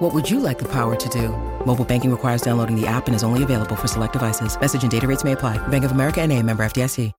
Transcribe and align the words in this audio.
What 0.00 0.14
would 0.14 0.30
you 0.30 0.40
like 0.40 0.58
the 0.58 0.64
power 0.64 0.96
to 0.96 1.08
do? 1.10 1.28
Mobile 1.66 1.84
banking 1.84 2.10
requires 2.10 2.40
downloading 2.40 2.74
the 2.74 2.86
app 2.86 3.06
and 3.06 3.14
is 3.14 3.22
only 3.22 3.42
available 3.42 3.76
for 3.76 3.86
select 3.86 4.14
devices. 4.14 4.58
Message 4.58 4.80
and 4.80 4.90
data 4.90 5.06
rates 5.06 5.24
may 5.24 5.32
apply. 5.32 5.58
Bank 5.68 5.84
of 5.84 5.90
America 5.92 6.22
and 6.22 6.32
a 6.32 6.42
member 6.42 6.62
FDIC. 6.62 7.12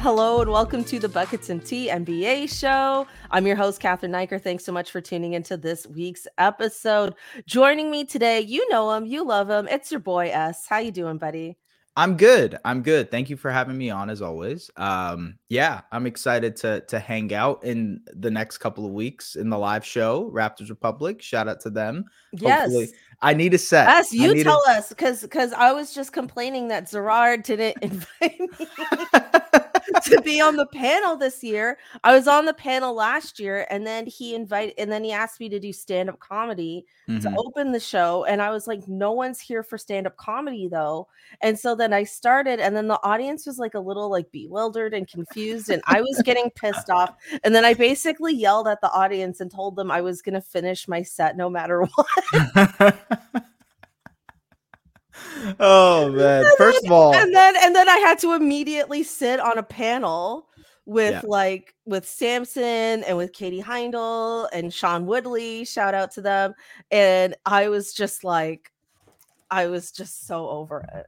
Hello 0.00 0.40
and 0.40 0.50
welcome 0.50 0.82
to 0.82 0.98
the 0.98 1.08
Buckets 1.08 1.50
and 1.50 1.64
Tea 1.64 1.88
NBA 1.88 2.58
show. 2.58 3.06
I'm 3.30 3.46
your 3.46 3.54
host, 3.54 3.80
Cathryn 3.80 4.10
Naiker. 4.10 4.42
Thanks 4.42 4.64
so 4.64 4.72
much 4.72 4.90
for 4.90 5.00
tuning 5.00 5.34
into 5.34 5.56
this 5.56 5.86
week's 5.86 6.26
episode. 6.36 7.14
Joining 7.46 7.92
me 7.92 8.04
today, 8.04 8.40
you 8.40 8.68
know 8.70 8.90
him, 8.90 9.06
you 9.06 9.24
love 9.24 9.48
him. 9.48 9.68
It's 9.68 9.92
your 9.92 10.00
boy 10.00 10.30
S. 10.32 10.66
How 10.66 10.78
you 10.78 10.90
doing, 10.90 11.18
buddy? 11.18 11.61
I'm 11.96 12.16
good. 12.16 12.58
I'm 12.64 12.82
good. 12.82 13.10
Thank 13.10 13.28
you 13.28 13.36
for 13.36 13.50
having 13.50 13.76
me 13.76 13.90
on 13.90 14.08
as 14.08 14.22
always. 14.22 14.70
Um, 14.76 15.34
yeah, 15.50 15.82
I'm 15.92 16.06
excited 16.06 16.56
to 16.56 16.80
to 16.88 16.98
hang 16.98 17.34
out 17.34 17.62
in 17.64 18.00
the 18.14 18.30
next 18.30 18.58
couple 18.58 18.86
of 18.86 18.92
weeks 18.92 19.36
in 19.36 19.50
the 19.50 19.58
live 19.58 19.84
show, 19.84 20.30
Raptors 20.32 20.70
Republic. 20.70 21.20
Shout 21.20 21.48
out 21.48 21.60
to 21.60 21.70
them. 21.70 22.06
Yes. 22.32 22.62
Hopefully, 22.62 22.88
I 23.20 23.34
need 23.34 23.52
a 23.52 23.58
set. 23.58 23.88
S, 23.88 24.08
I 24.12 24.16
you 24.16 24.42
tell 24.42 24.62
a- 24.68 24.72
us 24.72 24.88
because 24.88 25.20
because 25.20 25.52
I 25.52 25.72
was 25.72 25.94
just 25.94 26.12
complaining 26.14 26.68
that 26.68 26.90
Gerard 26.90 27.42
didn't 27.42 27.76
invite 27.82 28.40
me 28.40 28.48
to 30.04 30.20
be 30.22 30.40
on 30.40 30.56
the 30.56 30.66
panel 30.66 31.16
this 31.16 31.42
year. 31.42 31.78
I 32.04 32.14
was 32.14 32.28
on 32.28 32.44
the 32.46 32.54
panel 32.54 32.94
last 32.94 33.38
year, 33.38 33.66
and 33.70 33.86
then 33.86 34.06
he 34.06 34.34
invited, 34.34 34.74
and 34.78 34.90
then 34.90 35.04
he 35.04 35.12
asked 35.12 35.40
me 35.40 35.48
to 35.48 35.58
do 35.60 35.72
stand 35.72 36.08
up 36.08 36.18
comedy 36.18 36.86
to 37.08 37.12
Mhm. 37.12 37.34
open 37.36 37.72
the 37.72 37.80
show, 37.80 38.24
and 38.24 38.40
I 38.40 38.50
was 38.50 38.66
like, 38.66 38.86
no 38.88 39.12
one's 39.12 39.40
here 39.40 39.62
for 39.62 39.76
stand 39.76 40.06
up 40.06 40.16
comedy 40.16 40.68
though, 40.68 41.08
and 41.40 41.58
so 41.58 41.74
then 41.74 41.92
I 41.92 42.04
started, 42.04 42.60
and 42.60 42.74
then 42.74 42.88
the 42.88 43.00
audience 43.02 43.46
was 43.46 43.58
like 43.58 43.74
a 43.74 43.80
little 43.80 44.08
like 44.08 44.30
bewildered 44.32 44.94
and 44.94 45.06
confused, 45.08 45.68
and 45.68 45.82
I 45.86 46.00
was 46.00 46.22
getting 46.24 46.50
pissed 46.50 46.90
off, 46.90 47.14
and 47.44 47.54
then 47.54 47.64
I 47.64 47.74
basically 47.74 48.34
yelled 48.34 48.68
at 48.68 48.80
the 48.80 48.90
audience 48.92 49.40
and 49.40 49.50
told 49.50 49.76
them 49.76 49.90
I 49.90 50.00
was 50.00 50.22
gonna 50.22 50.40
finish 50.40 50.86
my 50.88 51.02
set 51.02 51.36
no 51.36 51.50
matter 51.50 51.82
what. 51.94 52.96
oh 55.62 56.10
man. 56.10 56.44
First 56.58 56.84
of 56.84 56.92
all, 56.92 57.14
and 57.14 57.34
then 57.34 57.54
and 57.62 57.74
then 57.74 57.88
I 57.88 57.96
had 57.98 58.18
to 58.20 58.34
immediately 58.34 59.02
sit 59.02 59.40
on 59.40 59.56
a 59.58 59.62
panel 59.62 60.48
with 60.84 61.12
Yeah. 61.12 61.20
like 61.24 61.74
with 61.86 62.06
Samson 62.06 63.04
and 63.04 63.16
with 63.16 63.32
Katie 63.32 63.62
Heindl 63.62 64.48
and 64.52 64.72
Sean 64.74 65.06
Woodley. 65.06 65.64
Shout 65.64 65.94
out 65.94 66.10
to 66.12 66.20
them. 66.20 66.54
And 66.90 67.34
I 67.46 67.68
was 67.68 67.92
just 67.94 68.24
like, 68.24 68.72
I 69.50 69.66
was 69.68 69.92
just 69.92 70.26
so 70.26 70.48
over 70.48 70.80
it. 70.92 71.06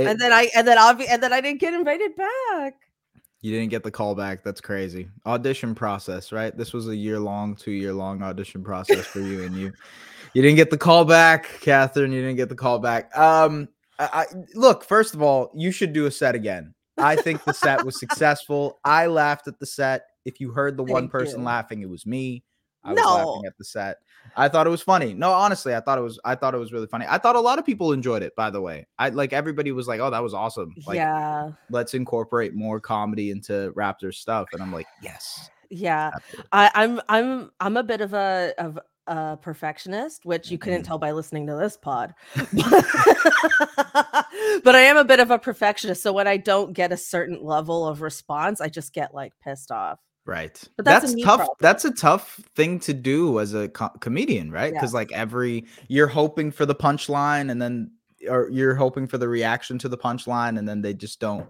it- 0.00 0.06
and 0.06 0.20
then 0.20 0.32
I 0.32 0.50
and 0.54 0.68
then 0.68 0.76
obvi- 0.76 1.08
and 1.08 1.22
then 1.22 1.32
I 1.32 1.40
didn't 1.40 1.60
get 1.60 1.72
invited 1.74 2.14
back. 2.16 2.74
you 3.40 3.52
didn't 3.52 3.70
get 3.70 3.82
the 3.82 3.90
call 3.90 4.14
back. 4.14 4.42
That's 4.44 4.60
crazy. 4.60 5.08
Audition 5.26 5.74
process, 5.74 6.30
right? 6.32 6.56
This 6.56 6.72
was 6.72 6.88
a 6.88 6.96
year 6.96 7.18
long, 7.18 7.54
two 7.56 7.72
year 7.72 7.92
long 7.92 8.22
audition 8.22 8.62
process 8.64 9.06
for 9.06 9.20
you, 9.20 9.44
and 9.44 9.54
you 9.56 9.72
you 10.34 10.42
didn't 10.42 10.56
get 10.56 10.70
the 10.70 10.78
call 10.78 11.04
back, 11.04 11.46
Cathryn. 11.62 12.10
You 12.12 12.20
didn't 12.22 12.36
get 12.36 12.48
the 12.48 12.54
call 12.56 12.78
back. 12.78 13.16
Um, 13.16 13.68
I, 13.98 14.08
I 14.12 14.24
look. 14.54 14.84
First 14.84 15.14
of 15.14 15.22
all, 15.22 15.50
you 15.54 15.70
should 15.70 15.92
do 15.92 16.06
a 16.06 16.10
set 16.10 16.34
again. 16.34 16.74
I 16.98 17.16
think 17.16 17.44
the 17.44 17.52
set 17.52 17.84
was 17.84 17.98
successful. 17.98 18.78
I 18.84 19.06
laughed 19.06 19.48
at 19.48 19.58
the 19.58 19.66
set. 19.66 20.06
If 20.24 20.40
you 20.40 20.52
heard 20.52 20.76
the 20.76 20.84
one 20.84 21.08
person 21.08 21.40
you. 21.40 21.46
laughing, 21.46 21.82
it 21.82 21.88
was 21.88 22.06
me. 22.06 22.44
I 22.82 22.92
was 22.92 23.04
laughing 23.04 23.42
No. 23.42 23.42
at 23.46 23.58
the 23.58 23.64
set. 23.64 23.98
I 24.36 24.48
thought 24.48 24.66
it 24.66 24.70
was 24.70 24.82
funny. 24.82 25.14
No, 25.14 25.30
honestly, 25.32 25.74
I 25.74 25.80
thought 25.80 25.98
it 25.98 26.02
was. 26.02 26.18
I 26.24 26.34
thought 26.34 26.54
it 26.54 26.58
was 26.58 26.72
really 26.72 26.86
funny. 26.86 27.06
I 27.08 27.18
thought 27.18 27.36
a 27.36 27.40
lot 27.40 27.58
of 27.58 27.66
people 27.66 27.92
enjoyed 27.92 28.22
it. 28.22 28.34
By 28.36 28.50
the 28.50 28.60
way, 28.60 28.86
I 28.98 29.08
like 29.10 29.32
everybody 29.32 29.72
was 29.72 29.88
like, 29.88 30.00
"Oh, 30.00 30.10
that 30.10 30.22
was 30.22 30.34
awesome!" 30.34 30.74
Like, 30.86 30.96
yeah. 30.96 31.52
let's 31.70 31.94
incorporate 31.94 32.54
more 32.54 32.80
comedy 32.80 33.30
into 33.30 33.72
Raptor 33.76 34.12
stuff. 34.14 34.48
And 34.52 34.62
I'm 34.62 34.72
like, 34.72 34.86
yes. 35.02 35.50
Yeah. 35.70 36.10
I, 36.52 36.70
I'm 36.74 37.00
I'm 37.08 37.50
I'm 37.60 37.76
a 37.76 37.82
bit 37.82 38.00
of 38.00 38.14
a 38.14 38.52
of 38.58 38.78
a 39.06 39.36
perfectionist, 39.36 40.24
which 40.24 40.50
you 40.50 40.58
couldn't 40.58 40.82
Mhm. 40.82 40.86
tell 40.86 40.98
by 40.98 41.12
listening 41.12 41.46
to 41.46 41.54
this 41.56 41.76
pod. 41.76 42.14
but 44.62 44.74
I 44.74 44.80
am 44.80 44.96
a 44.96 45.04
bit 45.04 45.20
of 45.20 45.30
a 45.30 45.38
perfectionist. 45.38 46.02
So 46.02 46.12
when 46.12 46.26
I 46.26 46.36
don't 46.36 46.72
get 46.72 46.92
a 46.92 46.96
certain 46.96 47.42
level 47.42 47.86
of 47.86 48.00
response, 48.02 48.60
I 48.60 48.68
just 48.68 48.92
get 48.92 49.14
like 49.14 49.32
pissed 49.42 49.70
off. 49.70 49.98
Right. 50.26 50.58
But 50.76 50.86
that's 50.86 51.12
that's 51.12 51.22
tough. 51.22 51.36
problem. 51.36 51.56
That's 51.60 51.84
a 51.84 51.90
tough 51.92 52.40
thing 52.56 52.78
to 52.80 52.94
do 52.94 53.40
as 53.40 53.52
a 53.52 53.68
co- 53.68 53.90
comedian, 54.00 54.50
right? 54.50 54.72
Because 54.72 54.94
like 54.94 55.12
every 55.12 55.66
you're 55.88 56.06
hoping 56.06 56.50
for 56.50 56.64
the 56.64 56.74
punchline 56.74 57.50
and 57.50 57.60
then 57.60 57.90
or 58.28 58.48
you're 58.50 58.74
hoping 58.74 59.06
for 59.06 59.18
the 59.18 59.28
reaction 59.28 59.78
to 59.80 59.88
the 59.88 59.98
punchline 59.98 60.58
and 60.58 60.66
then 60.66 60.80
they 60.80 60.94
just 60.94 61.20
don't. 61.20 61.46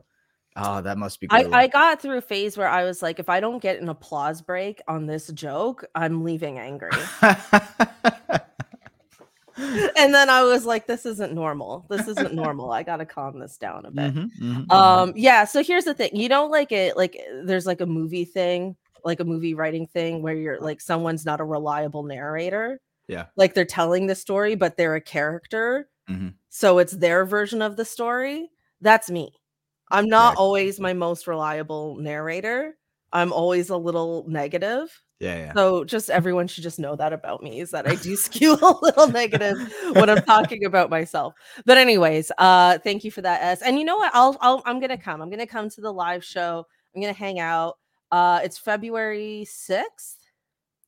Oh, 0.57 0.81
that 0.83 0.99
must 0.99 1.21
be 1.21 1.27
I. 1.31 1.45
I 1.53 1.67
got 1.67 2.01
through 2.01 2.19
a 2.19 2.21
phase 2.23 2.57
where 2.57 2.69
I 2.69 2.85
was 2.85 3.03
like, 3.03 3.19
if 3.19 3.29
I 3.29 3.41
don't 3.41 3.61
get 3.61 3.81
an 3.81 3.89
applause 3.89 4.41
break 4.41 4.81
on 4.87 5.07
this 5.07 5.27
joke, 5.29 5.85
I'm 5.95 6.23
leaving 6.23 6.59
angry. 6.59 6.91
and 9.57 10.13
then 10.15 10.29
I 10.31 10.43
was 10.43 10.65
like, 10.67 10.87
this 10.87 11.07
isn't 11.07 11.33
normal. 11.33 11.87
This 11.89 12.09
isn't 12.09 12.35
normal. 12.35 12.73
I 12.73 12.83
gotta 12.83 13.07
calm 13.07 13.39
this 13.39 13.57
down 13.57 13.87
a 13.87 13.91
bit. 13.91 14.15
Mhm, 14.15 14.31
mhm, 14.41 14.67
mhm. 14.67 14.73
Um, 14.73 15.13
yeah. 15.17 15.45
So 15.45 15.63
here's 15.63 15.85
the 15.85 15.95
thing. 15.95 16.11
You 16.15 16.29
don't 16.29 16.49
know, 16.49 16.53
like 16.53 16.73
it, 16.73 16.97
like 16.97 17.17
there's 17.45 17.67
like 17.67 17.81
a 17.81 17.87
movie 17.87 18.25
thing, 18.25 18.77
like 19.05 19.21
a 19.21 19.25
movie 19.25 19.55
writing 19.55 19.87
thing, 19.87 20.23
where 20.23 20.35
you're 20.35 20.61
like 20.61 20.81
someone's 20.81 21.25
not 21.25 21.41
a 21.41 21.45
reliable 21.45 22.03
narrator. 22.03 22.81
Yeah. 23.09 23.27
Like 23.37 23.55
they're 23.55 23.65
telling 23.65 24.07
the 24.07 24.15
story, 24.15 24.55
but 24.55 24.77
they're 24.77 24.95
a 24.95 25.01
character, 25.01 25.89
Mhm. 26.11 26.35
so 26.49 26.79
it's 26.79 26.93
their 26.93 27.25
version 27.25 27.61
of 27.63 27.77
the 27.77 27.85
story. 27.85 28.51
That's 28.81 29.11
me. 29.11 29.35
I'm 29.91 30.09
not 30.09 30.31
Right. 30.31 30.39
always 30.39 30.81
my 30.81 30.93
most 30.93 31.27
reliable 31.27 31.97
narrator. 31.97 32.77
I'm 33.13 33.33
always 33.33 33.71
a 33.71 33.77
little 33.77 34.25
negative. 34.29 34.91
yeah, 35.21 35.37
yeah. 35.37 35.53
So 35.55 35.85
just 35.85 36.11
everyone 36.19 36.49
should 36.49 36.65
just 36.65 36.79
know 36.81 36.97
that 36.97 37.13
about 37.13 37.43
me 37.43 37.61
is 37.61 37.71
that 37.71 37.87
I 37.87 37.95
do 37.95 38.17
skew 38.17 38.55
a 38.63 38.79
little 38.83 39.09
negative 39.09 39.57
when 39.93 40.11
I'm 40.11 40.23
talking 40.23 40.65
about 40.65 40.91
myself. 40.91 41.35
But 41.65 41.79
anyways, 41.79 42.33
uh 42.39 42.79
thank 42.79 43.05
you 43.05 43.11
for 43.13 43.23
that 43.23 43.43
S. 43.43 43.63
And 43.63 43.79
you 43.79 43.85
know 43.85 43.97
what? 43.97 44.11
I'll, 44.15 44.37
I'll 44.41 44.63
I'm 44.67 44.81
going 44.81 44.91
to 44.91 44.97
come. 44.99 45.23
I'm 45.23 45.29
going 45.31 45.39
to 45.39 45.47
come 45.47 45.69
to 45.71 45.81
the 45.81 45.93
live 45.93 46.25
show. 46.25 46.67
I'm 46.95 47.01
going 47.03 47.15
to 47.15 47.19
hang 47.19 47.39
out. 47.39 47.79
Uh 48.11 48.41
it's 48.43 48.59
February 48.59 49.47
6th, 49.49 50.17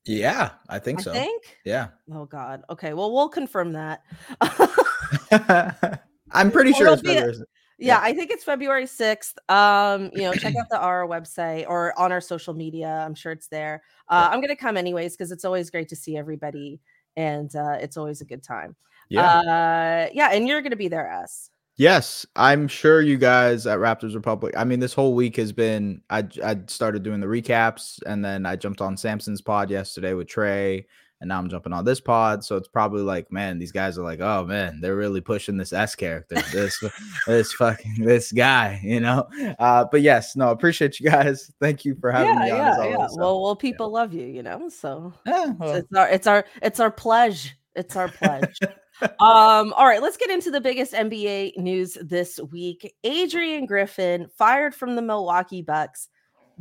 Yeah, 0.04 0.50
I 0.68 0.78
think 0.80 1.00
so. 1.00 1.12
I 1.12 1.14
so. 1.14 1.20
think. 1.20 1.58
Yeah. 1.64 1.88
Oh 2.12 2.24
god. 2.24 2.62
Okay, 2.70 2.92
well 2.94 3.12
we'll 3.12 3.28
confirm 3.28 3.72
that. 3.74 4.02
I'm 6.32 6.50
pretty 6.50 6.72
sure 6.72 6.86
it'll 6.88 6.94
it's 6.94 7.02
February. 7.02 7.36
Yeah, 7.78 7.98
Yeah. 7.98 8.00
I 8.02 8.12
think 8.14 8.30
it's 8.30 8.44
February 8.44 8.84
6th. 8.86 9.34
Um, 9.48 10.10
you 10.14 10.22
know, 10.22 10.32
check 10.32 10.54
out 10.56 10.68
the 10.70 10.78
our 10.78 11.06
website 11.06 11.66
or 11.68 11.98
on 11.98 12.12
our 12.12 12.20
social 12.20 12.54
media. 12.54 13.04
I'm 13.06 13.14
sure 13.14 13.32
it's 13.32 13.48
there. 13.48 13.82
Uh, 14.08 14.28
Yeah. 14.28 14.34
I'm 14.34 14.40
gonna 14.40 14.56
come 14.56 14.76
anyways 14.76 15.12
because 15.16 15.32
it's 15.32 15.44
always 15.44 15.70
great 15.70 15.88
to 15.90 15.96
see 15.96 16.16
everybody 16.16 16.80
and 17.16 17.54
uh 17.56 17.78
it's 17.80 17.96
always 17.96 18.20
a 18.20 18.24
good 18.24 18.42
time. 18.42 18.76
Yeah. 19.08 19.28
Uh 19.40 20.08
yeah, 20.12 20.30
and 20.32 20.46
you're 20.48 20.62
gonna 20.62 20.76
be 20.76 20.88
there, 20.88 21.08
S. 21.10 21.50
Yes, 21.78 22.24
I'm 22.36 22.68
sure 22.68 23.02
you 23.02 23.18
guys 23.18 23.66
at 23.66 23.78
Raptors 23.78 24.14
Republic. 24.14 24.54
I 24.56 24.64
mean, 24.64 24.80
this 24.80 24.94
whole 24.94 25.14
week 25.14 25.36
has 25.36 25.52
been. 25.52 26.00
I 26.08 26.26
I 26.42 26.56
started 26.68 27.02
doing 27.02 27.20
the 27.20 27.26
recaps, 27.26 28.00
and 28.06 28.24
then 28.24 28.46
I 28.46 28.56
jumped 28.56 28.80
on 28.80 28.96
Samson's 28.96 29.42
pod 29.42 29.70
yesterday 29.70 30.14
with 30.14 30.26
Trey, 30.26 30.86
and 31.20 31.28
now 31.28 31.38
I'm 31.38 31.48
jumping 31.48 31.72
on 31.72 31.84
this 31.84 32.00
pod. 32.00 32.44
So 32.44 32.56
it's 32.56 32.68
probably 32.68 33.02
like, 33.02 33.32
man, 33.32 33.58
these 33.58 33.72
guys 33.72 33.98
are 33.98 34.02
like, 34.02 34.20
oh 34.20 34.44
man, 34.44 34.80
they're 34.80 34.96
really 34.96 35.20
pushing 35.20 35.56
this 35.56 35.72
S 35.72 35.94
character, 35.94 36.36
this 36.52 36.78
this 37.26 37.52
fucking 37.54 38.04
this 38.04 38.32
guy, 38.32 38.80
you 38.82 39.00
know. 39.00 39.26
Uh, 39.58 39.84
but 39.90 40.02
yes, 40.02 40.36
no, 40.36 40.50
appreciate 40.50 41.00
you 41.00 41.10
guys. 41.10 41.50
Thank 41.60 41.84
you 41.84 41.96
for 42.00 42.12
having 42.12 42.34
Yeah, 42.34 42.44
me 42.44 42.50
on. 42.50 42.56
yeah, 42.58 42.70
as 42.70 42.76
yeah. 42.90 43.06
So, 43.08 43.16
Well, 43.18 43.42
well, 43.42 43.56
people 43.56 43.90
love 43.90 44.12
you, 44.12 44.26
you 44.26 44.42
know. 44.42 44.68
So 44.68 45.12
yeah, 45.26 45.50
it's- 45.50 45.56
well, 45.58 45.74
it's 45.74 45.94
our 45.96 46.08
it's 46.08 46.26
our 46.26 46.44
it's 46.62 46.80
our 46.80 46.90
pledge. 46.90 47.56
It's 47.74 47.94
our 47.96 48.08
pledge. 48.08 48.58
um, 49.20 49.72
all 49.74 49.84
right, 49.86 50.00
let's 50.00 50.16
get 50.16 50.30
into 50.30 50.50
the 50.50 50.60
biggest 50.60 50.92
NBA 50.94 51.58
news 51.58 51.98
this 52.02 52.40
week. 52.50 52.94
Adrian 53.04 53.66
Griffin 53.66 54.28
fired 54.36 54.74
from 54.74 54.96
the 54.96 55.02
Milwaukee 55.02 55.60
Bucks. 55.62 56.08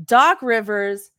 Doc 0.03 0.41
Rivers 0.41 1.11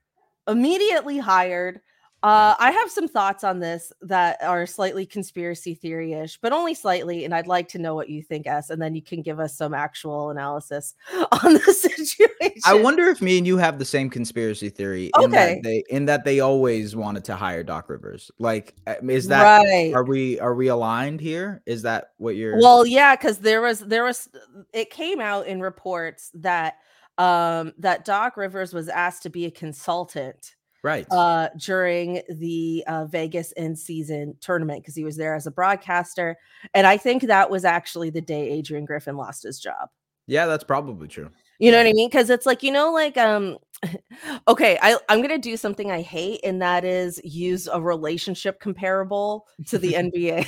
immediately 0.47 1.17
hired. 1.19 1.81
Uh, 2.27 2.57
I 2.59 2.73
have 2.73 2.91
some 2.91 3.07
thoughts 3.07 3.45
on 3.45 3.61
this 3.61 3.93
that 4.01 4.43
are 4.43 4.67
slightly 4.67 5.07
conspiracy 5.07 5.77
theory-ish, 5.77 6.39
but 6.39 6.53
only 6.53 6.75
slightly, 6.75 7.25
and 7.25 7.33
I'd 7.33 7.47
like 7.47 7.69
to 7.69 7.79
know 7.79 7.95
what 7.95 8.09
you 8.09 8.21
think, 8.21 8.49
S, 8.49 8.71
and 8.71 8.83
then 8.83 8.97
you 8.97 9.03
can 9.03 9.23
give 9.23 9.39
us 9.39 9.57
some 9.57 9.73
actual 9.73 10.31
analysis 10.31 10.95
on 11.15 11.55
the 11.55 11.61
situation. 11.61 12.63
I 12.65 12.75
wonder 12.75 13.05
if 13.05 13.23
me 13.23 13.39
and 13.39 13.47
you 13.47 13.59
have 13.59 13.79
the 13.79 13.85
same 13.85 14.11
conspiracy 14.11 14.71
theory. 14.71 15.13
In 15.21 15.31
Okay. 15.31 15.55
that 15.55 15.63
they 15.63 15.85
in 15.89 16.07
that 16.07 16.25
they 16.25 16.41
always 16.41 16.97
wanted 16.97 17.23
to 17.27 17.37
hire 17.37 17.63
Doc 17.63 17.89
Rivers. 17.89 18.29
Like, 18.41 18.75
uh, 18.89 18.95
is 19.09 19.29
that 19.29 19.63
right? 19.63 19.95
are 19.95 20.03
we 20.03 20.41
are 20.41 20.57
we 20.57 20.67
aligned 20.67 21.21
here? 21.21 21.63
Is 21.65 21.83
that 21.83 22.11
what 22.17 22.35
you're? 22.35 22.59
Well, 22.59 22.85
yeah, 22.85 23.15
because 23.15 23.39
there 23.39 23.63
was 23.63 23.79
there 23.79 24.03
was 24.03 24.29
it 24.73 24.91
came 24.91 25.21
out 25.21 25.47
in 25.47 25.61
reports 25.61 26.33
that 26.35 26.79
um 27.19 27.73
that 27.79 28.05
Doc 28.05 28.37
Rivers 28.37 28.75
was 28.75 28.89
asked 28.89 29.23
to 29.23 29.31
be 29.31 29.45
a 29.45 29.51
consultant 29.53 30.56
right. 30.87 31.07
uh 31.11 31.49
during 31.59 32.23
the 32.29 32.85
uh 32.87 33.05
Vegas 33.07 33.53
in 33.53 33.77
season 33.77 34.37
tournament 34.41 34.83
because 34.83 34.95
he 34.95 35.05
was 35.05 35.17
there 35.17 35.35
as 35.35 35.47
a 35.47 35.51
broadcaster. 35.51 36.37
And 36.73 36.87
I 36.87 36.97
think 36.97 37.23
that 37.25 37.51
was 37.51 37.65
actually 37.65 38.11
the 38.11 38.21
day 38.21 38.51
Adrian 38.51 38.85
Griffin 38.85 39.17
lost 39.17 39.43
his 39.43 39.59
job. 39.59 39.91
yeah, 40.27 40.47
that's 40.47 40.65
probably 40.65 41.09
true. 41.09 41.31
You 41.59 41.71
know 41.71 41.79
what 41.79 41.87
I 41.87 41.93
mean? 41.93 42.09
Because 42.09 42.31
it's 42.31 42.47
like, 42.47 42.63
you 42.63 42.71
know, 42.71 42.93
like 42.93 43.17
um 43.17 43.59
okay, 44.49 44.79
I, 44.81 44.97
I'm 45.09 45.21
gonna 45.23 45.39
do 45.39 45.57
something 45.57 45.91
I 45.91 46.03
hate, 46.03 46.41
and 46.45 46.63
that 46.63 46.85
is 46.85 47.21
use 47.25 47.67
a 47.67 47.81
relationship 47.81 48.61
comparable 48.61 49.47
to 49.69 49.79
the 49.79 49.93
NBA. 50.05 50.47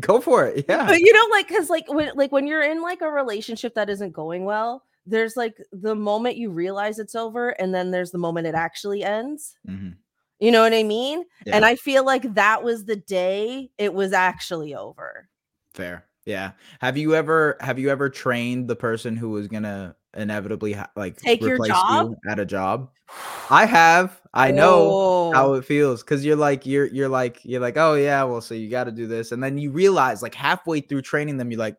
Go 0.00 0.20
for 0.20 0.46
it. 0.46 0.66
Yeah. 0.68 0.86
But 0.86 1.00
you 1.00 1.12
know, 1.12 1.26
like, 1.30 1.48
cause 1.48 1.70
like 1.70 1.92
when 1.92 2.12
like 2.14 2.32
when 2.32 2.46
you're 2.46 2.62
in 2.62 2.82
like 2.82 3.00
a 3.02 3.10
relationship 3.10 3.74
that 3.74 3.88
isn't 3.90 4.12
going 4.12 4.44
well, 4.44 4.84
there's 5.06 5.36
like 5.36 5.56
the 5.72 5.94
moment 5.94 6.36
you 6.36 6.50
realize 6.50 6.98
it's 6.98 7.14
over, 7.14 7.50
and 7.50 7.74
then 7.74 7.90
there's 7.90 8.10
the 8.10 8.18
moment 8.18 8.46
it 8.46 8.54
actually 8.54 9.02
ends. 9.04 9.56
Mhm. 9.68 9.96
You 10.38 10.50
know 10.50 10.60
what 10.60 10.74
I 10.74 10.82
mean? 10.82 11.24
And 11.46 11.64
I 11.64 11.76
feel 11.76 12.04
like 12.04 12.34
that 12.34 12.62
was 12.62 12.84
the 12.84 12.96
day 12.96 13.70
it 13.78 13.94
was 13.94 14.12
actually 14.12 14.74
over. 14.74 15.28
Fair. 15.72 16.04
Yeah. 16.26 16.52
Have 16.80 16.96
you 16.98 17.14
ever 17.14 17.56
have 17.60 17.78
you 17.78 17.88
ever 17.88 18.10
trained 18.10 18.68
the 18.68 18.76
person 18.76 19.16
who 19.16 19.30
was 19.30 19.48
gonna 19.48 19.94
inevitably 20.16 20.72
ha- 20.72 20.90
like 20.96 21.16
Take 21.16 21.40
your 21.40 21.58
job? 21.66 22.10
you 22.10 22.16
at 22.30 22.38
a 22.38 22.44
job? 22.44 22.90
I 23.50 23.64
have. 23.64 24.20
I 24.34 24.50
know 24.50 25.30
how 25.32 25.46
Oh, 25.48 25.54
it 25.54 25.64
feels 25.64 26.02
because 26.02 26.24
you're 26.24 26.36
like 26.36 26.66
you're 26.66 26.86
you're 26.86 27.08
like 27.08 27.40
you're 27.44 27.60
like 27.60 27.76
oh 27.78 27.94
yeah 27.94 28.22
well 28.24 28.40
so 28.42 28.54
you 28.54 28.68
got 28.68 28.84
to 28.84 28.92
do 28.92 29.06
this 29.06 29.32
and 29.32 29.42
then 29.42 29.56
you 29.56 29.70
realize 29.70 30.20
like 30.22 30.34
halfway 30.34 30.80
through 30.80 31.02
training 31.02 31.36
them 31.38 31.50
you're 31.50 31.60
like 31.60 31.76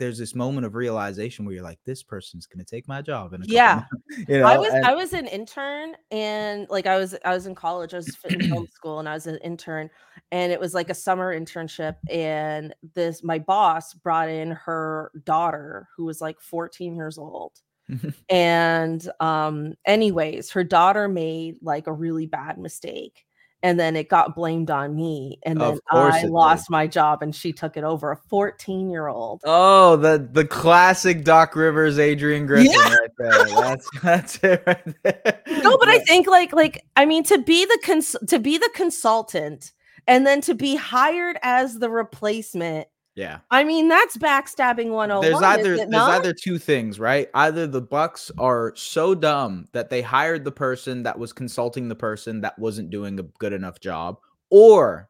there's 0.00 0.18
this 0.18 0.34
moment 0.34 0.66
of 0.66 0.74
realization 0.74 1.44
where 1.44 1.54
you're 1.54 1.62
like 1.62 1.78
this 1.84 2.02
person's 2.02 2.46
gonna 2.46 2.64
take 2.64 2.88
my 2.88 3.00
job 3.00 3.32
in 3.34 3.42
a 3.42 3.44
couple 3.44 3.54
Yeah. 3.54 3.84
you 4.28 4.40
know 4.40 4.46
I 4.46 4.58
was 4.58 4.72
and- 4.72 4.84
I 4.84 4.94
was 4.94 5.12
an 5.12 5.28
intern 5.28 5.94
and 6.10 6.66
like 6.70 6.86
I 6.86 6.96
was 6.96 7.14
I 7.24 7.32
was 7.32 7.46
in 7.46 7.54
college, 7.54 7.94
I 7.94 7.98
was 7.98 8.16
in 8.28 8.40
film 8.48 8.66
school 8.66 8.98
and 8.98 9.08
I 9.08 9.14
was 9.14 9.28
an 9.28 9.36
intern 9.44 9.88
and 10.32 10.50
it 10.50 10.58
was 10.58 10.74
like 10.74 10.90
a 10.90 10.94
summer 10.94 11.38
internship 11.38 11.96
and 12.10 12.74
this 12.94 13.22
my 13.22 13.38
boss 13.38 13.94
brought 13.94 14.28
in 14.28 14.50
her 14.50 15.12
daughter 15.24 15.86
who 15.96 16.06
was 16.06 16.20
like 16.20 16.40
14 16.40 16.96
years 16.96 17.16
old. 17.16 17.52
And 18.30 19.06
um 19.20 19.74
anyways, 19.84 20.50
her 20.52 20.64
daughter 20.64 21.08
made 21.08 21.56
like 21.62 21.86
a 21.86 21.92
really 21.92 22.26
bad 22.26 22.56
mistake 22.58 23.24
and 23.62 23.78
then 23.78 23.94
it 23.96 24.08
got 24.08 24.34
blamed 24.34 24.70
on 24.70 24.94
me 24.96 25.38
and 25.44 25.60
then 25.60 25.78
I 25.90 26.18
it 26.18 26.22
did. 26.22 26.30
lost 26.30 26.70
my 26.70 26.86
job 26.86 27.22
and 27.22 27.34
she 27.34 27.52
took 27.52 27.76
it 27.76 27.84
over 27.84 28.10
a 28.10 28.16
14 28.16 28.90
year 28.90 29.08
old. 29.08 29.42
oh 29.44 29.96
the 29.96 30.28
the 30.32 30.44
classic 30.44 31.24
doc 31.24 31.54
rivers 31.56 31.98
adrian 31.98 32.46
griffin 32.46 32.72
Yeah. 32.72 32.94
right 32.94 33.10
there 33.18 33.44
that's 33.60 33.88
that's 34.02 34.38
it 34.42 34.62
right 34.66 34.94
there 35.02 35.42
no 35.62 35.76
but 35.78 35.88
i 35.88 35.98
think 36.00 36.26
like 36.26 36.52
like 36.52 36.82
i 36.96 37.04
mean 37.04 37.22
to 37.24 37.38
be 37.38 37.64
the 37.64 37.78
cons- 37.84 38.16
to 38.28 38.38
be 38.38 38.56
the 38.58 38.70
consultant 38.74 39.72
and 40.06 40.26
then 40.26 40.40
to 40.42 40.54
be 40.54 40.74
hired 40.76 41.38
as 41.42 41.78
the 41.78 41.90
replacement 41.90 42.88
yeah 43.20 43.38
i 43.50 43.62
mean 43.62 43.88
that's 43.88 44.16
backstabbing 44.16 44.90
101 44.90 45.20
there's 45.20 45.34
oh 45.34 45.44
either 45.44 45.72
is 45.74 45.78
there's 45.78 45.90
not? 45.90 46.10
either 46.10 46.32
two 46.32 46.58
things, 46.58 46.98
right? 46.98 47.28
Either 47.34 47.66
the 47.66 47.80
Bucks 47.80 48.30
are 48.38 48.72
so 48.76 49.14
dumb 49.14 49.68
that 49.72 49.90
they 49.90 50.02
hired 50.02 50.44
the 50.44 50.52
person 50.52 51.02
that 51.02 51.18
was 51.18 51.32
consulting 51.32 51.88
the 51.88 51.94
person 51.94 52.40
that 52.42 52.58
wasn't 52.58 52.90
doing 52.90 53.18
a 53.18 53.22
good 53.22 53.52
enough 53.52 53.80
job, 53.80 54.18
or 54.50 55.08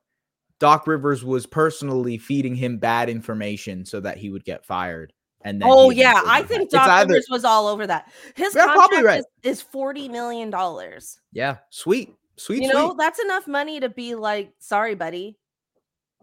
Doc 0.58 0.86
Rivers 0.86 1.24
was 1.24 1.46
personally 1.46 2.18
feeding 2.18 2.54
him 2.54 2.78
bad 2.78 3.08
information 3.08 3.84
so 3.84 4.00
that 4.00 4.18
he 4.18 4.30
would 4.30 4.44
get 4.44 4.64
fired. 4.64 5.12
And 5.42 5.62
then 5.62 5.70
oh 5.70 5.88
yeah 5.88 6.20
i 6.26 6.42
think 6.42 6.68
doc 6.68 6.86
either- 6.86 7.14
rivers 7.14 7.28
was 7.30 7.46
all 7.46 7.66
over 7.66 7.86
that 7.86 8.12
his 8.34 8.52
contract 8.52 9.04
right. 9.04 9.20
is, 9.42 9.60
is 9.60 9.62
40 9.62 10.10
million 10.10 10.50
dollars 10.50 11.18
yeah, 11.32 11.56
sweet, 11.70 12.14
sweet, 12.36 12.62
you 12.62 12.70
know 12.70 12.94
that's 12.98 13.18
enough 13.20 13.48
money 13.48 13.80
to 13.80 13.88
be 13.88 14.14
like 14.14 14.52
sorry 14.58 14.94
buddy 14.94 15.38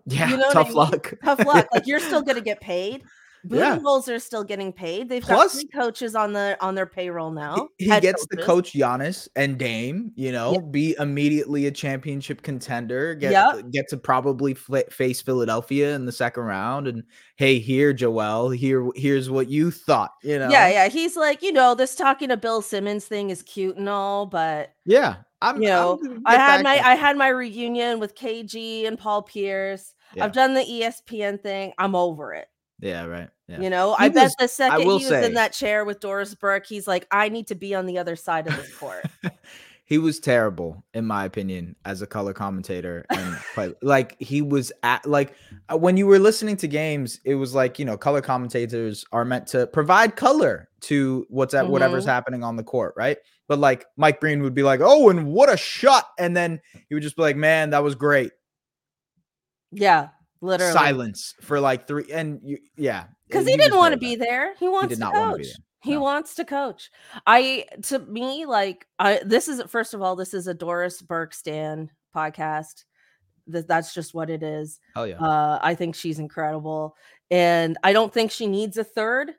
Yeah, 0.08 0.30
you 0.30 0.38
know 0.38 0.48
what 0.48 0.58
I 0.58 0.60
tough 0.64 0.68
mean? 0.70 0.78
luck. 0.78 1.14
tough 1.24 1.46
luck 1.46 1.68
like 1.74 1.86
you're 1.88 2.00
still 2.00 2.22
gonna 2.22 2.42
get 2.42 2.62
paid 2.62 3.04
Booty 3.44 3.60
Yeah. 3.62 3.80
holes 3.80 4.10
are 4.10 4.20
still 4.20 4.44
getting 4.44 4.74
paid. 4.74 5.08
They've 5.08 5.22
Plus- 5.24 5.54
got 5.54 5.62
three 5.62 5.70
coaches 5.70 6.16
on 6.16 6.34
the 6.34 6.58
on 6.60 6.76
their 6.76 6.88
payroll 6.88 7.32
now. 7.32 7.70
He, 7.78 7.86
he 7.90 8.00
gets 8.02 8.26
to 8.26 8.36
coaches. 8.36 8.46
coach 8.46 8.74
Giannis 8.74 9.28
and 9.38 9.58
Dame, 9.60 10.12
you 10.16 10.32
know, 10.34 10.60
be 10.60 10.96
immediately 11.00 11.68
a 11.68 11.72
championship 11.72 12.42
contender, 12.42 13.14
get 13.16 13.32
Yep. 13.32 13.70
get 13.72 13.88
to 13.90 13.98
probably 13.98 14.54
face 14.90 15.22
Philadelphia 15.22 15.94
in 15.96 16.06
the 16.06 16.12
second 16.12 16.44
round 16.44 16.88
and 16.88 17.04
hey, 17.36 17.60
here 17.60 17.94
Joel, 17.94 18.50
here 18.50 18.90
here's 18.96 19.30
what 19.30 19.50
you 19.50 19.72
thought, 19.72 20.12
you 20.24 20.40
know. 20.40 20.50
Yeah, 20.50 20.68
yeah. 20.68 20.88
He's 20.90 21.16
like, 21.16 21.42
you 21.44 21.54
know, 21.54 21.76
this 21.76 21.96
talking 21.96 22.30
to 22.30 22.38
Bill 22.38 22.62
Simmons 22.64 23.06
thing 23.06 23.30
is 23.30 23.44
cute 23.44 23.78
and 23.78 23.88
all, 23.88 24.26
but 24.26 24.74
Yeah. 24.86 25.18
I'm 25.42 25.62
You 25.62 25.68
know, 25.70 26.00
I'm 26.04 26.24
I 26.26 26.36
had 26.36 26.64
my 26.64 26.78
to- 26.78 26.88
I 26.88 26.96
had 26.96 27.16
my 27.16 27.28
reunion 27.28 28.00
with 28.00 28.16
KG 28.16 28.88
and 28.88 28.98
Paul 28.98 29.22
Pierce. 29.22 29.94
Yeah. 30.16 30.26
I've 30.26 30.32
done 30.34 30.54
the 30.54 30.62
ESPN 30.62 31.42
thing. 31.42 31.74
I'm 31.78 31.96
over 31.96 32.34
it. 32.34 32.48
Yeah, 32.80 33.06
right. 33.06 33.30
Yeah. 33.48 33.62
You 33.62 33.70
know, 33.70 33.96
He 33.96 34.06
I 34.06 34.10
bet 34.10 34.32
the 34.40 34.48
second 34.48 34.82
he 34.82 34.88
was 34.88 35.08
say- 35.08 35.26
in 35.26 35.34
that 35.34 35.54
chair 35.54 35.84
with 35.86 36.00
Doris 36.00 36.36
Burke, 36.36 36.66
he's 36.68 36.88
like, 36.88 37.08
I 37.12 37.30
need 37.30 37.48
to 37.48 37.56
be 37.56 37.74
on 37.74 37.86
the 37.86 37.98
other 37.98 38.16
side 38.16 38.48
of 38.48 38.56
this 38.56 38.76
court. 38.76 39.06
he 39.86 39.98
was 39.98 40.20
terrible 40.20 40.84
in 40.94 41.06
my 41.06 41.24
opinion 41.26 41.76
as 41.86 42.02
a 42.02 42.08
color 42.08 42.34
commentator 42.34 43.06
and 43.10 43.38
play, 43.56 43.74
like 43.82 44.16
he 44.20 44.42
was 44.42 44.72
at 44.84 45.06
like 45.06 45.34
uh, 45.72 45.78
when 45.78 45.96
you 45.96 46.06
were 46.06 46.20
listening 46.20 46.58
to 46.58 46.68
games 46.68 47.22
it 47.24 47.36
was 47.36 47.56
like 47.56 47.80
you 47.80 47.86
know 47.86 47.96
color 47.98 48.20
commentators 48.22 49.06
are 49.14 49.24
meant 49.24 49.48
to 49.48 49.66
provide 49.68 50.18
color 50.18 50.68
to 50.82 51.26
what's 51.30 51.54
at 51.54 51.70
whatever's 51.70 52.04
Mhm. 52.04 52.10
happening 52.10 52.44
on 52.44 52.58
the 52.58 52.64
court 52.64 52.96
right 52.98 53.18
but 53.48 53.60
like 53.60 53.86
mike 53.96 54.20
breen 54.20 54.42
would 54.44 54.54
be 54.54 54.62
like 54.64 54.82
oh 54.84 55.08
and 55.10 55.26
what 55.26 55.50
a 55.50 55.56
shot 55.56 56.08
and 56.20 56.36
then 56.36 56.60
he 56.90 56.94
would 56.94 57.02
just 57.04 57.16
be 57.16 57.22
like 57.22 57.38
man 57.38 57.70
that 57.70 57.82
was 57.82 57.96
great 57.96 58.32
yeah, 59.72 60.10
literally. 60.42 60.74
silence 60.74 61.34
for 61.42 61.60
like 61.60 61.88
three 61.88 62.06
and 62.12 62.40
you 62.44 62.58
yeah 62.76 63.06
Because 63.28 63.46
he 63.46 63.52
he, 63.52 63.58
didn't 63.58 63.78
want 63.78 63.94
to 63.94 64.00
be 64.00 64.16
there. 64.16 64.56
He 64.56 64.68
wants 64.68 64.90
did 64.90 64.96
to 64.96 65.00
not 65.02 65.14
coach. 65.14 65.48
He 65.84 65.94
No. 65.94 66.02
wants 66.02 66.36
to 66.36 66.46
coach. 66.46 66.90
I 67.26 67.66
to 67.84 68.00
me, 68.00 68.46
like 68.46 68.86
I 69.00 69.22
this 69.26 69.48
is 69.48 69.62
first 69.68 69.94
of 69.94 70.02
all, 70.02 70.16
this 70.16 70.34
is 70.34 70.48
a 70.48 70.54
Doris 70.54 71.02
Burke 71.02 71.34
Stan 71.34 71.90
podcast. 72.16 72.84
That 73.48 73.68
that's 73.68 73.94
just 73.94 74.14
what 74.14 74.30
it 74.30 74.44
is. 74.44 74.80
Oh 74.96 75.04
yeah 75.06 75.18
Uh, 75.20 75.60
I 75.62 75.76
think 75.76 75.96
she's 75.96 76.20
incredible. 76.20 76.96
And 77.32 77.78
I 77.84 77.94
don't 77.94 78.14
think 78.14 78.32
she 78.32 78.48
needs 78.48 78.78
a 78.78 78.84
third. 78.84 79.32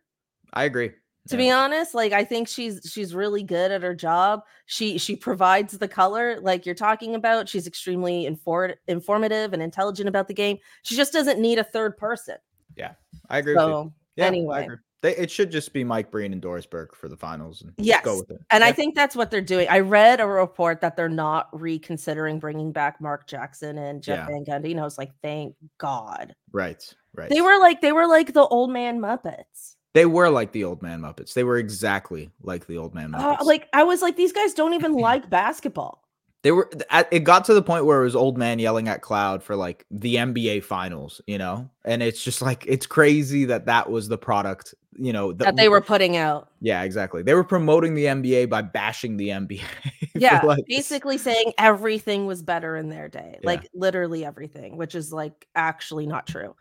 i 0.54 0.64
agree 0.64 0.90
to 1.28 1.36
Yeah. 1.36 1.42
be 1.42 1.50
honest 1.50 1.94
like 1.94 2.12
i 2.12 2.24
think 2.24 2.48
she's 2.48 2.80
she's 2.90 3.14
really 3.14 3.42
good 3.42 3.70
at 3.70 3.82
her 3.82 3.94
job 3.94 4.42
she 4.66 4.98
she 4.98 5.14
provides 5.16 5.76
the 5.78 5.88
color 5.88 6.38
like 6.40 6.66
you're 6.66 6.74
talking 6.74 7.14
about 7.14 7.48
she's 7.48 7.66
extremely 7.66 8.24
infor- 8.28 8.74
informative 8.88 9.52
and 9.52 9.62
intelligent 9.62 10.08
about 10.08 10.28
the 10.28 10.34
game 10.34 10.58
she 10.82 10.96
just 10.96 11.12
doesn't 11.12 11.40
need 11.40 11.58
a 11.58 11.64
third 11.64 11.96
person 11.96 12.36
yeah 12.76 12.92
i 13.30 13.38
agree 13.38 13.54
with 13.54 13.62
you. 13.62 13.68
so 13.68 13.92
Yeah, 14.16 14.26
anyway. 14.26 14.68
They, 15.00 15.14
it 15.16 15.30
should 15.30 15.52
just 15.52 15.72
be 15.72 15.84
Mike 15.84 16.10
Breen 16.10 16.32
and 16.32 16.42
Doris 16.42 16.66
Burke 16.66 16.92
for 16.96 17.06
the 17.08 17.16
finals. 17.16 17.62
And 17.62 17.72
Yes, 17.76 18.04
go 18.04 18.18
with 18.18 18.32
it. 18.32 18.40
and 18.50 18.64
i 18.64 18.72
think 18.72 18.96
that's 18.96 19.14
what 19.14 19.30
they're 19.30 19.40
doing 19.40 19.68
i 19.70 19.78
read 19.78 20.18
a 20.20 20.26
report 20.26 20.80
that 20.80 20.96
they're 20.96 21.08
not 21.08 21.48
reconsidering 21.52 22.40
bringing 22.40 22.72
back 22.72 23.00
mark 23.00 23.28
jackson 23.28 23.78
and 23.78 24.02
jeff 24.02 24.26
Yeah. 24.28 24.34
van 24.34 24.44
gundy 24.44 24.72
and 24.72 24.80
i 24.80 24.82
was 24.82 24.98
like 24.98 25.12
thank 25.22 25.54
god 25.78 26.34
right, 26.52 26.82
right. 27.14 27.30
they 27.30 27.40
were 27.40 27.58
like 27.60 27.80
they 27.80 27.92
were 27.92 28.08
like 28.08 28.32
the 28.32 28.44
old 28.46 28.70
man 28.72 28.98
muppets 28.98 29.76
they 29.94 30.06
were 30.06 30.30
like 30.30 30.52
the 30.52 30.64
old 30.64 30.82
man 30.82 31.00
Muppets. 31.00 31.34
They 31.34 31.44
were 31.44 31.56
exactly 31.56 32.30
like 32.42 32.66
the 32.66 32.78
old 32.78 32.94
man 32.94 33.14
Uh, 33.14 33.36
Muppets. 33.36 33.44
like 33.44 33.68
i 33.72 33.82
was 33.82 34.02
like 34.02 34.16
these 34.16 34.32
guys 34.32 34.54
don't 34.54 34.74
even 34.74 34.92
like 35.08 35.28
basketball 35.30 36.04
they 36.42 36.52
were. 36.52 36.70
It 37.10 37.24
got 37.24 37.44
to 37.46 37.54
the 37.54 37.62
point 37.62 37.84
where 37.84 38.00
it 38.00 38.04
was 38.04 38.14
old 38.14 38.38
man 38.38 38.60
yelling 38.60 38.86
at 38.86 39.02
cloud 39.02 39.42
for 39.42 39.56
like 39.56 39.84
the 39.90 40.14
NBA 40.14 40.62
finals, 40.62 41.20
you 41.26 41.36
know. 41.36 41.68
And 41.84 42.00
it's 42.00 42.22
just 42.22 42.40
like 42.40 42.64
it's 42.68 42.86
crazy 42.86 43.44
that 43.46 43.66
that 43.66 43.90
was 43.90 44.06
the 44.06 44.18
product, 44.18 44.72
you 44.96 45.12
know. 45.12 45.32
that 45.32 45.56
they 45.56 45.68
were 45.68 45.80
putting 45.80 46.16
out 46.16 46.50
Yeah, 46.60 46.84
exactly. 46.84 47.24
They 47.24 47.34
were 47.34 47.42
promoting 47.42 47.94
the 47.94 48.04
NBA 48.04 48.48
by 48.48 48.62
bashing 48.62 49.16
the 49.16 49.30
NBA. 49.30 49.62
yeah 50.14 50.40
like, 50.44 50.64
basically 50.66 51.18
saying 51.18 51.52
everything 51.58 52.26
was 52.26 52.42
better 52.42 52.76
in 52.76 52.88
their 52.88 53.08
day 53.08 53.38
Yeah. 53.42 53.46
like 53.46 53.68
literally 53.74 54.24
everything 54.24 54.76
which 54.76 54.94
is 54.94 55.12
like 55.12 55.46
actually 55.54 56.06
not 56.06 56.26
true 56.26 56.54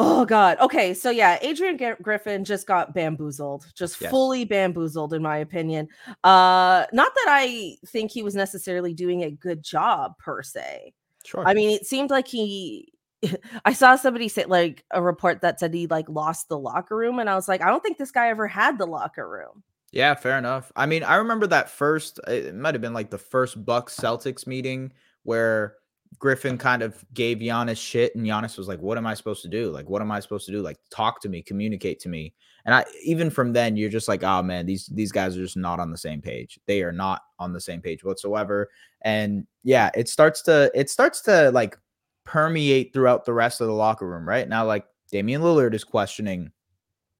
Oh 0.00 0.24
God. 0.24 0.58
Okay, 0.60 0.94
so 0.94 1.10
yeah, 1.10 1.38
Adrian 1.42 1.76
Griffin 2.00 2.44
just 2.44 2.68
got 2.68 2.94
bamboozled, 2.94 3.66
just 3.74 4.00
Yes. 4.00 4.10
fully 4.12 4.44
bamboozled, 4.44 5.12
in 5.12 5.22
my 5.22 5.38
opinion. 5.38 5.88
Uh, 6.22 6.86
not 6.92 7.12
that 7.16 7.26
I 7.28 7.76
think 7.88 8.12
he 8.12 8.22
was 8.22 8.36
necessarily 8.36 8.94
doing 8.94 9.24
a 9.24 9.30
good 9.32 9.60
job 9.60 10.16
per 10.18 10.40
se. 10.42 10.94
Sure. 11.24 11.42
I 11.46 11.52
mean, 11.52 11.70
it 11.70 11.84
seemed 11.84 12.10
like 12.10 12.28
he. 12.28 12.92
I 13.64 13.72
saw 13.72 13.96
somebody 13.96 14.28
say 14.28 14.44
like 14.44 14.84
a 14.92 15.02
report 15.02 15.40
that 15.40 15.58
said 15.58 15.74
he 15.74 15.88
like 15.88 16.08
lost 16.08 16.48
the 16.48 16.58
locker 16.58 16.96
room, 16.96 17.18
and 17.18 17.28
I 17.28 17.34
was 17.34 17.48
like, 17.48 17.60
I 17.60 17.66
don't 17.66 17.82
think 17.82 17.98
this 17.98 18.12
guy 18.12 18.28
ever 18.28 18.46
had 18.46 18.78
the 18.78 18.86
locker 18.86 19.28
room. 19.28 19.64
Yeah, 19.90 20.14
fair 20.14 20.38
enough. 20.38 20.70
I 20.76 20.86
mean, 20.86 21.02
I 21.02 21.16
remember 21.16 21.48
that 21.48 21.70
first, 21.70 22.20
it 22.28 22.54
might 22.54 22.74
have 22.74 22.82
been 22.82 22.94
like 22.94 23.10
the 23.10 23.18
first 23.18 23.64
Bucks 23.64 23.96
Celtics 23.98 24.46
meeting 24.46 24.92
where 25.24 25.74
Griffin 26.18 26.58
kind 26.58 26.82
of 26.82 27.04
gave 27.14 27.38
Giannis 27.38 27.78
shit, 27.78 28.14
and 28.14 28.26
Giannis 28.26 28.58
was 28.58 28.68
like, 28.68 28.80
What 28.80 28.98
am 28.98 29.06
I 29.06 29.14
supposed 29.14 29.42
to 29.42 29.48
do? 29.48 29.70
Like, 29.70 29.88
what 29.88 30.02
am 30.02 30.10
I 30.10 30.20
supposed 30.20 30.46
to 30.46 30.52
do? 30.52 30.62
Like, 30.62 30.78
talk 30.90 31.20
to 31.22 31.28
me, 31.28 31.42
communicate 31.42 32.00
to 32.00 32.08
me. 32.08 32.34
And 32.64 32.74
I 32.74 32.84
even 33.02 33.30
from 33.30 33.54
then, 33.54 33.78
you're 33.78 33.88
just 33.88 34.08
like, 34.08 34.22
oh 34.22 34.42
man, 34.42 34.66
these 34.66 34.88
these 34.88 35.10
guys 35.10 35.36
are 35.36 35.42
just 35.42 35.56
not 35.56 35.80
on 35.80 35.90
the 35.90 35.96
same 35.96 36.20
page. 36.20 36.60
They 36.66 36.82
are 36.82 36.92
not 36.92 37.22
on 37.38 37.54
the 37.54 37.60
same 37.62 37.80
page 37.80 38.04
whatsoever. 38.04 38.68
And 39.02 39.46
yeah, 39.64 39.90
it 39.94 40.06
starts 40.06 40.42
to 40.42 40.70
it 40.74 40.90
starts 40.90 41.22
to 41.22 41.50
like 41.52 41.78
permeate 42.24 42.92
throughout 42.92 43.24
the 43.24 43.32
rest 43.32 43.62
of 43.62 43.68
the 43.68 43.72
locker 43.72 44.06
room, 44.06 44.28
right? 44.28 44.46
Now, 44.46 44.66
like 44.66 44.84
Damian 45.10 45.40
Lillard 45.40 45.72
is 45.72 45.82
questioning 45.82 46.52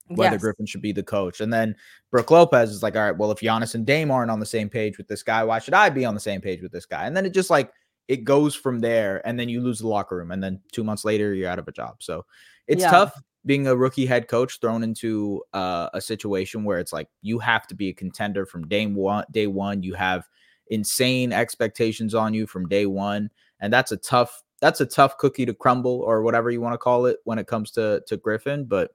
whether 0.08 0.34
Yes. 0.34 0.42
Griffin 0.42 0.66
should 0.66 0.82
be 0.82 0.92
the 0.92 1.02
coach. 1.02 1.40
And 1.40 1.50
then 1.50 1.74
Brooke 2.10 2.30
Lopez 2.30 2.70
is 2.70 2.82
like, 2.82 2.96
all 2.96 3.02
right, 3.02 3.16
well, 3.16 3.30
if 3.30 3.38
Giannis 3.38 3.74
and 3.74 3.86
Dame 3.86 4.10
aren't 4.10 4.30
on 4.30 4.40
the 4.40 4.46
same 4.46 4.68
page 4.68 4.98
with 4.98 5.08
this 5.08 5.22
guy, 5.22 5.44
why 5.44 5.58
should 5.58 5.74
I 5.74 5.88
be 5.88 6.04
on 6.04 6.14
the 6.14 6.20
same 6.20 6.40
page 6.42 6.62
with 6.62 6.72
this 6.72 6.86
guy? 6.86 7.06
And 7.06 7.16
then 7.16 7.24
it 7.24 7.34
just 7.34 7.48
like 7.50 7.72
it 8.08 8.24
goes 8.24 8.54
from 8.54 8.80
there, 8.80 9.26
and 9.26 9.38
then 9.38 9.48
you 9.48 9.60
lose 9.60 9.80
the 9.80 9.88
locker 9.88 10.16
room, 10.16 10.30
and 10.30 10.42
then 10.42 10.60
two 10.72 10.82
months 10.82 11.04
later 11.04 11.34
you're 11.34 11.50
out 11.50 11.58
of 11.58 11.68
a 11.68 11.72
job. 11.72 12.02
So 12.02 12.24
it's 12.66 12.82
Yeah. 12.82 12.90
tough 12.90 13.22
being 13.46 13.66
a 13.66 13.76
rookie 13.76 14.06
head 14.06 14.28
coach 14.28 14.60
thrown 14.60 14.82
into 14.82 15.42
uh, 15.52 15.88
a 15.94 16.00
situation 16.00 16.64
where 16.64 16.78
it's 16.78 16.92
like 16.92 17.08
you 17.22 17.38
have 17.38 17.66
to 17.68 17.74
be 17.74 17.88
a 17.88 17.94
contender 17.94 18.44
from 18.44 18.66
day 18.66 18.86
one. 18.86 19.24
Day 19.30 19.46
one, 19.46 19.82
you 19.82 19.94
have 19.94 20.26
insane 20.68 21.32
expectations 21.32 22.14
on 22.14 22.34
you 22.34 22.46
from 22.46 22.68
day 22.68 22.86
one, 22.86 23.30
and 23.60 23.72
that's 23.72 23.92
a 23.92 23.96
tough 23.96 24.42
that's 24.60 24.80
a 24.80 24.86
tough 24.86 25.16
cookie 25.18 25.46
to 25.46 25.54
crumble 25.54 26.00
or 26.00 26.22
whatever 26.22 26.50
you 26.50 26.60
want 26.60 26.74
to 26.74 26.78
call 26.78 27.06
it 27.06 27.18
when 27.24 27.38
it 27.38 27.46
comes 27.46 27.70
to 27.72 28.02
to 28.06 28.16
Griffin. 28.16 28.64
But 28.64 28.90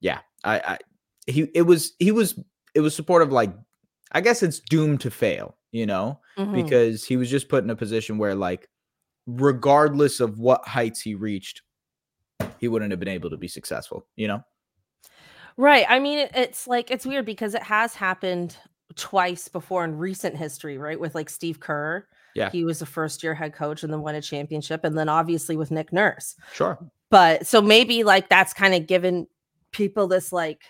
yeah, 0.00 0.20
I, 0.42 0.58
I 0.58 0.78
he 1.26 1.50
it 1.54 1.62
was 1.62 1.94
he 1.98 2.10
was 2.10 2.38
it 2.74 2.80
was 2.80 2.94
supportive 2.94 3.30
like 3.32 3.52
I 4.14 4.20
guess 4.20 4.42
it's 4.42 4.60
doomed 4.60 5.00
to 5.02 5.10
fail, 5.10 5.56
you 5.72 5.86
know, 5.86 6.20
Mhm. 6.38 6.54
because 6.54 7.04
he 7.04 7.16
was 7.16 7.28
just 7.30 7.48
put 7.48 7.64
in 7.64 7.70
a 7.70 7.76
position 7.76 8.16
where 8.16 8.34
like 8.34 8.68
regardless 9.26 10.20
of 10.20 10.38
what 10.38 10.66
heights 10.66 11.00
he 11.00 11.14
reached, 11.14 11.62
he 12.58 12.68
wouldn't 12.68 12.90
have 12.92 13.00
been 13.00 13.08
able 13.08 13.30
to 13.30 13.36
be 13.36 13.48
successful, 13.48 14.06
you 14.16 14.28
know? 14.28 14.42
Right. 15.56 15.86
I 15.88 15.98
mean, 16.00 16.28
it's 16.34 16.66
like 16.66 16.90
it's 16.90 17.06
weird 17.06 17.26
because 17.26 17.54
it 17.54 17.62
has 17.62 17.94
happened 17.94 18.56
twice 18.96 19.48
before 19.48 19.84
in 19.84 19.96
recent 19.98 20.36
history, 20.36 20.78
right? 20.78 20.98
With 20.98 21.14
like 21.14 21.30
Steve 21.30 21.60
Kerr. 21.60 22.06
Yeah. 22.34 22.50
He 22.50 22.64
was 22.64 22.82
a 22.82 22.86
first 22.86 23.22
year 23.22 23.34
head 23.34 23.54
coach 23.54 23.82
and 23.84 23.92
then 23.92 24.02
won 24.02 24.14
a 24.16 24.20
championship. 24.22 24.84
And 24.84 24.98
then 24.98 25.08
obviously 25.08 25.56
with 25.56 25.70
Nick 25.70 25.92
Nurse. 25.92 26.34
Sure. 26.52 26.78
But 27.10 27.46
so 27.46 27.62
maybe 27.62 28.02
like 28.02 28.28
that's 28.28 28.52
kind 28.52 28.74
of 28.74 28.86
given 28.88 29.28
people 29.70 30.08
this 30.08 30.32
like 30.32 30.62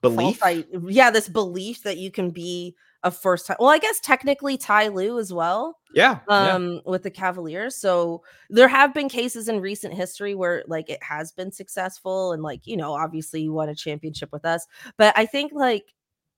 Belief. 0.00 0.40
i- 0.44 0.64
yeah, 0.86 1.10
this 1.10 1.28
belief 1.28 1.82
that 1.82 1.96
you 1.98 2.10
can 2.10 2.30
be 2.30 2.74
a 3.04 3.10
first 3.10 3.46
time. 3.46 3.56
Well, 3.60 3.68
I 3.68 3.78
guess 3.78 4.00
technically 4.00 4.56
Ty 4.58 4.88
Lue 4.88 5.18
as 5.20 5.32
well 5.32 5.78
Yeah. 5.94 6.18
yeah. 6.28 6.54
um 6.54 6.80
with 6.84 7.04
the 7.04 7.10
cavaliers 7.12 7.76
so 7.76 8.22
there 8.50 8.66
have 8.66 8.92
been 8.92 9.08
cases 9.08 9.48
in 9.48 9.60
recent 9.60 9.94
history 9.94 10.34
where 10.34 10.64
like 10.66 10.90
it 10.90 11.00
has 11.02 11.30
been 11.30 11.52
successful 11.52 12.32
and 12.32 12.42
like 12.42 12.66
you 12.66 12.76
know 12.76 12.92
obviously 12.94 13.40
you 13.42 13.52
won 13.52 13.68
a 13.68 13.74
championship 13.74 14.30
with 14.32 14.44
us 14.44 14.66
but 14.96 15.16
i 15.16 15.24
think 15.26 15.52
like 15.54 15.84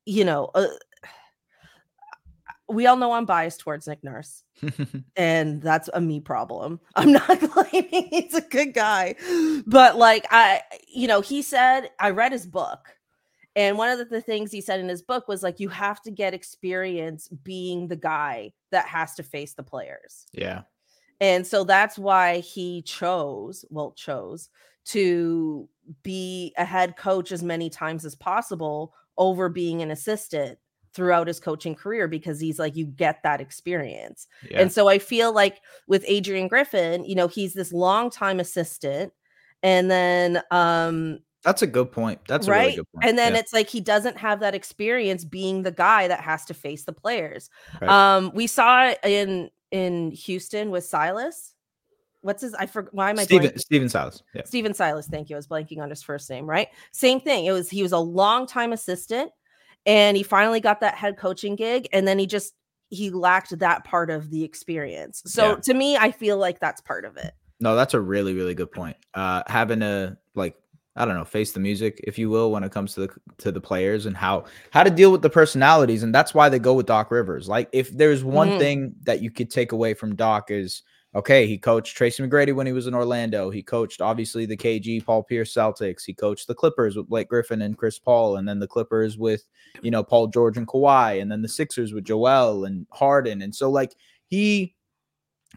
you 0.04 0.22
know 0.24 0.50
uh, 0.54 0.66
we 2.68 2.86
all 2.86 2.96
know 2.96 3.12
i'm 3.12 3.24
biased 3.24 3.60
towards 3.60 3.86
nick 3.88 4.02
nurse 4.04 4.44
and 5.16 5.62
that's 5.62 5.88
a 5.94 6.00
me 6.00 6.20
problem 6.20 6.78
i'm 6.96 7.12
not 7.12 7.40
claiming 7.40 8.08
he's 8.10 8.34
a 8.34 8.40
good 8.42 8.74
guy 8.74 9.14
but 9.66 9.96
like 9.96 10.26
i 10.30 10.60
you 10.92 11.08
know 11.08 11.20
he 11.20 11.42
said 11.42 11.90
i 11.98 12.10
read 12.10 12.32
his 12.32 12.46
book 12.46 12.80
and 13.56 13.76
one 13.76 13.88
of 13.90 13.98
the, 13.98 14.04
the 14.04 14.20
things 14.20 14.52
he 14.52 14.60
said 14.60 14.80
in 14.80 14.88
his 14.88 15.02
book 15.02 15.26
was 15.28 15.42
like 15.42 15.60
you 15.60 15.68
have 15.68 16.00
to 16.02 16.10
get 16.10 16.34
experience 16.34 17.28
being 17.42 17.88
the 17.88 17.96
guy 17.96 18.52
that 18.70 18.86
has 18.86 19.14
to 19.14 19.22
face 19.22 19.54
the 19.54 19.62
players 19.62 20.26
yeah. 20.32 20.62
and 21.20 21.46
so 21.46 21.64
that's 21.64 21.98
why 21.98 22.38
he 22.38 22.82
chose 22.82 23.64
well 23.70 23.92
chose 23.92 24.48
to 24.84 25.68
be 26.02 26.52
a 26.56 26.64
head 26.64 26.96
coach 26.96 27.32
as 27.32 27.42
many 27.42 27.68
times 27.68 28.04
as 28.04 28.14
possible 28.14 28.94
over 29.18 29.48
being 29.48 29.82
an 29.82 29.90
assistant 29.90 30.58
throughout 30.92 31.28
his 31.28 31.38
coaching 31.38 31.74
career 31.74 32.08
because 32.08 32.40
he's 32.40 32.58
like 32.58 32.74
you 32.74 32.84
get 32.84 33.22
that 33.22 33.40
experience 33.40 34.26
Yeah. 34.50 34.60
and 34.60 34.72
so 34.72 34.88
I 34.88 34.98
feel 34.98 35.32
like 35.32 35.60
with 35.86 36.04
Adrian 36.08 36.48
Griffin, 36.48 37.04
you 37.04 37.14
know, 37.14 37.28
he's 37.28 37.54
this 37.54 37.72
longtime 37.72 38.40
assistant. 38.40 39.12
And 39.62 39.88
then 39.88 40.42
um 40.50 41.20
That's 41.44 41.62
a 41.62 41.66
good 41.66 41.90
point. 41.90 42.20
That's 42.28 42.46
a 42.46 42.50
right. 42.50 42.60
really 42.64 42.76
good 42.76 42.92
point. 42.94 43.06
and 43.08 43.18
then 43.18 43.32
yeah. 43.34 43.40
it's 43.40 43.52
like 43.52 43.68
he 43.68 43.80
doesn't 43.80 44.18
have 44.18 44.40
that 44.40 44.54
experience 44.54 45.24
being 45.24 45.62
the 45.62 45.72
guy 45.72 46.06
that 46.08 46.20
has 46.20 46.44
to 46.46 46.54
face 46.54 46.84
the 46.84 46.92
players. 46.92 47.48
Right. 47.80 47.88
Um 47.90 48.30
we 48.34 48.46
saw 48.46 48.88
it 48.88 48.98
in 49.04 49.50
in 49.70 50.10
Houston 50.10 50.70
with 50.70 50.84
Silas. 50.84 51.54
What's 52.22 52.42
his 52.42 52.52
I 52.54 52.66
forgot 52.66 52.92
why 52.94 53.08
am 53.10 53.18
I 53.18 53.24
Stephen, 53.24 53.48
blanking? 53.48 53.60
Stephen 53.60 53.88
Silas. 53.88 54.22
Yeah. 54.34 54.42
Stephen 54.44 54.74
Silas, 54.74 55.06
thank 55.06 55.30
you. 55.30 55.36
I 55.36 55.38
was 55.38 55.46
blanking 55.46 55.80
on 55.80 55.88
his 55.88 56.02
first 56.02 56.28
name, 56.28 56.44
right? 56.44 56.68
Same 56.92 57.20
thing. 57.20 57.46
It 57.46 57.52
was 57.52 57.70
he 57.70 57.82
was 57.82 57.92
a 57.92 57.98
long 57.98 58.46
time 58.46 58.72
assistant 58.74 59.30
and 59.86 60.16
he 60.18 60.22
finally 60.22 60.60
got 60.60 60.80
that 60.80 60.94
head 60.96 61.16
coaching 61.16 61.56
gig 61.56 61.88
and 61.92 62.06
then 62.06 62.18
he 62.18 62.26
just 62.26 62.52
he 62.90 63.08
lacked 63.08 63.58
that 63.60 63.84
part 63.84 64.10
of 64.10 64.30
the 64.30 64.44
experience. 64.44 65.22
So 65.24 65.50
Yeah. 65.52 65.56
to 65.62 65.74
me, 65.74 65.96
I 65.96 66.10
feel 66.10 66.36
like 66.36 66.58
that's 66.60 66.82
part 66.82 67.04
of 67.06 67.16
it. 67.16 67.32
No, 67.60 67.76
that's 67.76 67.94
a 67.94 68.00
really, 68.00 68.34
really 68.34 68.54
good 68.54 68.70
point. 68.72 68.98
Uh 69.14 69.42
having 69.46 69.80
a 69.80 70.18
like 70.34 70.56
I 70.96 71.04
don't 71.04 71.14
know, 71.14 71.24
face 71.24 71.52
the 71.52 71.60
music, 71.60 72.00
if 72.04 72.18
you 72.18 72.28
will, 72.30 72.50
when 72.50 72.64
it 72.64 72.72
comes 72.72 72.94
to 72.94 73.00
the 73.00 73.10
to 73.38 73.52
the 73.52 73.60
players 73.60 74.06
and 74.06 74.16
how 74.16 74.44
how 74.70 74.82
to 74.82 74.90
deal 74.90 75.12
with 75.12 75.22
the 75.22 75.30
personalities. 75.30 76.02
And 76.02 76.14
that's 76.14 76.34
why 76.34 76.48
they 76.48 76.58
go 76.58 76.74
with 76.74 76.86
Doc 76.86 77.10
Rivers. 77.10 77.48
Like 77.48 77.68
if 77.72 77.90
there's 77.90 78.24
one 78.24 78.52
Mhm. 78.52 78.58
thing 78.58 78.94
that 79.04 79.22
you 79.22 79.30
could 79.30 79.50
take 79.50 79.72
away 79.72 79.94
from 79.94 80.16
Doc 80.16 80.50
is 80.50 80.82
okay, 81.14 81.46
he 81.46 81.58
coached 81.58 81.96
Tracy 81.96 82.22
McGrady 82.22 82.54
when 82.54 82.66
he 82.66 82.72
was 82.72 82.86
in 82.86 82.94
Orlando. 82.94 83.50
He 83.50 83.62
coached 83.62 84.00
obviously 84.00 84.46
the 84.46 84.56
KG 84.56 85.00
Paul 85.00 85.22
Pierce 85.24 85.52
Celtics. 85.52 86.04
He 86.04 86.14
coached 86.14 86.46
the 86.46 86.54
Clippers 86.54 86.96
with 86.96 87.08
Blake 87.08 87.28
Griffin 87.28 87.62
and 87.62 87.76
Chris 87.78 87.98
Paul, 87.98 88.36
and 88.36 88.48
then 88.48 88.58
the 88.58 88.68
Clippers 88.68 89.16
with 89.16 89.44
you 89.82 89.90
know 89.92 90.02
Paul 90.02 90.26
George 90.26 90.56
and 90.56 90.66
Kawhi, 90.66 91.20
and 91.22 91.30
then 91.30 91.42
the 91.42 91.48
Sixers 91.48 91.92
with 91.92 92.04
Joel 92.04 92.64
and 92.64 92.86
Harden. 92.90 93.42
And 93.42 93.54
so 93.54 93.70
like 93.70 93.94
he 94.26 94.74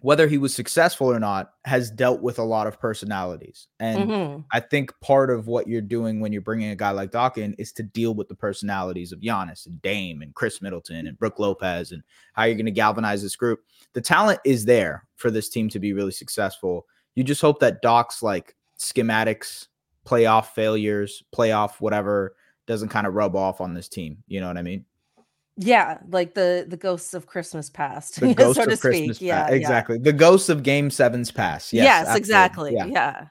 whether 0.02 0.28
he 0.28 0.38
was 0.38 0.54
successful 0.54 1.08
or 1.08 1.20
not 1.20 1.54
has 1.66 1.92
dealt 1.92 2.22
with 2.22 2.40
a 2.40 2.44
lot 2.44 2.66
of 2.68 2.80
personalities. 2.80 3.68
And 3.80 4.10
Mhm. 4.10 4.46
I 4.52 4.60
think 4.60 4.92
part 5.02 5.30
of 5.30 5.48
what 5.48 5.68
you're 5.68 5.82
doing 5.82 6.20
when 6.20 6.34
you're 6.34 6.42
bringing 6.42 6.72
a 6.72 6.76
guy 6.76 6.90
like 6.92 7.12
Doc 7.12 7.38
in 7.38 7.54
is 7.54 7.72
to 7.74 7.84
deal 7.84 8.14
with 8.16 8.28
the 8.28 8.36
personalities 8.36 9.12
of 9.12 9.20
Giannis 9.20 9.66
and 9.68 9.82
Dame 9.82 10.22
and 10.22 10.34
Khris 10.34 10.62
Middleton 10.62 11.06
and 11.08 11.18
Brooke 11.18 11.38
Lopez 11.40 11.92
and 11.92 12.02
how 12.34 12.44
you're 12.44 12.56
going 12.56 12.66
to 12.66 12.72
galvanize 12.72 13.22
this 13.22 13.36
group. 13.36 13.60
The 13.94 14.02
talent 14.02 14.40
is 14.44 14.66
there 14.66 15.06
for 15.16 15.30
this 15.30 15.48
team 15.48 15.70
to 15.70 15.80
be 15.80 15.94
really 15.94 16.12
successful. 16.12 16.88
You 17.16 17.24
just 17.24 17.42
hope 17.42 17.60
that 17.60 17.82
Doc's 17.84 18.24
like 18.24 18.56
schematics, 18.80 19.68
playoff 20.06 20.48
failures, 20.48 21.24
playoff 21.34 21.80
whatever 21.80 22.36
doesn't 22.66 22.90
kind 22.90 23.06
of 23.06 23.14
rub 23.14 23.36
off 23.36 23.62
on 23.62 23.74
this 23.74 23.88
team. 23.88 24.24
You 24.28 24.42
know 24.42 24.48
what 24.48 24.58
I 24.58 24.64
mean? 24.64 24.86
Yeah, 25.58 26.00
like 26.10 26.34
the 26.34 26.66
the 26.68 26.78
ghosts 26.78 27.14
of 27.14 27.28
Christmas 27.28 27.70
past, 27.70 28.16
The 28.20 28.34
ghost 28.34 28.56
so 28.58 28.66
to 28.66 28.72
of 28.74 28.80
Christmas. 28.80 29.18
speak. 29.18 29.30
past. 29.30 29.50
Yeah, 29.50 29.50
yeah. 29.50 29.56
exactly. 29.56 29.98
The 30.00 30.14
ghosts 30.14 30.50
of 30.50 30.64
Game 30.64 30.90
Seven's 30.90 31.32
past. 31.32 31.72
Yes, 31.74 31.84
Yes, 31.86 32.02
absolutely. 32.02 32.18
exactly. 32.20 32.74
Yeah. 32.76 32.86
Yeah. 32.88 33.28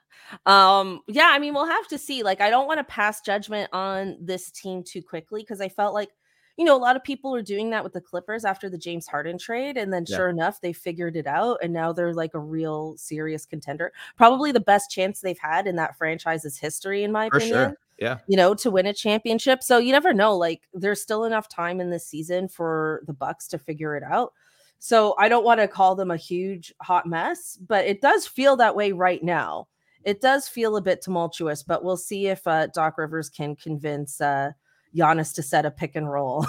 Um, 0.46 1.00
yeah, 1.08 1.30
I 1.32 1.38
mean, 1.38 1.52
we'll 1.52 1.66
have 1.66 1.88
to 1.88 1.98
see. 1.98 2.22
Like, 2.22 2.40
I 2.40 2.48
don't 2.48 2.66
want 2.66 2.78
to 2.78 2.84
pass 2.84 3.20
judgment 3.22 3.68
on 3.72 4.16
this 4.20 4.50
team 4.50 4.82
too 4.82 5.02
quickly 5.02 5.42
because 5.42 5.60
I 5.60 5.68
felt 5.68 5.94
like, 5.94 6.10
you 6.56 6.64
know, 6.64 6.76
a 6.76 6.78
lot 6.78 6.96
of 6.96 7.02
people 7.04 7.34
are 7.34 7.42
doing 7.42 7.70
that 7.70 7.82
with 7.84 7.92
the 7.92 8.00
Clippers 8.00 8.44
after 8.44 8.70
the 8.70 8.78
James 8.78 9.06
Harden 9.06 9.36
trade. 9.36 9.76
And 9.76 9.92
then 9.92 10.04
Yeah. 10.06 10.16
sure 10.16 10.28
enough, 10.30 10.60
they 10.60 10.72
figured 10.72 11.16
it 11.16 11.26
out 11.26 11.58
and 11.62 11.72
now 11.72 11.92
they're 11.92 12.14
like 12.14 12.34
a 12.34 12.38
real 12.38 12.96
serious 12.96 13.44
contender. 13.44 13.92
Probably 14.16 14.52
the 14.52 14.60
best 14.60 14.90
chance 14.90 15.20
they've 15.20 15.38
had 15.38 15.66
in 15.66 15.76
that 15.76 15.98
franchise's 15.98 16.56
history, 16.56 17.02
in 17.04 17.12
my 17.12 17.28
For 17.28 17.36
opinion 17.38 17.58
sure. 17.58 17.76
Yeah. 18.02 18.18
you 18.26 18.36
know, 18.36 18.54
to 18.54 18.70
win 18.70 18.86
a 18.86 18.92
championship. 18.92 19.62
So 19.62 19.78
you 19.78 19.92
never 19.92 20.12
know. 20.12 20.36
Like 20.36 20.62
there's 20.74 21.00
still 21.00 21.24
enough 21.24 21.48
time 21.48 21.80
in 21.80 21.90
this 21.90 22.06
season 22.06 22.48
for 22.48 23.02
the 23.06 23.12
Bucks 23.12 23.46
to 23.48 23.58
figure 23.58 23.96
it 23.96 24.02
out. 24.02 24.32
So 24.78 25.14
I 25.16 25.28
don't 25.28 25.44
want 25.44 25.60
to 25.60 25.68
call 25.68 25.94
them 25.94 26.10
a 26.10 26.16
huge 26.16 26.74
hot 26.82 27.06
mess, 27.06 27.56
but 27.68 27.86
it 27.86 28.00
does 28.00 28.26
feel 28.26 28.56
that 28.56 28.74
way 28.74 28.90
right 28.90 29.22
now. 29.22 29.68
It 30.02 30.20
does 30.20 30.48
feel 30.48 30.76
a 30.76 30.82
bit 30.82 31.00
tumultuous, 31.00 31.62
but 31.62 31.84
we'll 31.84 31.96
see 31.96 32.26
if 32.26 32.44
uh, 32.48 32.66
Doc 32.74 32.98
Rivers 32.98 33.28
can 33.28 33.54
convince 33.54 34.20
uh, 34.20 34.50
Giannis 34.96 35.32
to 35.34 35.42
set 35.42 35.64
a 35.64 35.70
pick 35.70 35.94
and 35.94 36.10
roll 36.10 36.46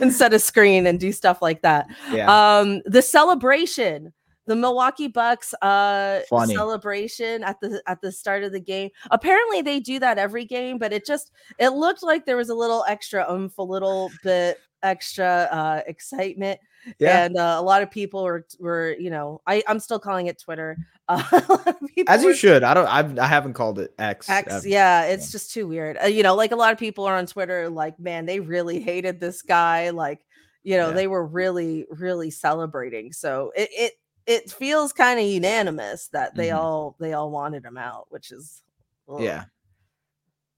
and 0.00 0.12
set 0.12 0.32
a 0.32 0.38
screen 0.38 0.86
and 0.86 1.00
do 1.00 1.10
stuff 1.10 1.42
like 1.42 1.62
that. 1.62 1.88
Yeah. 2.12 2.30
Um, 2.30 2.82
the 2.86 3.02
celebration 3.02 4.12
the 4.46 4.56
Milwaukee 4.56 5.08
Bucks 5.08 5.54
uh 5.62 6.20
Funny. 6.28 6.54
celebration 6.54 7.42
at 7.44 7.60
the 7.60 7.82
at 7.86 8.00
the 8.00 8.12
start 8.12 8.44
of 8.44 8.52
the 8.52 8.60
game. 8.60 8.90
Apparently 9.10 9.62
they 9.62 9.80
do 9.80 9.98
that 10.00 10.18
every 10.18 10.44
game, 10.44 10.78
but 10.78 10.92
it 10.92 11.06
just 11.06 11.32
it 11.58 11.70
looked 11.70 12.02
like 12.02 12.26
there 12.26 12.36
was 12.36 12.48
a 12.50 12.54
little 12.54 12.84
extra 12.88 13.26
oomph, 13.32 13.56
a 13.58 13.62
little 13.62 14.10
bit 14.22 14.58
extra 14.82 15.48
uh 15.50 15.80
excitement. 15.86 16.60
Yeah. 16.98 17.24
And 17.24 17.38
uh, 17.38 17.56
a 17.58 17.62
lot 17.62 17.82
of 17.82 17.90
people 17.90 18.24
were 18.24 18.46
were, 18.58 18.94
you 18.98 19.08
know, 19.08 19.40
I, 19.46 19.62
I'm 19.66 19.80
still 19.80 19.98
calling 19.98 20.26
it 20.26 20.38
Twitter. 20.38 20.76
Uh, 21.08 21.22
a 21.32 21.52
lot 21.52 21.66
of 21.66 21.80
people 21.94 22.12
As 22.12 22.20
you 22.22 22.28
were- 22.28 22.34
should. 22.34 22.62
I 22.62 22.74
don't. 22.74 22.86
I've, 22.86 23.18
I 23.18 23.26
haven't 23.26 23.54
called 23.54 23.78
it 23.78 23.94
X. 23.98 24.28
X, 24.28 24.52
ever. 24.52 24.68
yeah, 24.68 25.04
it's 25.04 25.32
just 25.32 25.50
too 25.54 25.66
weird. 25.66 25.96
Uh, 26.02 26.06
you 26.08 26.22
know, 26.22 26.34
like 26.34 26.52
a 26.52 26.56
lot 26.56 26.74
of 26.74 26.78
people 26.78 27.06
are 27.06 27.16
on 27.16 27.24
Twitter, 27.26 27.70
like, 27.70 27.98
man, 27.98 28.26
they 28.26 28.38
really 28.40 28.80
hated 28.80 29.18
this 29.18 29.40
guy. 29.40 29.88
Like, 29.90 30.26
you 30.62 30.76
know, 30.76 30.88
Yeah. 30.88 30.94
they 30.94 31.06
were 31.06 31.24
really, 31.24 31.86
really 31.90 32.30
celebrating. 32.30 33.12
So 33.14 33.50
it 33.56 33.70
it 33.72 33.92
it 34.26 34.50
feels 34.50 34.92
kind 34.92 35.20
of 35.20 35.26
unanimous 35.26 36.08
that 36.08 36.36
they 36.36 36.48
Mhm. 36.48 36.56
all 36.58 36.96
they 37.00 37.12
all 37.12 37.30
wanted 37.30 37.64
him 37.64 37.76
out, 37.78 38.06
which 38.10 38.30
is 38.32 38.62
ugh, 39.08 39.20
Yeah. 39.22 39.44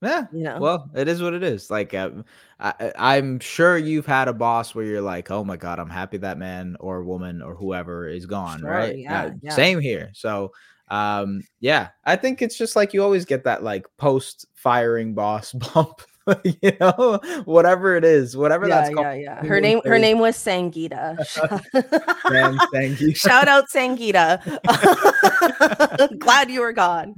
Yeah. 0.02 0.26
you 0.30 0.42
know, 0.44 0.58
Well, 0.60 0.90
it 0.94 1.08
is 1.08 1.22
what 1.22 1.32
it 1.34 1.42
is. 1.42 1.70
Like, 1.70 1.94
uh, 1.94 2.10
I, 2.60 2.92
I'm 2.96 3.40
sure 3.40 3.78
you've 3.78 4.06
had 4.06 4.28
a 4.28 4.32
boss 4.32 4.74
where 4.74 4.84
you're 4.84 5.00
like, 5.00 5.30
"Oh 5.30 5.42
my 5.42 5.56
god, 5.56 5.78
I'm 5.78 5.88
happy 5.90 6.18
that 6.18 6.38
man 6.38 6.76
or 6.80 7.02
woman 7.02 7.40
or 7.42 7.54
whoever 7.54 8.06
is 8.06 8.26
gone." 8.26 8.60
Sure, 8.60 8.70
right? 8.70 8.96
yeah, 8.98 9.30
yeah. 9.42 9.54
Same 9.54 9.80
here. 9.80 10.10
So, 10.14 10.52
um, 10.88 11.40
yeah, 11.60 11.88
I 12.04 12.16
think 12.16 12.42
it's 12.42 12.58
just 12.58 12.76
like 12.76 12.92
you 12.92 13.02
always 13.02 13.24
get 13.24 13.44
that 13.44 13.62
like 13.64 13.86
post 13.96 14.46
firing 14.54 15.14
boss 15.14 15.52
bump. 15.74 16.02
you 16.62 16.72
know, 16.80 17.20
whatever 17.44 17.96
it 17.96 18.04
is, 18.04 18.36
whatever 18.36 18.68
yeah, 18.68 18.80
that's 18.80 18.94
called. 18.94 19.06
yeah, 19.06 19.14
yeah. 19.14 19.44
Her 19.44 19.60
name 19.60 19.80
her 19.84 19.98
name 19.98 20.18
was 20.18 20.36
Sangita. 20.36 21.16
You. 23.00 23.14
Shout 23.14 23.48
out 23.48 23.66
Sangita. 23.72 24.40
Glad 26.18 26.50
you 26.50 26.60
were 26.60 26.72
gone. 26.72 27.14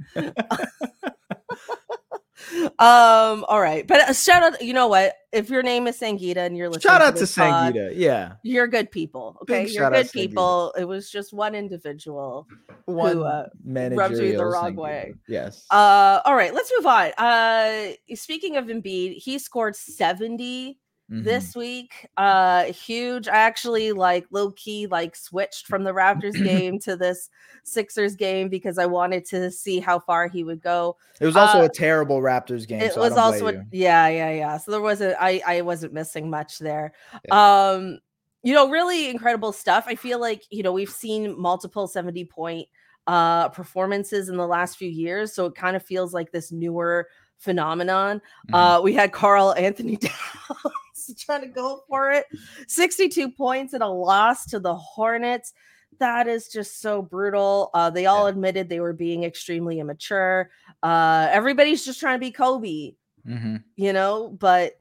Um, 2.79 3.45
all 3.47 3.59
right. 3.61 3.85
But 3.87 4.09
uh, 4.09 4.13
shout 4.13 4.43
out, 4.43 4.61
you 4.61 4.73
know 4.73 4.87
what? 4.87 5.13
If 5.31 5.49
your 5.49 5.61
name 5.61 5.87
is 5.87 5.99
Sangita 5.99 6.37
and 6.37 6.57
you're 6.57 6.69
listening, 6.69 6.91
Shout 6.91 7.01
out 7.01 7.15
to 7.17 7.27
pod, 7.27 7.73
Sangita. 7.75 7.93
Yeah, 7.95 8.33
You're 8.43 8.67
good 8.67 8.89
people. 8.91 9.37
Okay. 9.43 9.65
Big 9.65 9.73
you're 9.73 9.89
good 9.91 10.11
people. 10.11 10.73
It 10.77 10.85
was 10.85 11.11
just 11.11 11.33
one 11.33 11.53
individual. 11.53 12.47
one 12.85 13.21
uh, 13.21 13.49
rubs 13.65 14.19
me 14.19 14.31
the 14.31 14.45
wrong 14.45 14.73
Sangita. 14.73 14.75
way. 14.75 15.13
Yes. 15.27 15.65
Uh 15.69 16.21
all 16.25 16.35
right, 16.35 16.53
let's 16.53 16.71
move 16.75 16.85
on. 16.87 17.11
Uh 17.17 17.91
speaking 18.15 18.57
of 18.57 18.65
Embiid, 18.65 19.17
he 19.17 19.37
scored 19.37 19.75
70 19.75 20.79
Mhm. 21.11 21.23
this 21.23 21.55
week 21.55 22.07
uh 22.17 22.65
huge 22.65 23.27
i 23.27 23.35
actually 23.35 23.91
like 23.91 24.27
low 24.29 24.51
key 24.51 24.85
like 24.85 25.15
switched 25.15 25.65
from 25.65 25.83
the 25.83 25.91
raptors 25.91 26.33
game 26.43 26.77
to 26.77 26.95
this 26.95 27.29
sixers 27.63 28.15
game 28.15 28.47
because 28.47 28.77
i 28.77 28.85
wanted 28.85 29.25
to 29.25 29.49
see 29.49 29.79
how 29.79 29.97
far 29.97 30.27
he 30.27 30.43
would 30.43 30.61
go. 30.61 30.95
It 31.19 31.25
was 31.25 31.35
also 31.35 31.61
uh, 31.61 31.65
a 31.65 31.69
terrible 31.69 32.21
Raptors 32.21 32.67
game. 32.67 32.81
it 32.81 32.93
so 32.93 33.01
was 33.01 33.13
also 33.13 33.47
a, 33.47 33.65
yeah 33.71 34.07
yeah 34.07 34.31
yeah. 34.31 34.57
So 34.57 34.71
there 34.71 34.81
wasn't 34.81 35.15
i 35.19 35.41
i 35.45 35.61
wasn't 35.61 35.93
missing 35.93 36.29
much 36.29 36.59
there. 36.59 36.93
Um 37.31 37.99
you 38.43 38.53
know 38.53 38.69
really 38.69 39.09
incredible 39.09 39.51
stuff. 39.51 39.85
I 39.87 39.95
feel 39.95 40.19
like 40.19 40.43
you 40.49 40.63
know 40.63 40.71
we've 40.71 40.89
seen 40.89 41.39
multiple 41.39 41.87
70 41.87 42.25
point 42.25 42.67
uh 43.07 43.49
performances 43.49 44.29
in 44.29 44.37
the 44.37 44.45
last 44.45 44.77
few 44.77 44.89
years 44.89 45.33
so 45.33 45.45
it 45.47 45.55
kind 45.55 45.75
of 45.75 45.83
feels 45.83 46.13
like 46.13 46.31
this 46.31 46.51
newer 46.51 47.07
phenomenon 47.39 48.21
Mhm. 48.49 48.53
uh 48.53 48.81
we 48.81 48.93
had 48.93 49.11
karl 49.11 49.53
anthony 49.55 49.97
Towns 49.97 51.15
trying 51.17 51.41
to 51.41 51.47
go 51.47 51.83
for 51.87 52.11
it 52.11 52.25
62 52.67 53.31
points 53.31 53.73
and 53.73 53.81
a 53.81 53.87
loss 53.87 54.45
to 54.47 54.59
the 54.59 54.75
hornets 54.75 55.53
that 55.99 56.27
is 56.27 56.47
just 56.49 56.81
so 56.81 57.01
brutal 57.01 57.71
uh 57.73 57.89
they 57.89 58.05
all 58.05 58.25
Yeah. 58.25 58.29
admitted 58.29 58.69
they 58.69 58.79
were 58.81 58.93
being 58.93 59.23
extremely 59.23 59.79
immature 59.79 60.51
uh 60.83 61.27
everybody's 61.31 61.83
just 61.83 61.99
trying 61.99 62.15
to 62.15 62.19
be 62.19 62.31
kobe 62.31 62.93
Mhm. 63.27 63.63
you 63.75 63.91
know, 63.93 64.29
but 64.29 64.79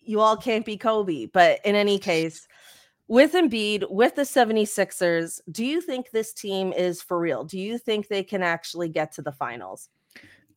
you 0.00 0.20
all 0.20 0.36
can't 0.36 0.64
be 0.64 0.76
Kobe. 0.76 1.26
But 1.26 1.58
in 1.64 1.74
any 1.74 1.98
case, 1.98 2.46
with 3.08 3.32
Embiid, 3.34 3.90
with 3.90 4.14
the 4.14 4.22
76ers, 4.24 5.40
do 5.50 5.64
you 5.64 5.80
think 5.80 6.10
this 6.10 6.32
team 6.32 6.72
is 6.72 7.02
for 7.02 7.18
real? 7.18 7.44
Do 7.44 7.58
you 7.58 7.76
think 7.78 8.06
they 8.08 8.22
can 8.22 8.42
actually 8.42 8.88
get 8.88 9.12
to 9.14 9.22
the 9.22 9.32
finals? 9.32 9.88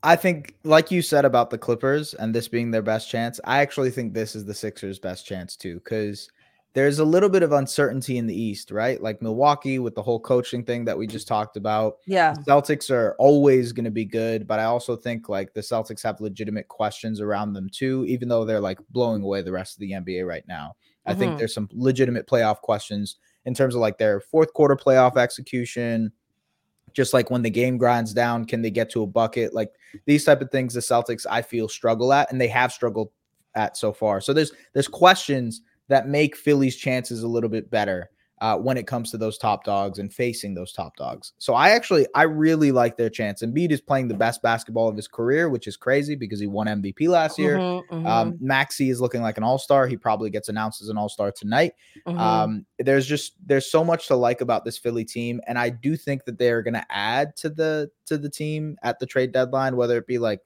I 0.04 0.16
think, 0.18 0.56
like 0.64 0.92
you 0.92 1.02
said 1.02 1.24
about 1.26 1.50
the 1.50 1.58
Clippers 1.58 2.14
and 2.14 2.36
this 2.36 2.48
being 2.50 2.72
their 2.72 2.82
best 2.82 3.10
chance, 3.10 3.40
I 3.46 3.60
actually 3.60 3.90
think 3.90 4.14
this 4.14 4.36
is 4.36 4.44
the 4.46 4.54
Sixers' 4.54 5.00
best 5.00 5.26
chance 5.26 5.56
too, 5.56 5.76
because 5.76 6.30
there's 6.74 7.00
a 7.00 7.06
little 7.06 7.30
bit 7.30 7.44
of 7.44 7.52
uncertainty 7.52 8.18
in 8.18 8.26
the 8.28 8.36
East, 8.36 8.72
right? 8.72 9.02
Like 9.02 9.22
Milwaukee 9.22 9.78
with 9.80 9.94
the 9.96 10.02
whole 10.02 10.20
coaching 10.20 10.64
thing 10.66 10.86
that 10.86 10.98
we 10.98 11.06
just 11.08 11.28
talked 11.28 11.56
about. 11.56 11.98
Yeah. 12.08 12.34
The 12.34 12.42
Celtics 12.52 12.90
are 12.90 13.16
always 13.20 13.72
going 13.72 13.86
to 13.86 13.92
be 13.92 14.06
good, 14.06 14.48
but 14.48 14.60
I 14.60 14.66
also 14.66 14.96
think 14.96 15.30
like 15.30 15.54
the 15.54 15.62
Celtics 15.62 16.02
have 16.04 16.20
legitimate 16.20 16.68
questions 16.68 17.22
around 17.22 17.54
them 17.54 17.70
too, 17.72 18.04
even 18.08 18.28
though 18.28 18.44
they're 18.44 18.60
like 18.60 18.80
blowing 18.90 19.22
away 19.22 19.42
the 19.44 19.52
rest 19.52 19.76
of 19.76 19.82
the 19.82 19.92
NBA 19.92 20.26
right 20.28 20.44
now. 20.48 20.74
I 21.06 21.14
think 21.14 21.34
Mhm. 21.34 21.38
there's 21.38 21.54
some 21.54 21.70
legitimate 21.74 22.28
playoff 22.28 22.62
questions 22.62 23.18
in 23.46 23.54
terms 23.54 23.76
of 23.76 23.82
like 23.82 23.98
their 24.00 24.20
fourth 24.20 24.54
quarter 24.54 24.76
playoff 24.76 25.16
execution. 25.16 26.12
Just 26.94 27.14
like 27.14 27.30
when 27.30 27.42
the 27.42 27.50
game 27.50 27.78
grinds 27.78 28.14
down, 28.14 28.46
can 28.46 28.62
they 28.62 28.72
get 28.72 28.90
to 28.92 29.04
a 29.04 29.08
bucket? 29.08 29.54
Like 29.54 29.72
these 30.06 30.24
type 30.24 30.42
of 30.42 30.52
things, 30.52 30.74
the 30.74 30.80
Celtics 30.80 31.26
I 31.30 31.42
feel 31.42 31.68
struggle 31.68 32.14
at, 32.14 32.32
and 32.32 32.40
they 32.40 32.48
have 32.48 32.72
struggled 32.72 33.10
at 33.56 33.78
so 33.78 33.92
far. 33.92 34.22
So 34.22 34.34
there's 34.34 34.52
there's 34.74 34.88
questions 34.88 35.62
that 35.88 36.08
make 36.08 36.36
Philly's 36.36 36.76
chances 36.76 37.24
a 37.24 37.28
little 37.28 37.50
bit 37.50 37.70
better 37.70 38.10
uh, 38.42 38.58
when 38.58 38.78
it 38.78 38.88
comes 38.88 39.12
to 39.12 39.18
those 39.18 39.38
top 39.38 39.64
dogs 39.64 40.00
and 40.00 40.14
facing 40.14 40.54
those 40.54 40.74
top 40.74 40.96
dogs. 40.98 41.34
So 41.38 41.54
I 41.54 41.70
actually 41.70 42.08
I 42.16 42.24
really 42.24 42.72
like 42.72 42.98
their 42.98 43.10
chance. 43.10 43.42
Embiid 43.42 43.72
is 43.72 43.82
playing 43.82 44.08
the 44.10 44.16
best 44.16 44.42
basketball 44.42 44.90
of 44.90 44.96
his 44.96 45.08
career, 45.08 45.50
which 45.50 45.68
is 45.68 45.78
crazy 45.78 46.16
because 46.16 46.40
he 46.40 46.48
won 46.48 46.68
MVP 46.68 47.08
last 47.08 47.38
year. 47.38 47.58
Mhm, 47.60 47.88
mhm, 47.90 48.06
Um, 48.06 48.36
Maxey 48.40 48.90
is 48.90 49.00
looking 49.00 49.22
like 49.22 49.38
an 49.38 49.44
all 49.44 49.58
star. 49.58 49.88
He 49.88 49.96
probably 49.96 50.30
gets 50.30 50.50
announced 50.50 50.82
as 50.82 50.90
an 50.90 50.98
all 50.98 51.10
star 51.10 51.32
tonight. 51.32 51.74
mhm. 52.06 52.20
Um, 52.20 52.66
there's 52.80 53.06
just 53.08 53.34
there's 53.46 53.70
so 53.70 53.84
much 53.84 54.08
to 54.08 54.16
like 54.16 54.42
about 54.42 54.66
this 54.66 54.78
Philly 54.78 55.06
team, 55.06 55.40
and 55.48 55.58
I 55.58 55.70
do 55.70 55.96
think 55.96 56.26
that 56.26 56.38
they're 56.38 56.62
going 56.62 56.74
to 56.74 56.86
add 56.90 57.36
to 57.38 57.50
the 57.50 57.92
to 58.08 58.18
the 58.18 58.30
team 58.30 58.78
at 58.84 59.00
the 59.00 59.06
trade 59.06 59.32
deadline, 59.32 59.76
whether 59.78 59.98
it 59.98 60.08
be 60.08 60.18
like 60.18 60.42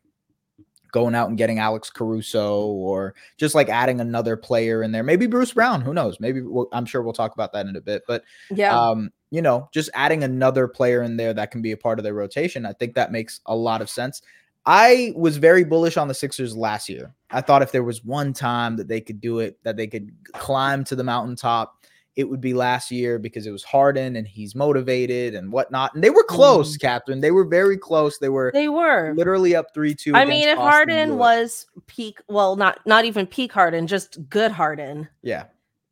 going 0.92 1.16
out 1.16 1.30
and 1.30 1.38
getting 1.38 1.60
Alex 1.60 1.90
Caruso 1.90 2.66
or 2.66 3.16
just 3.38 3.56
like 3.56 3.70
adding 3.70 4.00
another 4.02 4.38
player 4.38 4.84
in 4.84 4.92
there. 4.92 5.04
Maybe 5.04 5.28
Bruce 5.28 5.54
Brown. 5.54 5.82
Who 5.82 5.94
knows? 5.94 6.20
Maybe 6.20 6.42
we'll, 6.42 6.68
I'm 6.72 6.86
sure 6.86 7.02
we'll 7.02 7.14
talk 7.14 7.34
about 7.34 7.54
that 7.54 7.66
in 7.66 7.76
a 7.76 7.82
bit. 7.82 8.04
But 8.08 8.24
yeah. 8.50 8.78
um, 8.78 9.12
you 9.32 9.42
know, 9.42 9.70
just 9.74 9.90
adding 9.94 10.24
another 10.24 10.68
player 10.68 11.04
in 11.04 11.18
there 11.18 11.34
that 11.34 11.52
can 11.52 11.62
be 11.62 11.72
a 11.72 11.78
part 11.78 12.00
of 12.00 12.04
their 12.04 12.14
rotation. 12.14 12.66
I 12.66 12.74
think 12.74 12.96
that 12.96 13.12
makes 13.12 13.42
a 13.46 13.56
lot 13.56 13.82
of 13.82 13.90
sense. 13.90 14.22
I 14.66 15.14
was 15.16 15.38
very 15.38 15.64
bullish 15.64 15.96
on 15.96 16.10
the 16.10 16.14
Sixers 16.14 16.56
last 16.56 16.90
year. 16.90 17.14
I 17.32 17.40
thought 17.40 17.62
if 17.62 17.72
there 17.72 17.84
was 17.84 18.04
one 18.04 18.34
time 18.34 18.76
that 18.78 18.90
they 18.90 19.00
could 19.00 19.22
do 19.22 19.40
it, 19.40 19.58
that 19.64 19.78
they 19.78 19.88
could 19.88 20.12
climb 20.34 20.84
to 20.86 20.96
the 20.96 21.06
mountaintop, 21.06 21.74
it 22.18 22.28
would 22.28 22.42
be 22.42 22.54
last 22.56 22.90
year 22.92 23.20
because 23.20 23.46
it 23.46 23.52
was 23.52 23.64
Harden 23.64 24.16
and 24.16 24.28
he's 24.28 24.56
motivated 24.56 25.36
and 25.36 25.52
whatnot. 25.52 25.94
And 25.94 26.04
they 26.04 26.10
were 26.10 26.24
close, 26.24 26.76
Cathryn. 26.76 27.22
They 27.22 27.30
were 27.32 27.46
very 27.46 27.78
close. 27.78 28.18
They 28.18 28.28
were 28.30 28.50
they 28.54 28.68
were. 28.70 29.14
literally 29.16 29.56
up 29.56 29.68
three 29.74 29.94
two. 29.94 30.16
I 30.16 30.26
mean, 30.26 30.50
if 30.50 30.58
Harden 30.58 31.18
was 31.18 31.68
peak, 31.86 32.20
well, 32.28 32.56
not 32.56 32.80
not 32.88 33.06
even 33.06 33.28
peak 33.28 33.54
Harden, 33.54 33.86
just 33.86 34.18
good 34.30 34.52
Harden 34.52 35.08
yeah, 35.22 35.46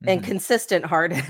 and 0.08 0.20
Mhm. 0.22 0.26
consistent 0.26 0.84
Harden 0.84 1.22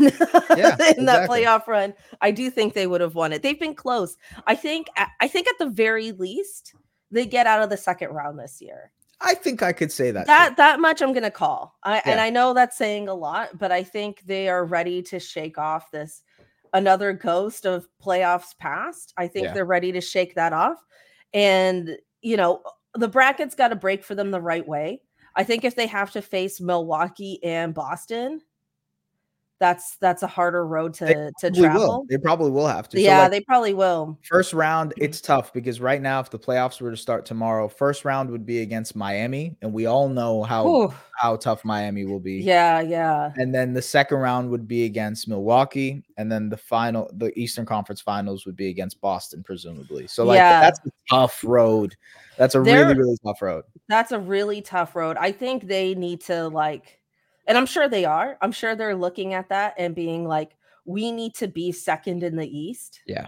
Yeah, 0.56 0.78
in 0.98 1.06
that 1.06 1.24
exactly. 1.26 1.44
playoff 1.44 1.68
run, 1.68 1.94
I 2.22 2.32
do 2.32 2.50
think 2.50 2.74
they 2.74 2.88
would 2.88 3.02
have 3.02 3.16
won 3.16 3.34
it. 3.34 3.44
They've 3.44 3.60
been 3.60 3.76
close. 3.76 4.16
I 4.48 4.56
think 4.56 4.88
I 5.20 5.28
think 5.28 5.48
at 5.50 5.58
the 5.60 5.70
very 5.70 6.14
least 6.14 6.74
they 7.12 7.26
get 7.26 7.48
out 7.48 7.62
of 7.62 7.70
the 7.70 7.78
second 7.78 8.12
round 8.12 8.40
this 8.40 8.62
year. 8.62 8.92
I 9.26 9.34
think 9.34 9.64
I 9.64 9.74
could 9.74 9.92
say 9.92 10.12
that. 10.12 10.28
That 10.28 10.56
that 10.58 10.80
much 10.80 11.02
I'm 11.02 11.12
gonna 11.12 11.32
call. 11.32 11.76
I 11.84 12.02
and 12.06 12.22
I 12.22 12.30
know 12.30 12.54
that's 12.54 12.78
saying 12.78 13.08
a 13.10 13.14
lot, 13.14 13.58
but 13.58 13.72
I 13.72 13.84
think 13.84 14.22
they 14.26 14.48
are 14.48 14.66
ready 14.66 15.02
to 15.04 15.20
shake 15.20 15.58
off 15.58 15.90
this 15.92 16.22
another 16.74 17.12
ghost 17.12 17.66
of 17.66 17.88
playoffs 18.04 18.58
past. 18.60 19.14
I 19.18 19.28
think 19.28 19.46
Yeah. 19.46 19.54
they're 19.54 19.66
ready 19.66 19.92
to 19.94 20.02
shake 20.02 20.36
that 20.36 20.54
off. 20.54 20.78
And 21.34 21.98
you 22.22 22.38
know, 22.38 22.62
the 22.94 23.08
brackets 23.08 23.56
got 23.56 23.70
to 23.70 23.76
break 23.76 24.04
for 24.04 24.14
them 24.14 24.32
the 24.32 24.42
right 24.42 24.68
way. 24.68 25.02
I 25.36 25.44
think 25.44 25.64
if 25.66 25.76
they 25.76 25.88
have 25.88 26.12
to 26.12 26.22
face 26.22 26.62
Milwaukee 26.62 27.44
and 27.44 27.74
Boston, 27.74 28.42
that's 29.60 29.96
that's 30.02 30.22
a 30.22 30.28
harder 30.28 30.68
road 30.68 30.94
to 30.96 31.06
to 31.06 31.32
probably 31.42 31.62
will. 31.62 31.70
travel. 31.70 32.06
They 32.10 32.18
probably 32.18 32.52
will 32.52 32.68
have 32.68 32.90
to. 32.90 32.98
So, 32.98 33.04
Yeah, 33.04 33.20
like, 33.22 33.32
they 33.32 33.42
probably 33.42 33.74
will. 33.74 34.20
First 34.24 34.54
round, 34.54 34.92
Mm-hmm. 34.92 35.04
it's 35.06 35.22
tough 35.22 35.54
because 35.54 35.80
right 35.80 36.02
now, 36.02 36.20
if 36.20 36.30
the 36.30 36.38
playoffs 36.40 36.82
were 36.82 36.92
to 36.92 36.98
start 36.98 37.26
tomorrow, 37.26 37.68
first 37.70 38.04
round 38.06 38.30
would 38.32 38.46
be 38.46 38.60
against 38.62 38.96
Miami, 38.96 39.56
and 39.62 39.72
we 39.72 39.86
all 39.86 40.10
know 40.10 40.44
how 40.44 40.94
how 41.18 41.38
tough 41.38 41.64
Miami 41.64 42.06
will 42.06 42.20
be. 42.20 42.34
Yeah, 42.42 42.82
yeah. 42.82 43.32
And 43.38 43.56
then 43.56 43.74
the 43.74 43.82
second 43.82 44.18
round 44.18 44.50
would 44.50 44.68
be 44.68 44.84
against 44.84 45.28
Milwaukee, 45.30 46.04
and 46.18 46.30
then 46.30 46.50
the 46.50 46.58
final, 46.58 47.10
the 47.14 47.32
Eastern 47.40 47.66
Conference 47.66 48.02
Finals 48.02 48.46
would 48.46 48.58
be 48.58 48.68
against 48.70 49.00
Boston, 49.00 49.42
presumably. 49.44 50.08
So 50.08 50.26
like 50.26 50.38
Yeah. 50.38 50.60
that's 50.60 50.80
a 50.86 50.90
tough 51.10 51.42
road. 51.46 51.96
That's 52.38 52.56
a 52.56 52.60
They're- 52.62 52.82
really 52.86 52.98
really 53.00 53.18
tough 53.26 53.42
road. 53.42 53.64
that's 53.88 54.12
a 54.12 54.20
really 54.20 54.62
tough 54.62 54.96
road. 54.98 55.16
I 55.18 55.32
think 55.32 55.68
they 55.68 55.96
need 55.96 56.20
to 56.22 56.50
like, 56.50 57.00
and 57.48 57.58
I'm 57.58 57.66
sure 57.66 57.88
they 57.88 58.06
are. 58.06 58.38
I'm 58.42 58.52
sure 58.52 58.76
they're 58.76 58.96
looking 58.96 59.34
at 59.34 59.50
that 59.50 59.76
and 59.78 59.96
being 59.96 60.28
like, 60.28 60.56
we 60.86 61.12
need 61.12 61.36
to 61.36 61.48
be 61.48 61.72
second 61.72 62.24
in 62.24 62.36
the 62.36 62.48
East. 62.48 63.02
Yeah. 63.06 63.28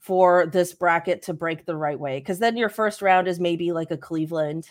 For 0.00 0.44
this 0.44 0.74
bracket 0.74 1.22
to 1.22 1.32
break 1.32 1.64
the 1.64 1.76
right 1.76 1.98
way. 1.98 2.18
Because 2.18 2.38
then 2.38 2.58
your 2.58 2.68
first 2.68 3.00
round 3.00 3.26
is 3.26 3.40
maybe 3.40 3.72
like 3.72 3.90
a 3.90 3.96
Cleveland. 3.96 4.70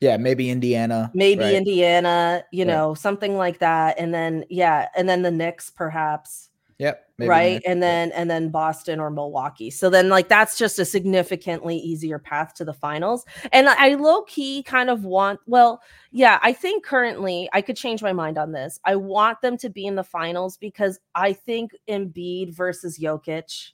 Yeah, 0.00 0.16
maybe 0.16 0.50
Indiana. 0.50 1.10
Maybe 1.14 1.42
right? 1.42 1.54
Indiana, 1.54 2.44
you 2.52 2.64
know, 2.64 2.94
something 2.94 3.36
like 3.36 3.58
that. 3.58 3.98
And 3.98 4.14
then, 4.14 4.44
yeah. 4.48 4.86
And 4.96 5.08
then 5.08 5.22
the 5.22 5.32
Knicks, 5.32 5.68
perhaps 5.68 6.47
Yep. 6.78 7.06
maybe 7.18 7.28
right 7.28 7.62
and 7.66 7.82
then 7.82 8.12
and 8.12 8.30
then 8.30 8.50
boston 8.50 9.00
or 9.00 9.10
milwaukee 9.10 9.68
so 9.68 9.90
then 9.90 10.08
like 10.08 10.28
that's 10.28 10.56
just 10.56 10.78
a 10.78 10.84
significantly 10.84 11.76
easier 11.76 12.20
path 12.20 12.54
to 12.54 12.64
the 12.64 12.72
finals 12.72 13.24
and 13.52 13.68
i 13.68 13.94
low 13.94 14.22
key 14.22 14.62
kind 14.62 14.88
of 14.88 15.04
want 15.04 15.40
well 15.46 15.80
yeah 16.12 16.38
i 16.40 16.52
think 16.52 16.84
currently 16.84 17.48
i 17.52 17.60
could 17.60 17.76
change 17.76 18.00
my 18.00 18.12
mind 18.12 18.38
on 18.38 18.52
this 18.52 18.78
i 18.84 18.94
want 18.94 19.40
them 19.42 19.56
to 19.56 19.68
be 19.68 19.86
in 19.86 19.96
the 19.96 20.04
finals 20.04 20.56
because 20.56 21.00
i 21.16 21.32
think 21.32 21.72
Embiid 21.88 22.54
versus 22.54 22.96
Jokic 22.96 23.72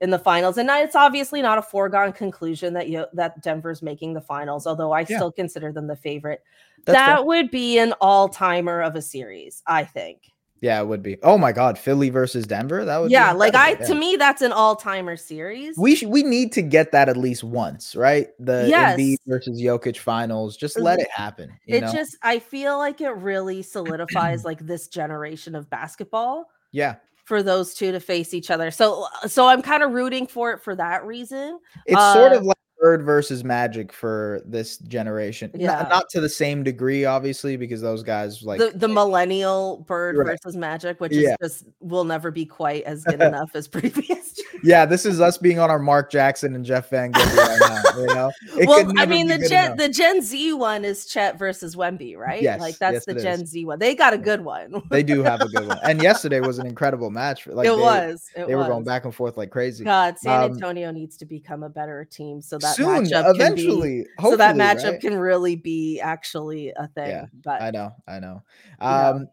in 0.00 0.10
the 0.10 0.18
finals 0.18 0.56
and 0.56 0.70
it's 0.70 0.94
obviously 0.94 1.42
not 1.42 1.58
a 1.58 1.62
foregone 1.62 2.12
conclusion 2.12 2.72
that 2.74 2.88
you 2.88 3.04
that 3.12 3.42
denver's 3.42 3.82
making 3.82 4.14
the 4.14 4.20
finals 4.20 4.68
although 4.68 4.92
i 4.92 5.00
Yeah. 5.00 5.16
still 5.16 5.32
consider 5.32 5.72
them 5.72 5.88
the 5.88 5.96
favorite 5.96 6.42
That's 6.84 6.96
that 6.96 7.16
fair. 7.16 7.24
would 7.24 7.50
be 7.50 7.78
an 7.80 7.92
all-timer 8.00 8.82
of 8.82 8.94
a 8.94 9.02
series 9.02 9.64
i 9.66 9.82
think 9.82 10.30
Yeah, 10.62 10.80
it 10.80 10.86
would 10.86 11.02
be. 11.02 11.16
Oh 11.22 11.38
my 11.38 11.52
God, 11.52 11.78
Philly 11.78 12.10
versus 12.10 12.46
Denver. 12.46 12.84
That 12.84 12.98
would. 12.98 13.08
be 13.08 13.12
yeah 13.12 13.32
like 13.32 13.54
i 13.54 13.70
incredible, 13.70 13.94
to 13.94 14.00
me 14.00 14.16
that's 14.16 14.42
an 14.42 14.52
all-timer 14.52 15.16
series 15.16 15.76
We 15.78 15.94
should, 15.94 16.10
we 16.10 16.22
need 16.22 16.52
to 16.52 16.62
get 16.62 16.92
that 16.92 17.08
at 17.08 17.16
least 17.16 17.42
once, 17.44 17.96
right? 17.96 18.28
The 18.38 18.66
Yes. 18.68 18.98
Embiid 18.98 19.16
versus 19.26 19.60
Jokic 19.60 19.96
finals. 19.96 20.56
Just 20.58 20.76
Uh, 20.76 20.82
let 20.82 21.00
it 21.00 21.08
happen. 21.10 21.50
You 21.64 21.76
it 21.76 21.80
know? 21.82 21.92
just 21.92 22.16
i 22.22 22.38
feel 22.38 22.76
like 22.78 23.00
it 23.00 23.10
really 23.12 23.62
solidifies 23.62 24.44
like 24.50 24.58
this 24.66 24.88
generation 24.88 25.54
of 25.54 25.70
basketball 25.70 26.50
yeah. 26.72 26.96
for 27.24 27.42
those 27.42 27.72
two 27.74 27.90
to 27.92 28.00
face 28.00 28.34
each 28.34 28.50
other 28.50 28.70
so 28.70 29.06
so 29.26 29.46
i'm 29.46 29.62
kind 29.62 29.82
of 29.82 29.92
rooting 29.92 30.26
for 30.26 30.52
it 30.52 30.60
for 30.62 30.74
that 30.76 31.04
reason 31.06 31.58
It's 31.86 32.12
sort 32.12 32.32
Uh, 32.32 32.36
of 32.36 32.44
like 32.44 32.56
Bird 32.80 33.02
versus 33.02 33.44
Magic 33.44 33.92
for 33.92 34.40
this 34.46 34.78
generation. 34.78 35.50
Yeah. 35.54 35.86
Not, 35.90 36.08
to 36.10 36.20
the 36.20 36.28
same 36.28 36.62
degree, 36.62 37.04
obviously, 37.04 37.56
because 37.56 37.80
those 37.80 38.02
guys 38.02 38.42
like 38.42 38.58
the 38.58 38.72
the 38.74 38.88
millennial 38.88 39.84
bird 39.86 40.16
Right. 40.16 40.38
versus 40.42 40.56
magic 40.56 40.98
which 41.00 41.12
Yeah. 41.12 41.30
is 41.32 41.36
just 41.60 41.64
will 41.80 42.04
never 42.04 42.30
be 42.30 42.46
quite 42.46 42.82
as 42.84 43.04
good 43.04 43.20
enough 43.20 43.50
as 43.54 43.68
previous 43.68 44.32
yeah, 44.62 44.84
this 44.86 45.04
is 45.06 45.20
us 45.20 45.38
being 45.38 45.58
on 45.58 45.70
our 45.70 45.78
Mark 45.78 46.10
Jackson 46.10 46.54
and 46.54 46.64
Jeff 46.64 46.90
Van 46.90 47.12
Gundy 47.12 47.36
right 47.36 47.60
now. 47.60 48.00
You 48.00 48.06
know, 48.06 48.30
It 48.58 48.68
well 48.68 48.92
i 48.98 49.04
mean 49.06 49.26
the 49.26 49.38
gen 49.38 49.66
enough. 49.66 49.78
the 49.78 49.88
gen 49.88 50.22
z 50.22 50.52
one 50.52 50.84
is 50.84 51.06
chet 51.06 51.38
versus 51.38 51.74
wemby 51.76 52.16
right 52.16 52.40
Yes, 52.40 52.60
like 52.60 52.78
that's 52.78 52.94
yes, 52.94 53.04
the 53.04 53.14
gen 53.14 53.42
is. 53.42 53.50
z 53.50 53.64
one 53.64 53.78
they 53.78 53.94
got 53.94 54.12
a 54.14 54.18
good 54.18 54.42
one 54.42 54.80
they 54.90 55.02
do 55.02 55.22
have 55.22 55.40
a 55.40 55.48
good 55.48 55.66
one. 55.66 55.78
And 55.82 56.00
yesterday 56.02 56.40
was 56.40 56.58
an 56.58 56.66
incredible 56.66 57.10
match. 57.10 57.46
Like 57.46 57.66
it 57.66 57.74
they, 57.74 57.80
was 57.80 58.30
it 58.36 58.46
they 58.46 58.54
was. 58.54 58.66
were 58.66 58.72
going 58.72 58.84
back 58.84 59.04
and 59.04 59.14
forth 59.14 59.36
like 59.36 59.50
crazy. 59.50 59.84
god 59.84 60.18
san 60.18 60.44
Um, 60.44 60.52
antonio 60.52 60.90
needs 60.92 61.16
to 61.18 61.24
become 61.26 61.62
a 61.64 61.68
better 61.68 62.04
team 62.04 62.40
so 62.40 62.58
that 62.58 62.76
Soon, 62.76 63.04
matchup 63.04 63.36
can 63.36 63.54
be 63.54 63.62
eventually, 63.64 64.06
so 64.20 64.36
that 64.36 64.56
matchup 64.56 64.92
right? 64.92 65.00
can 65.00 65.18
really 65.18 65.56
be 65.56 66.00
actually 66.00 66.70
a 66.76 66.86
thing. 66.88 67.08
Yeah, 67.08 67.26
but 67.42 67.60
I 67.60 67.70
know, 67.70 67.92
I 68.06 68.20
know. 68.20 68.42
Um, 68.80 69.18
yeah, 69.18 69.24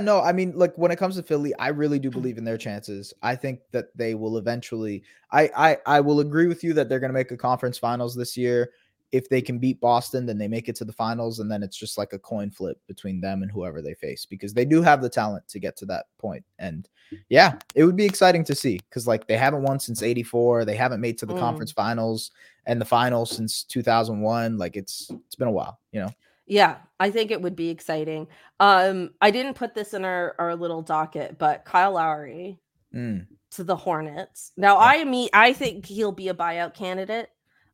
no, 0.00 0.20
I 0.22 0.32
mean, 0.32 0.52
like 0.56 0.74
when 0.76 0.90
it 0.90 0.96
comes 0.96 1.16
to 1.16 1.22
Philly, 1.22 1.54
I 1.58 1.68
really 1.68 1.98
do 1.98 2.10
believe 2.10 2.38
in 2.38 2.44
their 2.44 2.56
chances. 2.56 3.12
I 3.22 3.36
think 3.36 3.60
that 3.72 3.96
they 3.96 4.14
will 4.14 4.38
eventually. 4.38 5.02
I, 5.30 5.50
I, 5.56 5.76
I 5.86 6.00
will 6.00 6.20
agree 6.20 6.46
with 6.46 6.64
you 6.64 6.72
that 6.72 6.88
they're 6.88 7.00
going 7.00 7.10
to 7.10 7.14
make 7.18 7.30
a 7.30 7.36
conference 7.36 7.76
finals 7.76 8.14
this 8.14 8.36
year. 8.36 8.70
If 9.12 9.28
they 9.28 9.40
can 9.42 9.58
beat 9.58 9.80
Boston, 9.80 10.24
then 10.26 10.38
they 10.38 10.48
make 10.48 10.68
it 10.68 10.76
to 10.76 10.84
the 10.84 10.92
finals, 10.92 11.38
and 11.38 11.50
then 11.50 11.62
it's 11.62 11.76
just 11.76 11.96
like 11.96 12.12
a 12.12 12.18
coin 12.18 12.50
flip 12.50 12.80
between 12.88 13.20
them 13.20 13.42
and 13.42 13.50
whoever 13.52 13.80
they 13.80 13.94
face 13.94 14.24
because 14.24 14.52
they 14.52 14.64
do 14.64 14.82
have 14.82 15.00
the 15.00 15.08
talent 15.08 15.46
to 15.48 15.60
get 15.60 15.76
to 15.76 15.86
that 15.86 16.06
point. 16.18 16.44
And 16.58 16.88
yeah, 17.28 17.56
it 17.74 17.84
would 17.84 17.96
be 17.96 18.04
exciting 18.04 18.44
to 18.44 18.54
see 18.54 18.78
because 18.78 19.06
like 19.06 19.26
they 19.28 19.36
haven't 19.36 19.62
won 19.62 19.78
since 19.78 20.02
'84, 20.02 20.64
they 20.64 20.74
haven't 20.74 21.00
made 21.00 21.18
to 21.18 21.26
the 21.26 21.34
Mm. 21.34 21.38
conference 21.38 21.70
finals 21.70 22.32
and 22.66 22.80
the 22.80 22.84
finals 22.84 23.30
since 23.30 23.62
2001. 23.62 24.58
Like 24.58 24.76
it's 24.76 25.10
it's 25.26 25.36
been 25.36 25.48
a 25.48 25.52
while, 25.52 25.78
you 25.92 26.00
know. 26.00 26.10
Yeah, 26.46 26.76
I 27.00 27.10
think 27.10 27.30
it 27.30 27.42
would 27.42 27.56
be 27.56 27.68
exciting. 27.70 28.28
Um, 28.60 29.10
I 29.20 29.30
didn't 29.30 29.54
put 29.54 29.74
this 29.74 29.94
in 29.94 30.04
our, 30.04 30.34
our 30.38 30.54
little 30.56 30.82
docket, 30.82 31.38
but 31.38 31.64
Kyle 31.64 31.92
Lowry 31.92 32.58
Mm. 32.94 33.26
to 33.50 33.64
the 33.64 33.76
Hornets. 33.76 34.52
Now 34.56 34.78
I 34.78 35.04
mean 35.04 35.28
I 35.34 35.52
think 35.52 35.84
he'll 35.84 36.12
be 36.12 36.28
a 36.28 36.34
buyout 36.34 36.72
candidate. 36.74 37.28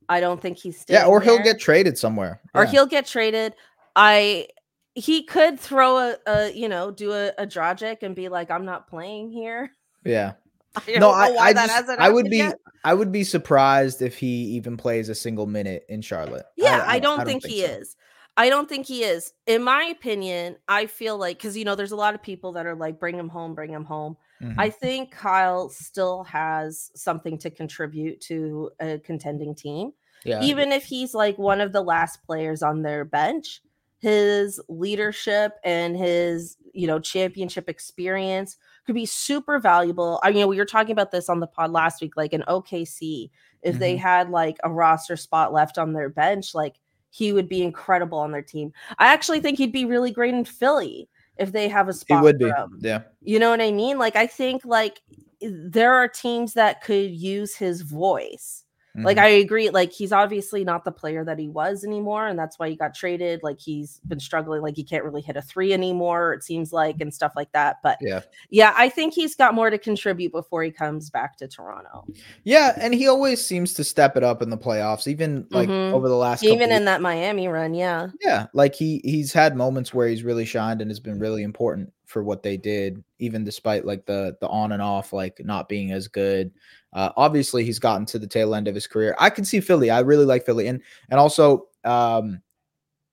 I 0.09 0.19
don't 0.19 0.41
think 0.41 0.57
he's 0.57 0.81
staying 0.81 0.99
Yeah, 0.99 1.05
or 1.07 1.21
he'll 1.21 1.41
get 1.41 1.59
traded 1.59 1.97
somewhere. 1.97 2.41
or 2.53 2.65
he'll 2.65 2.87
get 2.87 3.05
traded. 3.05 3.53
I 3.95 4.47
he 4.95 5.23
could 5.23 5.59
throw 5.59 5.97
a, 5.97 6.17
a 6.27 6.51
you 6.51 6.67
know 6.67 6.91
do 6.91 7.13
a, 7.13 7.29
a 7.37 7.47
Dragic 7.47 8.03
and 8.03 8.15
be 8.15 8.27
like, 8.27 8.51
I'm 8.51 8.65
not 8.65 8.87
playing 8.89 9.31
here. 9.31 9.71
Yeah. 10.03 10.33
I 10.75 10.97
No, 10.97 11.11
I, 11.11 11.27
I 11.39 11.53
just 11.53 11.89
I 11.99 12.09
would 12.09 12.29
be 12.29 12.37
yet. 12.37 12.57
I 12.83 12.93
would 12.93 13.11
be 13.11 13.23
surprised 13.23 14.01
if 14.01 14.17
he 14.17 14.27
even 14.27 14.75
plays 14.75 15.07
a 15.07 15.15
single 15.15 15.47
minute 15.47 15.85
in 15.87 16.01
Charlotte. 16.01 16.45
Yeah, 16.57 16.83
I, 16.85 16.99
don't, 16.99 17.23
think, 17.23 17.45
he 17.45 17.61
so. 17.61 17.67
is. 17.67 17.95
I 18.35 18.49
don't 18.49 18.67
think 18.67 18.87
he 18.87 19.03
is. 19.03 19.33
In 19.45 19.63
my 19.63 19.83
opinion, 19.85 20.57
I 20.67 20.87
feel 20.87 21.17
like 21.17 21.37
because 21.37 21.55
you 21.55 21.65
know, 21.65 21.75
there's 21.75 21.91
a 21.91 21.95
lot 21.95 22.15
of 22.15 22.23
people 22.23 22.51
that 22.53 22.65
are 22.65 22.75
like, 22.75 22.99
bring 22.99 23.17
him 23.17 23.29
home, 23.29 23.53
bring 23.53 23.71
him 23.71 23.85
home. 23.85 24.17
Mhm. 24.41 24.55
I 24.57 24.69
think 24.69 25.11
Kyle 25.11 25.69
still 25.69 26.23
has 26.23 26.89
something 26.95 27.37
to 27.39 27.49
contribute 27.51 28.19
to 28.21 28.71
a 28.79 28.99
contending 28.99 29.53
team. 29.55 29.93
yeah, 30.25 30.41
Even 30.41 30.71
if 30.71 30.83
he's 30.83 31.13
like 31.13 31.37
one 31.37 31.61
of 31.61 31.73
the 31.73 31.81
last 31.81 32.23
players 32.23 32.63
on 32.63 32.81
their 32.81 33.05
bench, 33.05 33.61
his 33.99 34.59
leadership 34.67 35.53
and 35.63 35.95
his, 35.95 36.57
you 36.73 36.87
know, 36.87 36.99
championship 36.99 37.69
experience 37.69 38.57
could 38.85 38.95
be 38.95 39.05
super 39.05 39.59
valuable. 39.59 40.19
I 40.23 40.31
mean, 40.31 40.47
we 40.47 40.57
were 40.57 40.65
talking 40.65 40.91
about 40.91 41.11
this 41.11 41.29
on 41.29 41.39
the 41.39 41.47
pod 41.47 41.71
last 41.71 42.01
week, 42.01 42.17
like 42.17 42.33
an 42.33 42.43
OKC, 42.47 43.31
if 43.61 43.79
they 43.79 43.95
Mhm. 43.95 43.99
had 43.99 44.29
like 44.29 44.57
a 44.63 44.71
roster 44.71 45.15
spot 45.15 45.53
left 45.53 45.77
on 45.77 45.93
their 45.93 46.09
bench, 46.09 46.53
like 46.55 46.79
he 47.13 47.31
would 47.31 47.47
be 47.47 47.61
incredible 47.61 48.17
on 48.17 48.31
their 48.31 48.41
team. 48.41 48.73
I 48.97 49.13
actually 49.13 49.39
think 49.39 49.59
he'd 49.59 49.71
be 49.71 49.85
really 49.85 50.09
great 50.09 50.33
in 50.33 50.43
Philly 50.43 51.07
if 51.37 51.51
they 51.51 51.67
have 51.67 51.87
a 51.87 51.91
he 51.91 51.99
spot. 51.99 52.23
would 52.23 52.39
for 52.39 52.45
be. 52.47 52.49
him. 52.49 52.79
Yeah. 52.81 53.01
You 53.21 53.37
know 53.37 53.51
what 53.51 53.61
I 53.61 53.71
mean? 53.71 53.99
Like 53.99 54.15
I 54.15 54.25
think 54.25 54.65
like 54.65 55.01
there 55.41 55.93
are 55.93 56.07
teams 56.07 56.53
that 56.53 56.81
could 56.81 57.11
use 57.11 57.55
his 57.55 57.81
voice. 57.81 58.62
Like 58.95 59.17
Mhm. 59.17 59.21
I 59.21 59.27
agree 59.29 59.69
like 59.71 59.91
he's 59.91 60.11
obviously 60.11 60.63
not 60.63 60.85
the 60.85 60.91
player 60.91 61.25
that 61.25 61.39
he 61.39 61.47
was 61.49 61.83
anymore 61.83 62.27
and 62.27 62.37
that's 62.37 62.59
why 62.59 62.69
he 62.69 62.75
got 62.75 62.93
traded. 62.93 63.41
Like 63.41 63.59
he's 63.59 63.99
been 64.07 64.19
struggling 64.19 64.61
like 64.61 64.75
he 64.75 64.83
can't 64.83 65.03
really 65.03 65.21
hit 65.21 65.35
a 65.35 65.41
3 65.41 65.73
anymore 65.73 66.33
it 66.33 66.43
seems 66.43 66.71
like 66.71 67.01
and 67.01 67.11
stuff 67.13 67.33
like 67.35 67.51
that. 67.53 67.77
But 67.83 67.97
yeah. 67.99 68.21
yeah, 68.51 68.73
I 68.77 68.89
think 68.89 69.13
he's 69.15 69.35
got 69.35 69.55
more 69.55 69.69
to 69.71 69.79
contribute 69.79 70.31
before 70.31 70.61
he 70.63 70.71
comes 70.71 71.09
back 71.09 71.37
to 71.37 71.47
Toronto. 71.47 72.07
Yeah, 72.43 72.73
and 72.77 72.93
he 72.93 73.07
always 73.07 73.43
seems 73.43 73.73
to 73.75 73.83
step 73.83 74.17
it 74.17 74.23
up 74.23 74.41
in 74.41 74.49
the 74.49 74.57
playoffs, 74.57 75.07
even 75.07 75.47
like 75.49 75.69
Mhm. 75.69 75.93
over 75.93 76.09
the 76.09 76.15
last 76.15 76.43
Even 76.43 76.71
in 76.71 76.85
that 76.85 77.01
Miami 77.01 77.47
run, 77.47 77.73
yeah. 77.73 78.07
Yeah, 78.21 78.47
like 78.53 78.75
he 78.75 79.01
he's 79.03 79.33
had 79.33 79.55
moments 79.55 79.93
where 79.93 80.07
he's 80.07 80.23
really 80.23 80.45
shined 80.45 80.81
and 80.81 80.91
has 80.91 80.99
been 80.99 81.19
really 81.19 81.43
important 81.43 81.91
for 82.05 82.23
what 82.23 82.43
they 82.43 82.57
did, 82.57 83.03
even 83.19 83.43
despite 83.43 83.85
like 83.85 84.05
the 84.05 84.35
the 84.41 84.47
on 84.49 84.71
and 84.73 84.81
off 84.81 85.13
like 85.13 85.39
not 85.43 85.69
being 85.69 85.91
as 85.91 86.07
good. 86.07 86.51
Uh, 86.93 87.09
obviously, 87.17 87.63
he's 87.63 87.79
gotten 87.79 88.05
to 88.07 88.19
the 88.19 88.27
tail 88.27 88.55
end 88.55 88.67
of 88.67 88.75
his 88.75 88.87
career. 88.87 89.15
I 89.19 89.29
can 89.29 89.45
see 89.45 89.59
Philly. 89.59 89.89
I 89.89 89.99
really 89.99 90.25
like 90.25 90.45
Philly, 90.45 90.67
and 90.67 90.81
and 91.09 91.19
also 91.19 91.67
um, 91.83 92.41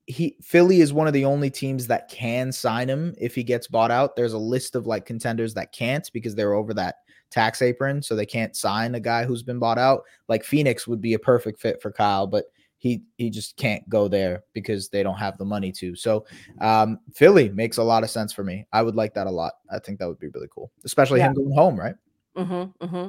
he 0.06 0.36
Philly 0.42 0.80
is 0.80 0.92
one 0.92 1.06
of 1.06 1.12
the 1.12 1.24
only 1.24 1.50
teams 1.50 1.86
that 1.86 2.08
can 2.08 2.52
sign 2.52 2.88
him 2.88 3.14
if 3.18 3.34
he 3.34 3.42
gets 3.42 3.66
bought 3.66 3.90
out. 3.90 4.16
There's 4.16 4.32
a 4.32 4.38
list 4.38 4.74
of 4.74 4.86
like 4.86 5.06
contenders 5.06 5.54
that 5.54 5.72
can't 5.72 6.10
because 6.12 6.34
they're 6.34 6.54
over 6.54 6.74
that 6.74 6.96
tax 7.30 7.62
apron, 7.62 8.02
so 8.02 8.16
they 8.16 8.26
can't 8.26 8.56
sign 8.56 8.94
a 8.94 9.00
guy 9.00 9.24
who's 9.24 9.42
been 9.42 9.58
bought 9.58 9.78
out. 9.78 10.02
Like 10.28 10.44
Phoenix 10.44 10.86
would 10.86 11.00
be 11.00 11.14
a 11.14 11.18
perfect 11.18 11.60
fit 11.60 11.80
for 11.80 11.92
Kyle, 11.92 12.26
but 12.26 12.46
he 12.78 13.02
he 13.18 13.30
just 13.30 13.56
can't 13.56 13.86
go 13.88 14.08
there 14.08 14.42
because 14.52 14.88
they 14.88 15.02
don't 15.02 15.18
have 15.18 15.38
the 15.38 15.44
money 15.44 15.70
to. 15.72 15.94
So 15.94 16.26
um, 16.60 16.98
Philly 17.14 17.50
makes 17.50 17.76
a 17.76 17.82
lot 17.82 18.02
of 18.02 18.10
sense 18.10 18.32
for 18.32 18.42
me. 18.42 18.66
I 18.72 18.82
would 18.82 18.96
like 18.96 19.14
that 19.14 19.26
a 19.26 19.30
lot. 19.30 19.52
I 19.70 19.78
think 19.78 19.98
that 19.98 20.08
would 20.08 20.18
be 20.18 20.28
really 20.28 20.48
cool, 20.52 20.72
especially 20.84 21.20
him 21.20 21.34
going 21.34 21.52
home, 21.52 21.78
right? 21.78 21.94
Mm-hmm, 22.36 22.84
mm-hmm. 22.84 23.08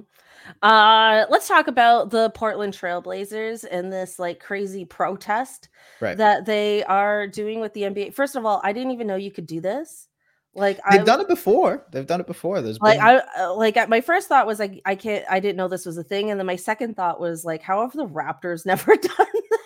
Uh, 0.61 1.25
let's 1.29 1.47
talk 1.47 1.67
about 1.67 2.09
the 2.09 2.31
Portland 2.31 2.73
Trailblazers 2.73 3.65
and 3.69 3.91
this 3.91 4.17
like 4.17 4.39
crazy 4.39 4.85
protest 4.85 5.69
Right. 5.99 6.17
that 6.17 6.45
they 6.45 6.83
are 6.85 7.27
doing 7.27 7.59
with 7.59 7.73
the 7.73 7.81
NBA. 7.83 8.13
First 8.15 8.35
of 8.35 8.45
all, 8.45 8.59
I 8.63 8.73
didn't 8.73 8.91
even 8.91 9.05
know 9.07 9.15
you 9.15 9.31
could 9.31 9.45
do 9.45 9.61
this. 9.61 10.07
Like 10.53 10.79
They've 10.89 11.01
I 11.01 11.03
done 11.03 11.21
it 11.21 11.27
before. 11.29 11.85
They've 11.91 12.05
done 12.05 12.19
it 12.19 12.27
before. 12.27 12.61
There's 12.61 12.79
like 12.81 12.99
been, 12.99 13.07
I 13.07 13.43
uh, 13.43 13.53
like 13.53 13.77
my 13.87 14.01
first 14.01 14.27
thought 14.27 14.47
was 14.47 14.59
like 14.59 14.81
I 14.85 14.95
can't 14.95 15.23
I 15.29 15.39
didn't 15.39 15.55
know 15.55 15.69
this 15.69 15.85
was 15.85 15.97
a 15.97 16.03
thing, 16.03 16.29
and 16.29 16.39
then 16.39 16.47
my 16.47 16.57
second 16.57 16.95
thought 16.97 17.21
was 17.21 17.45
like, 17.45 17.61
how 17.61 17.81
have 17.81 17.93
the 17.93 18.05
Raptors 18.05 18.65
never 18.65 18.95
done 18.95 19.27
this? 19.49 19.60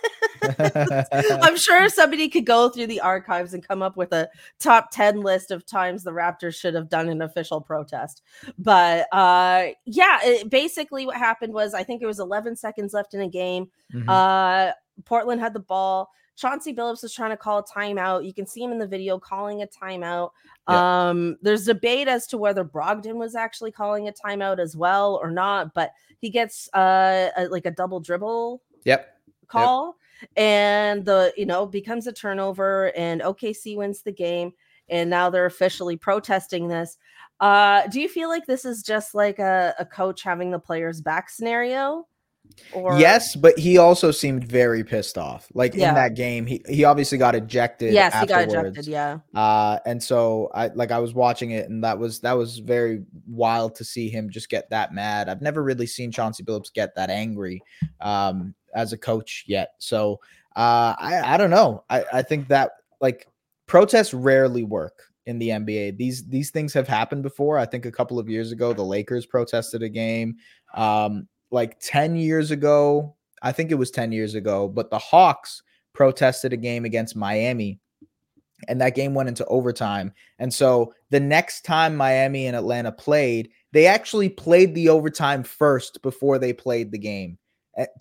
I'm 1.41 1.57
sure 1.57 1.89
somebody 1.89 2.29
could 2.29 2.45
go 2.45 2.69
through 2.69 2.87
the 2.87 3.01
archives 3.01 3.53
and 3.53 3.65
come 3.67 3.81
up 3.81 3.97
with 3.97 4.11
a 4.13 4.29
top 4.59 4.91
10 4.91 5.21
list 5.21 5.51
of 5.51 5.65
times 5.65 6.03
the 6.03 6.11
Raptors 6.11 6.55
should 6.55 6.73
have 6.73 6.89
done 6.89 7.09
an 7.09 7.21
official 7.21 7.61
protest. 7.61 8.21
But 8.57 9.07
uh 9.13 9.67
yeah, 9.85 10.19
it, 10.23 10.49
basically 10.49 11.05
what 11.05 11.17
happened 11.17 11.53
was 11.53 11.73
I 11.73 11.83
think 11.83 12.01
it 12.01 12.07
was 12.07 12.19
11 12.19 12.55
seconds 12.55 12.93
left 12.93 13.13
in 13.13 13.21
a 13.21 13.29
game. 13.29 13.69
Mhm. 13.93 14.05
Uh 14.07 14.73
Portland 15.03 15.41
had 15.41 15.53
the 15.53 15.59
ball. 15.59 16.09
Chauncey 16.37 16.73
Billups 16.73 17.01
was 17.01 17.13
trying 17.13 17.29
to 17.31 17.37
call 17.37 17.59
a 17.59 17.63
timeout. 17.63 18.25
You 18.25 18.33
can 18.33 18.45
see 18.45 18.61
him 18.61 18.71
in 18.73 18.77
the 18.77 18.87
video 18.87 19.17
calling 19.17 19.61
a 19.61 19.67
timeout. 19.67 20.31
Yeah. 20.69 21.09
Um, 21.09 21.37
there's 21.41 21.63
debate 21.65 22.09
as 22.09 22.27
to 22.27 22.37
whether 22.37 22.65
Brogdon 22.65 23.15
was 23.15 23.35
actually 23.35 23.71
calling 23.71 24.09
a 24.09 24.11
timeout 24.11 24.59
as 24.59 24.75
well 24.75 25.17
or 25.21 25.31
not, 25.31 25.73
but 25.73 25.91
he 26.19 26.29
gets 26.29 26.69
uh 26.73 27.29
a, 27.37 27.47
like 27.47 27.65
a 27.65 27.71
double 27.71 27.99
dribble 27.99 28.61
Yep. 28.83 29.17
call 29.47 29.95
and 30.35 31.05
the 31.05 31.33
you 31.37 31.45
know 31.45 31.65
becomes 31.65 32.07
a 32.07 32.11
turnover 32.13 32.91
and 32.95 33.21
OKC 33.21 33.75
wins 33.77 34.01
the 34.01 34.11
game 34.11 34.51
and 34.89 35.09
now 35.09 35.29
they're 35.29 35.45
officially 35.45 35.97
protesting 35.97 36.67
this. 36.67 36.97
Uh 37.39 37.87
do 37.87 37.99
you 37.99 38.07
feel 38.09 38.29
like 38.29 38.45
this 38.45 38.65
is 38.65 38.83
just 38.83 39.15
like 39.15 39.39
a, 39.39 39.73
a 39.79 39.85
coach 39.85 40.23
having 40.23 40.51
the 40.51 40.59
players 40.59 41.01
back 41.01 41.29
scenario? 41.29 42.07
Or 42.73 42.99
yes, 42.99 43.35
but 43.35 43.57
he 43.57 43.77
also 43.77 44.11
seemed 44.11 44.43
very 44.43 44.83
pissed 44.83 45.17
off. 45.17 45.47
Like 45.53 45.73
Yeah. 45.73 45.89
in 45.89 45.95
that 45.95 46.15
game, 46.15 46.45
he 46.45 46.63
he 46.67 46.83
obviously 46.83 47.17
got 47.17 47.35
ejected. 47.35 47.93
Yes, 47.93 48.17
he 48.19 48.27
got 48.27 48.43
ejected, 48.43 48.87
yeah. 48.87 49.19
Uh, 49.33 49.79
and 49.85 50.01
so 50.01 50.49
I 50.53 50.67
like 50.67 50.91
I 50.91 50.99
was 50.99 51.13
watching 51.13 51.51
it, 51.51 51.69
and 51.69 51.83
that 51.83 51.97
was 51.97 52.19
that 52.21 52.33
was 52.33 52.59
very 52.59 53.03
wild 53.27 53.75
to 53.75 53.83
see 53.83 54.09
him 54.09 54.29
just 54.29 54.49
get 54.49 54.69
that 54.69 54.93
mad. 54.93 55.29
I've 55.29 55.41
never 55.41 55.63
really 55.63 55.87
seen 55.87 56.11
Chauncey 56.11 56.43
Billups 56.43 56.73
get 56.73 56.95
that 56.95 57.09
angry 57.09 57.61
um, 58.01 58.53
as 58.75 58.93
a 58.93 58.97
coach 58.97 59.43
yet. 59.47 59.69
So 59.79 60.19
uh, 60.55 60.95
I 60.99 61.21
I 61.33 61.37
don't 61.37 61.49
know. 61.49 61.83
I 61.89 62.03
I 62.13 62.21
think 62.21 62.47
that 62.49 62.71
like 63.01 63.27
protests 63.67 64.13
rarely 64.13 64.63
work 64.63 65.01
in 65.25 65.39
the 65.39 65.49
NBA. 65.49 65.97
These 65.97 66.27
these 66.27 66.51
things 66.51 66.73
have 66.73 66.87
happened 66.87 67.23
before. 67.23 67.57
I 67.57 67.65
think 67.65 67.85
a 67.85 67.91
couple 67.91 68.19
of 68.19 68.29
years 68.29 68.51
ago, 68.51 68.73
the 68.73 68.83
Lakers 68.83 69.25
protested 69.25 69.81
a 69.81 69.89
game. 69.89 70.35
Um, 70.75 71.27
like 71.51 71.79
ten 71.79 72.15
years 72.15 72.51
ago, 72.51 73.15
I 73.41 73.51
think 73.51 73.71
it 73.71 73.75
was 73.75 73.91
ten 73.91 74.11
years 74.11 74.35
ago, 74.35 74.67
but 74.67 74.91
the 74.91 74.99
Hawks 74.99 75.63
protested 75.93 76.53
a 76.53 76.57
game 76.57 76.85
against 76.85 77.15
Miami 77.15 77.79
and 78.67 78.79
that 78.81 78.95
game 78.95 79.13
went 79.13 79.29
into 79.29 79.45
overtime. 79.45 80.13
And 80.39 80.53
so 80.53 80.93
the 81.09 81.19
next 81.19 81.63
time 81.65 81.95
Miami 81.95 82.47
and 82.47 82.55
Atlanta 82.55 82.91
played, 82.91 83.49
they 83.71 83.85
actually 83.85 84.29
played 84.29 84.73
the 84.73 84.89
overtime 84.89 85.43
first 85.43 86.01
before 86.01 86.39
they 86.39 86.53
played 86.53 86.91
the 86.91 86.97
game 86.97 87.37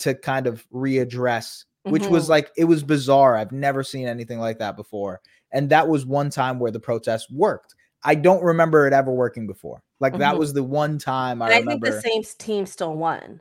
to 0.00 0.14
kind 0.14 0.46
of 0.46 0.66
readdress, 0.70 1.64
which 1.88 2.08
was 2.08 2.26
Mhm. 2.26 2.28
like 2.28 2.50
it 2.56 2.64
was 2.64 2.82
bizarre. 2.82 3.36
I've 3.36 3.52
never 3.52 3.82
seen 3.82 4.06
anything 4.06 4.38
like 4.38 4.58
that 4.58 4.76
before. 4.76 5.20
And 5.52 5.70
that 5.70 5.88
was 5.88 6.04
one 6.06 6.30
time 6.30 6.58
where 6.58 6.70
the 6.70 6.80
protest 6.80 7.30
worked. 7.32 7.74
I 8.02 8.14
don't 8.14 8.42
remember 8.42 8.86
it 8.86 8.92
ever 8.92 9.12
working 9.12 9.46
before. 9.46 9.82
Like 10.00 10.16
that 10.18 10.34
Mhm. 10.34 10.38
was 10.38 10.52
the 10.52 10.62
one 10.62 10.98
time 10.98 11.40
I 11.42 11.52
I 11.54 11.58
remember. 11.58 11.86
think 11.86 12.02
the 12.02 12.10
same 12.10 12.22
team 12.38 12.66
still 12.66 12.94
won. 12.94 13.40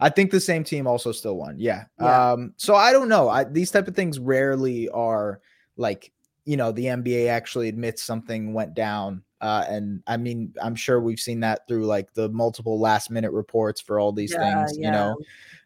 I 0.00 0.08
think 0.08 0.30
the 0.30 0.40
same 0.40 0.64
team 0.64 0.86
also 0.86 1.12
still 1.12 1.36
won. 1.36 1.56
Yeah. 1.58 1.84
Yeah. 1.98 2.32
Um, 2.32 2.54
so 2.56 2.74
I 2.74 2.92
don't 2.92 3.08
know. 3.08 3.28
I, 3.28 3.44
these 3.44 3.70
type 3.70 3.86
of 3.88 3.94
things 3.94 4.18
rarely 4.18 4.88
are 4.88 5.40
like, 5.76 6.12
you 6.44 6.56
know, 6.56 6.72
the 6.72 6.86
NBA 6.86 7.28
actually 7.28 7.68
admits 7.68 8.02
something 8.02 8.52
went 8.52 8.74
down. 8.74 9.22
Uh, 9.40 9.64
and 9.68 10.02
I 10.06 10.16
mean, 10.16 10.54
I'm 10.60 10.74
sure 10.74 11.00
we've 11.00 11.20
seen 11.20 11.40
that 11.40 11.66
through 11.68 11.86
like 11.86 12.12
the 12.14 12.28
multiple 12.30 12.80
last 12.80 13.10
minute 13.10 13.32
reports 13.32 13.80
for 13.80 13.98
all 14.00 14.12
these 14.12 14.32
Yeah, 14.32 14.66
things, 14.66 14.76
you 14.76 14.90
know. 14.90 15.16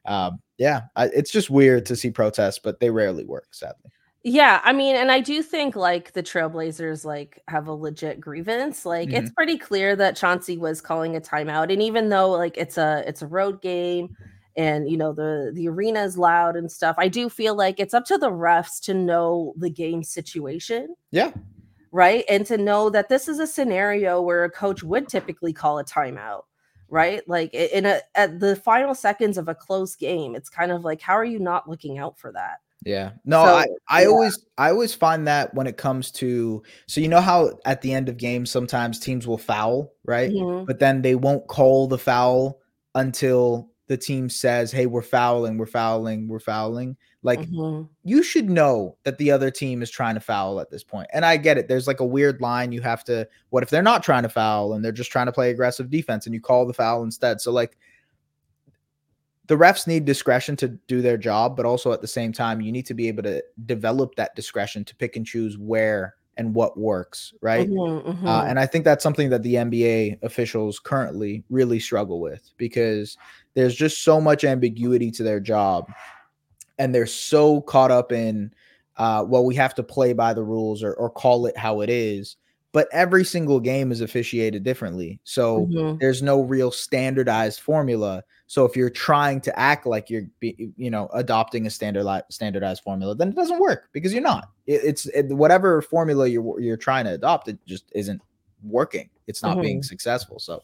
Um, 0.06 0.40
yeah, 0.58 0.82
I, 0.96 1.06
it's 1.06 1.30
just 1.30 1.50
weird 1.50 1.86
to 1.86 1.96
see 1.96 2.10
protests, 2.10 2.58
but 2.58 2.80
they 2.80 2.90
rarely 2.90 3.24
work, 3.24 3.48
sadly. 3.52 3.90
Yeah, 4.22 4.60
I 4.64 4.72
mean, 4.72 4.96
and 4.96 5.12
I 5.12 5.20
do 5.20 5.40
think 5.40 5.76
like 5.76 6.12
the 6.12 6.22
Trailblazers 6.22 7.04
like 7.04 7.40
have 7.46 7.68
a 7.68 7.72
legit 7.72 8.20
grievance. 8.20 8.84
Like 8.84 9.12
it's 9.12 9.30
pretty 9.30 9.56
clear 9.56 9.94
that 9.96 10.16
Chauncey 10.16 10.58
was 10.58 10.80
calling 10.80 11.14
a 11.14 11.20
timeout, 11.20 11.72
and 11.72 11.80
even 11.80 12.08
though 12.08 12.30
like 12.30 12.56
it's 12.58 12.76
a 12.76 13.04
it's 13.06 13.22
a 13.22 13.26
road 13.28 13.62
game, 13.62 14.16
and 14.56 14.90
you 14.90 14.96
know 14.96 15.12
the 15.12 15.52
the 15.54 15.68
arena 15.68 16.02
is 16.02 16.18
loud 16.18 16.56
and 16.56 16.72
stuff, 16.72 16.96
I 16.98 17.06
do 17.06 17.28
feel 17.28 17.54
like 17.54 17.78
it's 17.78 17.94
up 17.94 18.04
to 18.06 18.18
the 18.18 18.30
refs 18.30 18.80
to 18.84 18.94
know 18.94 19.54
the 19.56 19.70
game 19.70 20.02
situation, 20.02 20.96
Yeah. 21.12 21.30
right, 21.92 22.24
and 22.28 22.44
to 22.46 22.58
know 22.58 22.90
that 22.90 23.08
this 23.08 23.28
is 23.28 23.38
a 23.38 23.46
scenario 23.46 24.20
where 24.20 24.42
a 24.42 24.50
coach 24.50 24.82
would 24.82 25.08
typically 25.08 25.52
call 25.52 25.78
a 25.78 25.84
timeout. 25.84 26.42
Right, 26.88 27.26
like 27.28 27.52
in 27.52 27.84
a 27.84 28.00
at 28.14 28.38
the 28.38 28.54
final 28.56 28.94
seconds 28.94 29.38
of 29.38 29.48
a 29.48 29.54
close 29.54 29.96
game, 29.96 30.36
it's 30.36 30.48
kind 30.48 30.70
of 30.70 30.84
like, 30.84 31.00
how 31.00 31.14
are 31.14 31.24
you 31.24 31.40
not 31.40 31.68
looking 31.68 31.98
out 31.98 32.16
for 32.18 32.30
that? 32.32 32.58
Yeah. 32.84 33.12
No, 33.24 33.42
So, 33.44 33.54
I, 33.56 33.66
I 33.88 34.02
yeah. 34.02 34.08
always 34.08 34.46
I 34.58 34.70
always 34.70 34.94
find 34.94 35.26
that 35.26 35.52
when 35.54 35.66
it 35.66 35.76
comes 35.76 36.12
to 36.12 36.62
so 36.86 37.00
you 37.00 37.08
know 37.08 37.20
how 37.20 37.58
at 37.64 37.82
the 37.82 37.92
end 37.92 38.08
of 38.08 38.16
games 38.16 38.50
sometimes 38.50 39.00
teams 39.00 39.26
will 39.26 39.38
foul, 39.38 39.92
right? 40.04 40.30
Mhm. 40.30 40.66
But 40.66 40.78
then 40.78 41.02
they 41.02 41.16
won't 41.16 41.48
call 41.48 41.88
the 41.88 41.98
foul 41.98 42.60
until 42.94 43.70
the 43.88 43.96
team 43.96 44.28
says, 44.28 44.70
"Hey, 44.70 44.86
we're 44.86 45.02
fouling, 45.02 45.58
we're 45.58 45.66
fouling, 45.66 46.28
we're 46.28 46.38
fouling." 46.38 46.96
Like 47.26 47.40
Mhm. 47.40 47.88
you 48.04 48.22
should 48.22 48.48
know 48.48 48.96
that 49.02 49.18
the 49.18 49.32
other 49.32 49.50
team 49.50 49.82
is 49.82 49.90
trying 49.90 50.14
to 50.14 50.20
foul 50.20 50.60
at 50.60 50.70
this 50.70 50.84
point. 50.84 51.08
And 51.12 51.24
I 51.24 51.36
get 51.36 51.58
it. 51.58 51.66
There's 51.66 51.88
like 51.88 51.98
a 51.98 52.06
weird 52.06 52.40
line 52.40 52.70
you 52.70 52.80
have 52.82 53.02
to 53.04 53.28
what 53.50 53.64
if 53.64 53.68
they're 53.70 53.82
not 53.82 54.04
trying 54.04 54.22
to 54.22 54.28
foul 54.28 54.74
and 54.74 54.84
they're 54.84 54.92
just 54.92 55.10
trying 55.10 55.26
to 55.26 55.32
play 55.32 55.50
aggressive 55.50 55.90
defense 55.90 56.24
and 56.26 56.34
you 56.34 56.40
call 56.40 56.64
the 56.66 56.72
foul 56.72 57.02
instead. 57.02 57.40
So 57.40 57.50
like 57.50 57.76
the 59.48 59.56
refs 59.56 59.88
need 59.88 60.04
discretion 60.04 60.54
to 60.56 60.68
do 60.68 61.02
their 61.02 61.16
job, 61.16 61.56
but 61.56 61.66
also 61.66 61.90
at 61.92 62.00
the 62.00 62.06
same 62.06 62.32
time 62.32 62.60
you 62.60 62.70
need 62.70 62.86
to 62.86 62.94
be 62.94 63.08
able 63.08 63.24
to 63.24 63.42
develop 63.66 64.14
that 64.14 64.36
discretion 64.36 64.84
to 64.84 64.94
pick 64.94 65.16
and 65.16 65.26
choose 65.26 65.58
where 65.58 66.14
and 66.36 66.54
what 66.54 66.78
works, 66.78 67.34
right? 67.42 67.68
Mhm, 67.68 68.02
Uh, 68.24 68.44
mhm. 68.44 68.50
and 68.50 68.60
I 68.60 68.66
think 68.66 68.84
that's 68.84 69.02
something 69.02 69.30
that 69.30 69.42
the 69.42 69.54
NBA 69.56 70.18
officials 70.22 70.78
currently 70.78 71.42
really 71.50 71.80
struggle 71.80 72.20
with 72.20 72.52
because 72.56 73.16
there's 73.54 73.74
just 73.74 74.04
so 74.04 74.20
much 74.20 74.44
ambiguity 74.44 75.10
to 75.12 75.22
their 75.24 75.40
job. 75.40 75.90
And 76.78 76.94
they're 76.94 77.06
so 77.06 77.60
caught 77.62 77.90
up 77.90 78.12
in, 78.12 78.52
uh, 78.96 79.24
well, 79.26 79.44
we 79.44 79.54
have 79.54 79.74
to 79.76 79.82
play 79.82 80.12
by 80.12 80.34
the 80.34 80.42
rules 80.44 80.82
or, 80.82 80.94
or 80.94 81.10
call 81.10 81.46
it 81.46 81.56
how 81.56 81.80
it 81.80 81.90
is. 81.90 82.36
But 82.72 82.88
every 82.92 83.24
single 83.24 83.58
game 83.58 83.90
is 83.90 84.02
officiated 84.02 84.62
differently. 84.62 85.18
So 85.24 85.66
Mhm. 85.72 85.98
there's 85.98 86.22
no 86.22 86.42
real 86.42 86.70
standardized 86.70 87.60
formula. 87.60 88.22
So 88.48 88.66
if 88.66 88.76
you're 88.76 88.90
trying 88.90 89.40
to 89.42 89.58
act 89.58 89.86
like 89.86 90.10
you're, 90.10 90.24
be, 90.40 90.70
you 90.76 90.90
know, 90.90 91.08
adopting 91.14 91.66
a 91.66 91.70
standardized 91.70 92.26
standardized 92.30 92.82
formula, 92.82 93.14
then 93.14 93.30
it 93.30 93.34
doesn't 93.34 93.60
work 93.60 93.88
because 93.92 94.12
you're 94.12 94.22
not. 94.22 94.50
It, 94.66 94.82
it's 94.84 95.06
it, 95.06 95.28
whatever 95.28 95.80
formula 95.80 96.26
you're 96.28 96.60
you're 96.60 96.76
trying 96.76 97.06
to 97.06 97.12
adopt, 97.14 97.48
it 97.48 97.58
just 97.64 97.84
isn't 97.94 98.20
working. 98.62 99.08
It's 99.26 99.42
not 99.42 99.56
being 99.62 99.82
successful. 99.82 100.38
So, 100.38 100.62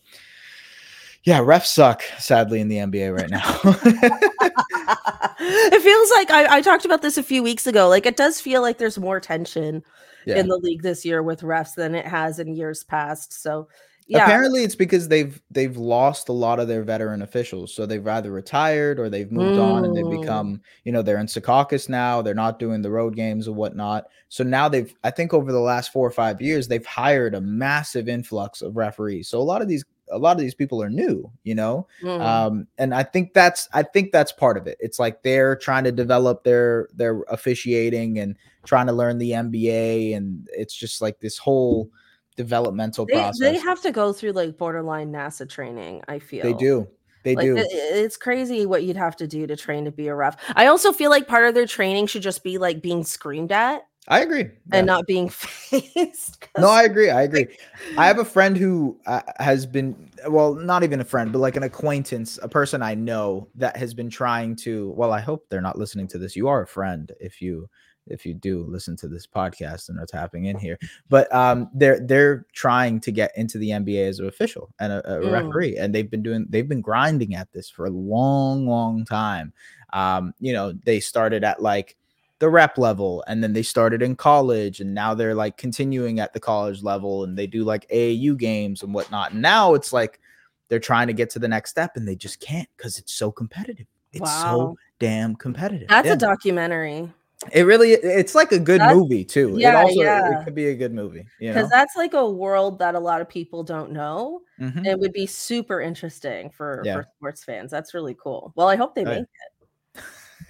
yeah, 1.24 1.38
refs 1.38 1.66
suck 1.66 2.02
sadly 2.18 2.60
in 2.60 2.68
the 2.68 2.76
NBA 2.76 3.16
right 3.16 3.30
now. 3.30 3.60
it 5.40 5.82
feels 5.82 6.10
like 6.16 6.30
I, 6.30 6.56
I 6.56 6.60
talked 6.60 6.84
about 6.84 7.02
this 7.02 7.16
a 7.16 7.22
few 7.22 7.42
weeks 7.42 7.66
ago. 7.66 7.88
Like 7.88 8.06
it 8.06 8.16
does 8.16 8.40
feel 8.40 8.60
like 8.62 8.78
there's 8.78 8.98
more 8.98 9.20
tension 9.20 9.84
yeah. 10.26 10.38
in 10.38 10.48
the 10.48 10.56
league 10.56 10.82
this 10.82 11.04
year 11.04 11.22
with 11.22 11.42
refs 11.42 11.74
than 11.74 11.94
it 11.94 12.06
has 12.06 12.38
in 12.38 12.54
years 12.54 12.84
past. 12.84 13.40
So 13.40 13.68
yeah, 14.08 14.24
Apparently, 14.24 14.64
it's 14.64 14.74
because 14.74 15.06
they've 15.08 15.40
they've 15.50 15.76
lost 15.76 16.28
a 16.28 16.32
lot 16.32 16.58
of 16.58 16.66
their 16.66 16.82
veteran 16.82 17.22
officials, 17.22 17.72
so 17.72 17.86
they've 17.86 18.06
either 18.06 18.32
retired 18.32 18.98
or 18.98 19.08
they've 19.08 19.30
moved 19.30 19.60
on 19.60 19.84
and 19.84 19.96
they've 19.96 20.04
Mm. 20.04 20.20
become, 20.20 20.60
you 20.84 20.90
know, 20.90 21.02
they're 21.02 21.18
in 21.18 21.26
Secaucus 21.26 21.88
now. 21.88 22.20
They're 22.20 22.34
not 22.34 22.58
doing 22.58 22.82
the 22.82 22.90
road 22.90 23.14
games 23.14 23.46
or 23.46 23.54
whatnot. 23.54 24.06
So 24.28 24.42
now 24.42 24.68
they've, 24.68 24.92
I 25.04 25.12
think, 25.12 25.32
over 25.32 25.52
the 25.52 25.60
last 25.60 25.92
four 25.92 26.06
or 26.06 26.10
five 26.10 26.42
years, 26.42 26.66
they've 26.66 26.84
hired 26.84 27.34
a 27.34 27.40
massive 27.40 28.08
influx 28.08 28.60
of 28.60 28.76
referees. 28.76 29.28
So 29.28 29.40
a 29.40 29.42
lot 29.42 29.62
of 29.62 29.68
these, 29.68 29.84
a 30.10 30.18
lot 30.18 30.32
of 30.36 30.40
these 30.40 30.54
people 30.54 30.82
are 30.82 30.90
new, 30.90 31.30
you 31.44 31.54
know, 31.54 31.86
Mm. 32.02 32.20
um, 32.20 32.66
and 32.78 32.94
I 32.94 33.02
think 33.02 33.32
that's, 33.34 33.68
I 33.72 33.82
think 33.82 34.12
that's 34.12 34.32
part 34.32 34.56
of 34.58 34.66
it. 34.66 34.76
It's 34.80 34.98
like 34.98 35.22
they're 35.22 35.56
trying 35.56 35.84
to 35.84 35.92
develop 35.92 36.44
their 36.44 36.88
their 36.94 37.22
officiating 37.28 38.18
and 38.18 38.36
trying 38.64 38.86
to 38.86 38.92
learn 38.92 39.18
the 39.18 39.30
NBA 39.32 40.14
and 40.16 40.48
it's 40.52 40.74
just 40.74 41.00
like 41.00 41.20
this 41.20 41.38
whole 41.38 41.88
developmental 42.36 43.06
they, 43.06 43.14
process. 43.14 43.38
they 43.40 43.58
have 43.58 43.80
to 43.82 43.90
go 43.92 44.12
through 44.12 44.32
like 44.32 44.56
borderline 44.58 45.12
NASA 45.12 45.48
training. 45.48 46.02
I 46.08 46.18
feel 46.18 46.42
They 46.42 46.54
do. 46.54 46.88
They 47.24 47.36
Like, 47.36 47.44
do. 47.44 47.56
it- 47.56 47.68
it's 47.70 48.16
crazy 48.16 48.66
what 48.66 48.82
you'd 48.82 48.96
have 48.96 49.14
to 49.16 49.28
do 49.28 49.46
to 49.46 49.54
train 49.56 49.84
to 49.84 49.92
be 49.92 50.08
a 50.08 50.14
ref. 50.14 50.36
I 50.56 50.66
also 50.66 50.92
feel 50.92 51.10
like 51.10 51.28
part 51.28 51.44
of 51.46 51.54
their 51.54 51.66
training 51.66 52.06
should 52.08 52.22
just 52.22 52.42
be 52.42 52.58
like 52.58 52.82
being 52.82 53.04
screamed 53.04 53.52
at 53.52 53.82
I 54.08 54.20
agree. 54.20 54.40
and 54.42 54.52
Yeah. 54.72 54.80
not 54.82 55.06
being 55.06 55.28
'cause- 56.40 56.58
No, 56.58 56.68
I 56.68 56.82
agree. 56.84 57.10
I 57.10 57.22
agree. 57.22 57.46
I 57.96 58.06
have 58.06 58.18
a 58.18 58.24
friend 58.36 58.56
who 58.56 58.98
uh, 59.06 59.22
has 59.38 59.66
been, 59.66 60.10
well, 60.28 60.54
not 60.54 60.82
even 60.84 61.00
a 61.00 61.04
friend, 61.04 61.32
but 61.32 61.38
like 61.38 61.56
an 61.56 61.62
acquaintance, 61.62 62.38
a 62.42 62.48
person 62.48 62.82
I 62.82 62.94
know 62.94 63.48
that 63.56 63.76
has 63.76 63.94
been 63.94 64.10
trying 64.10 64.56
to. 64.56 64.90
Well, 64.96 65.12
I 65.12 65.20
hope 65.20 65.46
they're 65.48 65.60
not 65.60 65.78
listening 65.78 66.08
to 66.08 66.18
this. 66.18 66.36
You 66.36 66.48
are 66.48 66.62
a 66.62 66.66
friend 66.66 67.10
if 67.20 67.40
you 67.40 67.68
if 68.08 68.26
you 68.26 68.34
do 68.34 68.64
listen 68.64 68.96
to 68.96 69.06
this 69.06 69.28
podcast 69.28 69.88
and 69.88 69.96
are 70.00 70.06
tapping 70.06 70.46
in 70.46 70.58
here. 70.58 70.76
But 71.08 71.32
um, 71.32 71.70
they're 71.72 72.00
they're 72.00 72.46
trying 72.52 72.98
to 73.00 73.12
get 73.12 73.30
into 73.36 73.58
the 73.58 73.70
NBA 73.70 74.08
as 74.08 74.18
an 74.18 74.26
official 74.26 74.74
and 74.80 74.92
a, 74.92 75.18
a 75.18 75.20
Mm. 75.20 75.32
referee, 75.32 75.76
and 75.76 75.94
they've 75.94 76.10
been 76.10 76.22
doing 76.22 76.46
they've 76.48 76.68
been 76.68 76.80
grinding 76.80 77.34
at 77.36 77.52
this 77.52 77.70
for 77.70 77.86
a 77.86 77.90
long, 77.90 78.66
long 78.66 79.04
time. 79.04 79.52
Um, 79.92 80.34
you 80.40 80.52
know, 80.52 80.72
they 80.84 80.98
started 80.98 81.44
at 81.44 81.62
like 81.62 81.96
the 82.42 82.50
rep 82.50 82.76
level 82.76 83.22
and 83.28 83.40
then 83.40 83.52
they 83.52 83.62
started 83.62 84.02
in 84.02 84.16
college 84.16 84.80
and 84.80 84.92
now 84.92 85.14
they're 85.14 85.32
like 85.32 85.56
continuing 85.56 86.18
at 86.18 86.32
the 86.32 86.40
college 86.40 86.82
level 86.82 87.22
and 87.22 87.38
they 87.38 87.46
do 87.46 87.62
like 87.62 87.88
AAU 87.88 88.36
games 88.36 88.82
and 88.82 88.92
whatnot. 88.92 89.30
And 89.30 89.40
now 89.40 89.74
it's 89.74 89.92
like 89.92 90.18
they're 90.68 90.80
trying 90.80 91.06
to 91.06 91.12
get 91.12 91.30
to 91.30 91.38
the 91.38 91.46
next 91.46 91.70
step 91.70 91.92
and 91.96 92.06
they 92.06 92.16
just 92.16 92.40
can't 92.40 92.68
because 92.76 92.98
it's 92.98 93.14
so 93.14 93.30
competitive. 93.30 93.86
It's 94.12 94.28
so 94.42 94.76
damn 94.98 95.36
competitive. 95.36 95.86
That's 95.86 96.08
Yeah. 96.08 96.14
a 96.14 96.16
documentary. 96.16 97.08
It 97.52 97.62
really 97.62 97.92
it's 97.92 98.34
like 98.34 98.50
a 98.50 98.58
good 98.58 98.80
That's- 98.80 98.96
movie 98.96 99.24
too. 99.24 99.54
it 99.54 99.60
yeah, 99.60 99.80
also 99.80 100.00
yeah. 100.00 100.40
it 100.40 100.44
could 100.44 100.56
be 100.56 100.66
a 100.70 100.74
good 100.74 100.92
movie. 100.92 101.24
Because 101.38 101.70
that's 101.70 101.94
like 101.94 102.14
a 102.14 102.28
world 102.28 102.80
that 102.80 102.96
a 102.96 103.00
lot 103.00 103.20
of 103.20 103.28
people 103.28 103.62
don't 103.62 103.92
know. 103.92 104.40
Mhm. 104.60 104.84
It 104.84 104.98
would 104.98 105.12
be 105.12 105.26
super 105.26 105.80
interesting 105.80 106.50
for 106.50 106.82
Yeah. 106.84 106.94
for 106.96 107.06
sports 107.18 107.44
fans. 107.44 107.70
That's 107.70 107.94
really 107.94 108.16
cool. 108.20 108.52
Well, 108.56 108.68
I 108.68 108.74
hope 108.74 108.96
they 108.96 109.04
make 109.04 109.26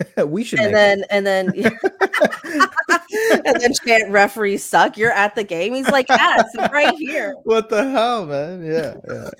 we 0.26 0.44
should 0.44 0.60
And 0.60 0.74
then 0.74 1.04
and 1.10 1.26
then 1.26 1.52
and 3.44 3.60
then 3.60 3.72
chant 3.84 4.10
referees 4.10 4.64
suck. 4.64 4.96
You're 4.96 5.12
at 5.12 5.34
the 5.34 5.44
game. 5.44 5.74
He's 5.74 5.88
like, 5.88 6.08
yes, 6.08 6.44
right 6.72 6.94
here. 6.94 7.34
what 7.44 7.68
the 7.68 7.90
hell, 7.90 8.26
man? 8.26 8.64
Yeah, 8.64 8.94
yeah. 9.08 9.30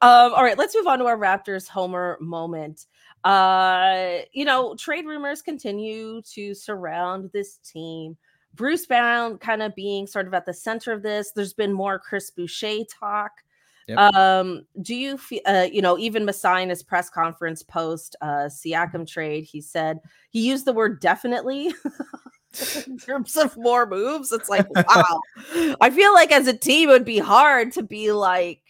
um, 0.00 0.32
all 0.34 0.42
right, 0.42 0.58
let's 0.58 0.74
move 0.74 0.86
on 0.86 0.98
to 0.98 1.06
our 1.06 1.18
Raptors 1.18 1.68
Homer 1.68 2.18
moment. 2.20 2.86
Uh, 3.24 4.18
you 4.32 4.44
know, 4.44 4.74
trade 4.74 5.06
rumors 5.06 5.42
continue 5.42 6.22
to 6.22 6.54
surround 6.54 7.30
this 7.32 7.58
team. 7.58 8.16
Bruce 8.54 8.84
Brown 8.84 9.38
kind 9.38 9.62
of 9.62 9.74
being 9.74 10.06
sort 10.06 10.26
of 10.26 10.34
at 10.34 10.44
the 10.44 10.52
center 10.52 10.92
of 10.92 11.02
this. 11.02 11.32
There's 11.32 11.54
been 11.54 11.72
more 11.72 11.98
Chris 11.98 12.30
Boucher 12.30 12.84
talk. 13.00 13.32
Yep. 13.88 13.98
Um, 13.98 14.66
do 14.80 14.94
you 14.94 15.18
feel, 15.18 15.40
uh, 15.46 15.66
you 15.70 15.82
know, 15.82 15.98
even 15.98 16.24
Masai 16.24 16.62
in 16.62 16.68
his 16.68 16.82
press 16.82 17.10
conference 17.10 17.62
post 17.62 18.16
uh, 18.20 18.48
Siakam 18.48 19.06
trade, 19.06 19.44
he 19.44 19.60
said 19.60 19.98
he 20.30 20.46
used 20.46 20.64
the 20.64 20.72
word 20.72 21.00
definitely 21.00 21.74
in 22.86 22.98
terms 22.98 23.36
of 23.36 23.56
more 23.56 23.86
moves. 23.86 24.32
It's 24.32 24.48
like, 24.48 24.66
wow. 24.74 25.20
I 25.80 25.90
feel 25.90 26.12
like 26.12 26.32
as 26.32 26.46
a 26.46 26.56
team, 26.56 26.88
it 26.88 26.92
would 26.92 27.04
be 27.04 27.18
hard 27.18 27.72
to 27.72 27.82
be 27.82 28.12
like, 28.12 28.60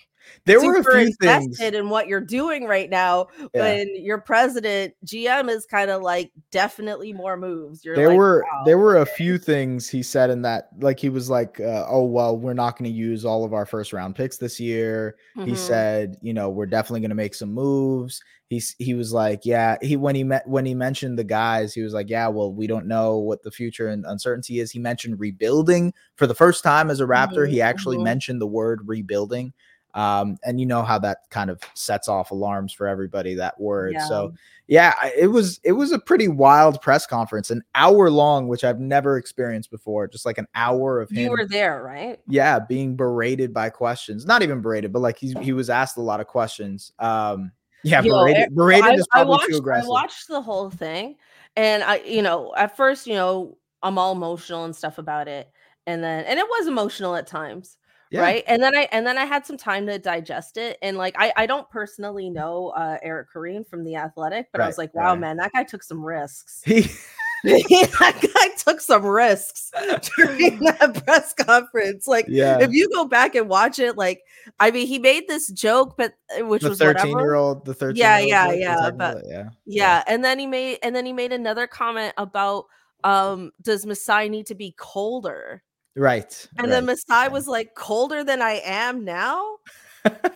There 0.44 0.60
were 0.60 0.74
a 0.74 0.76
super 0.78 0.98
few 0.98 1.12
things. 1.20 1.44
invested 1.46 1.74
in 1.74 1.88
what 1.88 2.08
you're 2.08 2.20
doing 2.20 2.64
right 2.64 2.88
now 2.90 3.28
Yeah. 3.54 3.60
when 3.62 3.88
your 4.02 4.18
president 4.18 4.94
GM 5.06 5.48
is 5.48 5.66
kind 5.66 5.90
of 5.90 6.02
like 6.02 6.32
definitely 6.50 7.12
more 7.12 7.36
moves. 7.36 7.84
You're 7.84 7.96
there 7.96 8.08
like, 8.08 8.18
were 8.18 8.44
wow. 8.52 8.62
there 8.64 8.78
were 8.78 8.96
a 8.98 9.06
few 9.06 9.38
things 9.38 9.88
he 9.88 10.02
said 10.02 10.30
in 10.30 10.42
that 10.42 10.68
like 10.80 10.98
he 11.00 11.08
was 11.08 11.30
like 11.30 11.60
uh, 11.60 11.86
oh 11.88 12.04
well 12.04 12.36
we're 12.36 12.54
not 12.54 12.78
going 12.78 12.90
to 12.90 12.96
use 12.96 13.24
all 13.24 13.44
of 13.44 13.52
our 13.52 13.66
first 13.66 13.92
round 13.92 14.14
picks 14.16 14.36
this 14.36 14.58
year 14.60 15.16
he 15.44 15.52
Mhm. 15.52 15.56
said 15.56 16.16
you 16.22 16.32
know 16.34 16.48
we're 16.50 16.66
definitely 16.66 17.00
going 17.00 17.10
to 17.10 17.14
make 17.14 17.34
some 17.34 17.52
moves 17.52 18.20
he's 18.48 18.74
he 18.78 18.94
was 18.94 19.12
like 19.12 19.40
yeah 19.44 19.76
he 19.82 19.96
when 19.96 20.14
he 20.14 20.24
met 20.24 20.46
when 20.46 20.64
he 20.66 20.74
mentioned 20.74 21.18
the 21.18 21.24
guys 21.24 21.72
he 21.74 21.82
was 21.82 21.94
like 21.94 22.08
yeah 22.10 22.28
well 22.28 22.52
we 22.52 22.66
don't 22.66 22.86
know 22.86 23.16
what 23.18 23.42
the 23.42 23.50
future 23.50 23.88
and 23.88 24.04
uncertainty 24.06 24.60
is 24.60 24.70
he 24.70 24.78
mentioned 24.78 25.18
rebuilding 25.18 25.92
for 26.16 26.26
the 26.26 26.34
first 26.34 26.62
time 26.62 26.90
as 26.90 27.00
a 27.00 27.04
raptor 27.06 27.48
he 27.48 27.56
Mhm, 27.58 27.64
actually 27.64 27.96
mhm. 27.98 28.04
mentioned 28.04 28.40
the 28.40 28.46
word 28.46 28.80
rebuilding 28.86 29.52
um 29.94 30.38
and 30.44 30.58
you 30.60 30.66
know 30.66 30.82
how 30.82 30.98
that 30.98 31.18
kind 31.30 31.50
of 31.50 31.60
sets 31.74 32.08
off 32.08 32.30
alarms 32.30 32.72
for 32.72 32.86
everybody 32.86 33.34
that 33.34 33.58
word 33.60 33.94
so 34.08 34.32
yeah 34.68 34.94
it 35.16 35.26
was 35.26 35.60
it 35.64 35.72
was 35.72 35.92
a 35.92 35.98
pretty 35.98 36.28
wild 36.28 36.80
press 36.80 37.06
conference 37.06 37.50
an 37.50 37.62
hour 37.74 38.10
long 38.10 38.48
which 38.48 38.64
i've 38.64 38.80
never 38.80 39.16
experienced 39.16 39.70
before 39.70 40.08
just 40.08 40.24
like 40.24 40.38
an 40.38 40.46
hour 40.54 41.00
of 41.00 41.10
him. 41.10 41.24
you 41.24 41.30
were 41.30 41.46
there, 41.46 41.82
right? 41.82 42.20
yeah 42.28 42.58
being 42.58 42.96
berated 42.96 43.52
by 43.52 43.68
questions 43.68 44.24
not 44.24 44.42
even 44.42 44.60
berated 44.60 44.92
but 44.92 45.00
like 45.00 45.18
he's, 45.18 45.36
he 45.40 45.52
was 45.52 45.68
asked 45.68 45.96
a 45.96 46.02
lot 46.02 46.20
of 46.20 46.26
questions 46.26 46.92
um 46.98 47.52
yeah 47.82 48.00
Yo, 48.02 48.18
berated, 48.18 48.42
eh, 48.44 48.48
berated 48.52 48.90
I, 48.90 48.94
is 48.94 49.06
I 49.12 49.18
probably 49.18 49.30
watched, 49.30 49.48
too 49.48 49.54
I 49.54 49.58
aggressive 49.58 49.88
watched 49.88 50.28
the 50.28 50.40
whole 50.40 50.70
thing, 50.70 51.16
and 51.56 51.82
I, 51.82 51.96
you 51.96 52.22
know, 52.22 52.54
at 52.56 52.76
first, 52.76 53.06
you 53.06 53.14
know, 53.14 53.58
I'm 53.82 53.98
all 53.98 54.12
emotional 54.12 54.64
and 54.64 54.74
stuff 54.74 54.98
about 54.98 55.28
it, 55.28 55.50
and 55.86 56.02
then, 56.02 56.24
and 56.24 56.38
it 56.38 56.46
was 56.46 56.66
emotional 56.68 57.16
at 57.16 57.26
times, 57.26 57.76
Yeah. 58.12 58.20
right? 58.20 58.44
And 58.46 58.62
then 58.62 58.76
I, 58.76 58.88
and 58.92 59.06
then 59.06 59.16
I 59.16 59.24
had 59.24 59.46
some 59.46 59.56
time 59.56 59.86
to 59.86 59.98
digest 59.98 60.58
it, 60.58 60.78
and 60.82 60.98
like, 60.98 61.16
I, 61.18 61.32
I 61.36 61.46
don't 61.46 61.68
personally 61.70 62.28
know 62.28 62.68
uh, 62.76 62.98
Eric 63.02 63.28
Koreen 63.34 63.66
from 63.66 63.84
the 63.84 63.96
Athletic, 63.96 64.48
but 64.52 64.60
I 64.60 64.66
was 64.66 64.76
like, 64.78 64.94
wow, 64.94 65.10
right. 65.12 65.18
man, 65.20 65.38
that 65.38 65.52
guy 65.52 65.64
took 65.64 65.82
some 65.82 66.04
risks. 66.04 66.60
he 66.64 66.82
that 67.44 68.30
guy 68.34 68.54
took 68.56 68.80
some 68.80 69.04
risks 69.04 69.72
during 70.16 70.58
that 70.60 71.02
press 71.04 71.32
conference. 71.34 72.06
Like, 72.06 72.26
yeah 72.28 72.58
if 72.60 72.70
you 72.70 72.88
go 72.90 73.04
back 73.06 73.34
and 73.34 73.48
watch 73.48 73.78
it, 73.78 73.96
like, 73.96 74.20
I 74.60 74.70
mean, 74.70 74.86
he 74.86 74.98
made 74.98 75.26
this 75.26 75.48
joke, 75.48 75.96
but 75.96 76.12
uh, 76.38 76.44
which 76.46 76.62
the 76.62 76.68
was 76.68 76.78
13 76.78 77.10
whatever. 77.12 77.20
year 77.26 77.34
old 77.34 77.64
the 77.64 77.74
13 77.74 77.96
Yeah, 77.96 78.18
yeah, 78.18 78.52
yeah, 78.52 78.90
but- 78.90 79.24
yeah 79.26 79.48
Yeah, 79.64 80.04
and 80.06 80.22
then 80.24 80.38
he 80.38 80.46
made 80.46 80.78
and 80.82 80.94
then 80.94 81.06
he 81.06 81.12
made 81.12 81.32
another 81.32 81.66
comment 81.66 82.12
about 82.16 82.66
um 83.04 83.50
does 83.60 83.84
Masai 83.86 84.28
need 84.28 84.46
to 84.46 84.54
be 84.54 84.74
colder? 84.78 85.62
Right 85.96 86.48
And 86.58 86.70
then 86.70 86.86
right, 86.86 86.96
Masai 87.08 87.28
was 87.28 87.46
like 87.46 87.74
colder 87.74 88.24
than 88.24 88.40
I 88.42 88.60
am 88.64 89.04
now? 89.04 89.56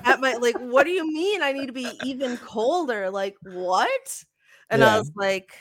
At 0.05 0.21
my 0.21 0.35
like 0.35 0.57
what 0.59 0.85
do 0.85 0.91
you 0.91 1.07
mean 1.13 1.43
I 1.43 1.53
need 1.53 1.67
to 1.67 1.73
be 1.73 1.91
even 2.05 2.37
colder? 2.37 3.11
Like 3.11 3.35
what? 3.43 4.25
And 4.71 4.85
I 4.85 4.99
was 4.99 5.11
like 5.17 5.53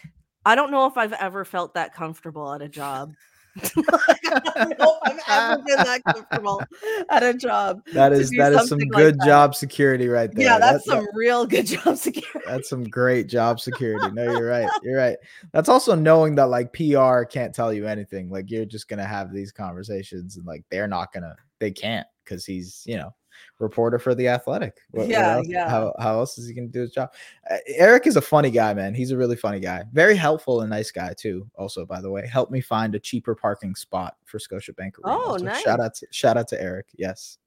I 0.45 0.55
don't 0.55 0.71
know 0.71 0.85
if 0.85 0.97
I've 0.97 1.13
ever 1.13 1.43
felt 1.43 1.73
that 1.73 1.93
comfortable 1.93 2.53
at 2.53 2.61
a 2.61 2.69
job. 2.69 3.13
Like, 3.55 4.19
I 4.27 4.41
don't 4.55 4.79
know 4.79 4.97
if 5.05 5.19
I've 5.27 5.53
ever 5.53 5.63
been 5.63 5.77
that 5.77 6.01
comfortable 6.13 6.61
at 7.09 7.23
a 7.23 7.33
job. 7.33 7.81
that 7.93 8.11
is 8.11 8.29
that 8.31 8.51
is 8.51 8.59
some 8.59 8.67
something 8.67 8.89
like 8.91 9.01
good 9.03 9.17
job 9.25 9.55
security 9.55 10.07
right 10.07 10.29
there 10.33 10.45
Yeah, 10.45 10.59
that's 10.59 10.83
That- 10.85 10.95
that- 10.95 11.05
some 11.05 11.07
real 11.15 11.45
good 11.45 11.65
job 11.67 11.97
security. 11.97 12.39
That's 12.45 12.69
some 12.69 12.83
great 12.83 13.27
job 13.27 13.59
security. 13.59 14.11
No, 14.11 14.23
you're 14.23 14.47
right. 14.47 14.69
You're 14.83 14.97
right. 14.97 15.17
That's 15.53 15.69
also 15.69 15.95
knowing 15.95 16.35
that 16.35 16.49
like 16.49 16.73
PR 16.73 17.23
can't 17.23 17.53
tell 17.55 17.71
you 17.73 17.87
anything. 17.87 18.29
Like 18.29 18.51
you're 18.51 18.65
just 18.65 18.87
gonna 18.89 19.05
have 19.05 19.31
these 19.33 19.51
conversations 19.51 20.37
and 20.37 20.45
like 20.45 20.63
they're 20.69 20.87
not 20.87 21.13
gonna 21.13 21.35
they 21.59 21.71
can't 21.71 22.05
because 22.23 22.45
he's 22.45 22.83
you 22.85 22.97
know 22.97 23.13
reporter 23.59 23.99
for 23.99 24.13
the 24.15 24.27
athletic. 24.27 24.77
What- 24.91 25.01
what 25.03 25.09
Yeah, 25.09 25.35
else- 25.37 25.47
yeah. 25.47 25.69
How, 25.69 25.93
how 25.99 26.19
else 26.19 26.37
is 26.37 26.47
he 26.47 26.53
gonna 26.53 26.67
do 26.67 26.81
his 26.81 26.91
job? 26.91 27.13
Uh, 27.49 27.57
Eric 27.67 28.07
is 28.07 28.15
a 28.15 28.21
funny 28.21 28.51
guy, 28.51 28.73
man. 28.73 28.93
He's 28.93 29.11
a 29.11 29.17
really 29.17 29.35
funny 29.35 29.59
guy. 29.59 29.83
Very 29.93 30.15
helpful 30.15 30.61
and 30.61 30.69
nice 30.69 30.91
guy 30.91 31.13
too. 31.17 31.49
Also, 31.55 31.85
by 31.85 32.01
the 32.01 32.09
way, 32.11 32.27
helped 32.27 32.51
me 32.51 32.61
find 32.61 32.95
a 32.95 32.99
cheaper 32.99 33.35
parking 33.35 33.75
spot 33.75 34.15
for 34.25 34.37
Scotiabank. 34.39 34.93
Arena. 34.99 35.05
Oh, 35.05 35.37
So 35.37 35.43
nice. 35.45 35.61
Shout 35.61 35.79
out 35.79 35.93
to 35.95 36.07
shout 36.11 36.37
out 36.37 36.47
to 36.49 36.61
Eric. 36.61 36.87
Yes. 36.95 37.37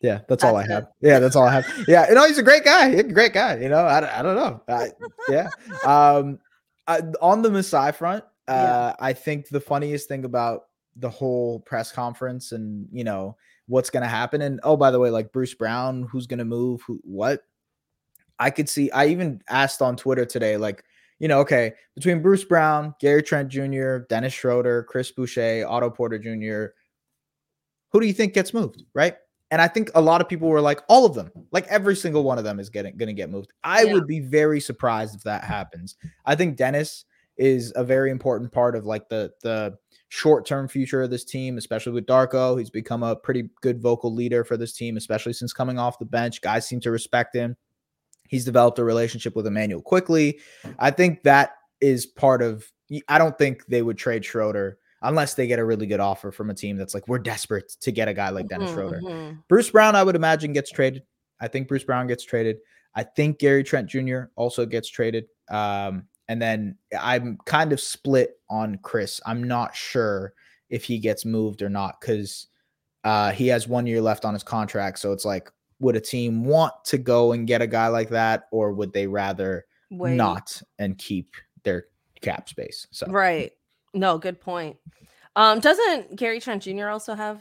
Yeah, 0.00 0.20
that's, 0.28 0.44
all 0.44 0.54
I 0.56 0.62
it. 0.62 0.70
have. 0.70 0.88
Yeah, 1.00 1.18
that's 1.18 1.34
all 1.34 1.42
I 1.48 1.54
have. 1.54 1.84
Yeah, 1.88 2.08
you 2.08 2.14
know, 2.14 2.24
he's 2.24 2.38
a 2.38 2.42
great 2.44 2.64
guy. 2.64 2.90
He's 2.90 3.00
a 3.00 3.02
great 3.12 3.32
guy. 3.32 3.56
You 3.56 3.68
know, 3.68 3.84
I, 3.84 3.98
don't- 4.00 4.12
I 4.12 4.22
don't 4.22 4.36
know. 4.36 4.62
I, 4.68 4.90
yeah. 5.28 5.48
Um, 5.84 6.38
I, 6.86 7.00
on 7.20 7.42
the 7.42 7.50
Masai 7.50 7.90
front, 7.92 8.22
uh, 8.46 8.52
Yeah. 8.52 8.96
I 9.00 9.12
think 9.12 9.48
the 9.48 9.60
funniest 9.60 10.06
thing 10.08 10.24
about 10.24 10.66
the 10.96 11.10
whole 11.10 11.60
press 11.60 11.90
conference 11.92 12.52
and 12.52 12.88
you 12.92 13.04
know 13.04 13.36
what's 13.68 13.90
going 13.90 14.02
to 14.02 14.08
happen, 14.08 14.42
and 14.42 14.58
oh, 14.64 14.76
by 14.76 14.90
the 14.90 14.98
way, 14.98 15.10
like 15.10 15.32
Bruce 15.32 15.54
Brown, 15.54 16.02
who's 16.10 16.26
going 16.26 16.38
to 16.40 16.44
move, 16.44 16.82
who, 16.86 16.98
what? 17.04 17.42
I 18.38 18.50
could 18.50 18.68
see. 18.68 18.90
I 18.90 19.06
even 19.06 19.42
asked 19.48 19.80
on 19.82 19.96
Twitter 19.96 20.24
today, 20.24 20.56
like, 20.56 20.84
you 21.18 21.28
know, 21.28 21.40
okay, 21.40 21.72
between 21.94 22.22
Bruce 22.22 22.44
Brown, 22.44 22.94
Gary 23.00 23.22
Trent 23.22 23.48
Jr., 23.48 23.98
Dennis 24.08 24.32
Schroeder, 24.32 24.84
Chris 24.84 25.10
Boucher, 25.10 25.64
Otto 25.66 25.90
Porter 25.90 26.18
Jr., 26.18 26.72
who 27.90 28.00
do 28.00 28.06
you 28.06 28.12
think 28.12 28.34
gets 28.34 28.54
moved, 28.54 28.84
right? 28.94 29.16
And 29.50 29.62
I 29.62 29.66
think 29.68 29.90
a 29.94 30.00
lot 30.00 30.20
of 30.20 30.28
people 30.28 30.48
were 30.48 30.60
like, 30.60 30.82
all 30.88 31.06
of 31.06 31.14
them, 31.14 31.30
like 31.52 31.66
every 31.68 31.96
single 31.96 32.22
one 32.22 32.36
of 32.38 32.44
them 32.44 32.60
is 32.60 32.68
getting 32.68 32.96
going 32.96 33.06
to 33.08 33.14
get 33.14 33.30
moved. 33.30 33.52
I 33.64 33.82
Yeah. 33.84 33.94
would 33.94 34.06
be 34.06 34.20
very 34.20 34.60
surprised 34.60 35.14
if 35.14 35.22
that 35.22 35.42
happens. 35.42 35.96
I 36.26 36.34
think 36.34 36.56
Dennis 36.56 37.06
is 37.38 37.72
a 37.76 37.82
very 37.82 38.10
important 38.10 38.52
part 38.52 38.76
of 38.76 38.84
like 38.84 39.08
the 39.08 39.32
the 39.42 39.76
short 40.08 40.46
term 40.46 40.68
future 40.68 41.02
of 41.02 41.10
this 41.10 41.24
team, 41.24 41.58
especially 41.58 41.92
with 41.92 42.06
Darko. 42.06 42.58
He's 42.58 42.70
become 42.70 43.02
a 43.02 43.14
pretty 43.16 43.50
good 43.60 43.80
vocal 43.80 44.12
leader 44.14 44.44
for 44.44 44.56
this 44.56 44.72
team, 44.72 44.96
especially 44.96 45.32
since 45.34 45.52
coming 45.52 45.78
off 45.78 45.98
the 45.98 46.04
bench. 46.06 46.40
Guys 46.40 46.66
seem 46.66 46.80
to 46.80 46.90
respect 46.90 47.34
him. 47.34 47.56
He's 48.28 48.44
developed 48.44 48.78
a 48.78 48.84
relationship 48.84 49.34
with 49.36 49.46
Immanuel 49.46 49.80
Quickley. 49.82 50.38
I 50.78 50.90
think 50.90 51.22
that 51.22 51.52
is 51.80 52.06
part 52.06 52.42
of. 52.42 52.66
I 53.08 53.18
don't 53.18 53.36
think 53.36 53.66
they 53.66 53.82
would 53.82 53.98
trade 53.98 54.24
Schroeder 54.24 54.78
unless 55.02 55.34
they 55.34 55.46
get 55.46 55.58
a 55.58 55.64
really 55.64 55.86
good 55.86 56.00
offer 56.00 56.32
from 56.32 56.50
a 56.50 56.54
team 56.54 56.76
that's 56.76 56.92
like 56.94 57.06
we're 57.06 57.18
desperate 57.18 57.70
to 57.80 57.92
get 57.92 58.08
a 58.08 58.14
guy 58.14 58.30
like 58.30 58.48
Dennis 58.48 58.70
Mhm, 58.70 58.74
Schroeder. 58.74 59.00
mhm. 59.02 59.42
Bruce 59.48 59.70
Brown, 59.70 59.94
I 59.94 60.02
would 60.02 60.16
imagine, 60.16 60.52
gets 60.52 60.70
traded. 60.70 61.04
I 61.40 61.48
think 61.48 61.68
Bruce 61.68 61.84
Brown 61.84 62.06
gets 62.08 62.24
traded. 62.24 62.56
I 62.94 63.04
think 63.04 63.38
Gary 63.38 63.62
Trent 63.62 63.88
Jr. 63.88 64.22
also 64.34 64.66
gets 64.66 64.88
traded. 64.88 65.26
Um, 65.50 66.08
and 66.28 66.40
then 66.40 66.76
I'm 66.98 67.38
kind 67.46 67.72
of 67.72 67.80
split 67.80 68.38
on 68.50 68.78
Chris. 68.82 69.20
I'm 69.26 69.42
not 69.42 69.74
sure 69.74 70.34
if 70.70 70.84
he 70.84 70.98
gets 70.98 71.24
moved 71.24 71.62
or 71.62 71.68
not 71.68 72.00
because 72.00 72.48
uh, 73.04 73.32
he 73.32 73.48
has 73.48 73.66
one 73.66 73.86
year 73.86 74.00
left 74.00 74.24
on 74.24 74.34
his 74.34 74.42
contract. 74.42 74.98
So 74.98 75.12
it's 75.12 75.24
like, 75.24 75.50
would 75.80 75.96
a 75.96 76.00
team 76.00 76.44
want 76.44 76.74
to 76.86 76.98
go 76.98 77.32
and 77.32 77.46
get 77.46 77.62
a 77.62 77.66
guy 77.66 77.88
like 77.88 78.10
that, 78.10 78.48
or 78.50 78.72
would 78.72 78.92
they 78.92 79.06
rather 79.06 79.64
Wait. 79.90 80.16
not 80.16 80.60
and 80.78 80.98
keep 80.98 81.34
their 81.62 81.86
cap 82.20 82.48
space? 82.48 82.86
So 82.90 83.06
Right. 83.06 83.52
No, 83.94 84.18
good 84.18 84.40
point. 84.40 84.76
Um, 85.36 85.60
doesn't 85.60 86.16
Gary 86.16 86.40
Trent 86.40 86.62
Jr. 86.62 86.88
also 86.88 87.14
have 87.14 87.40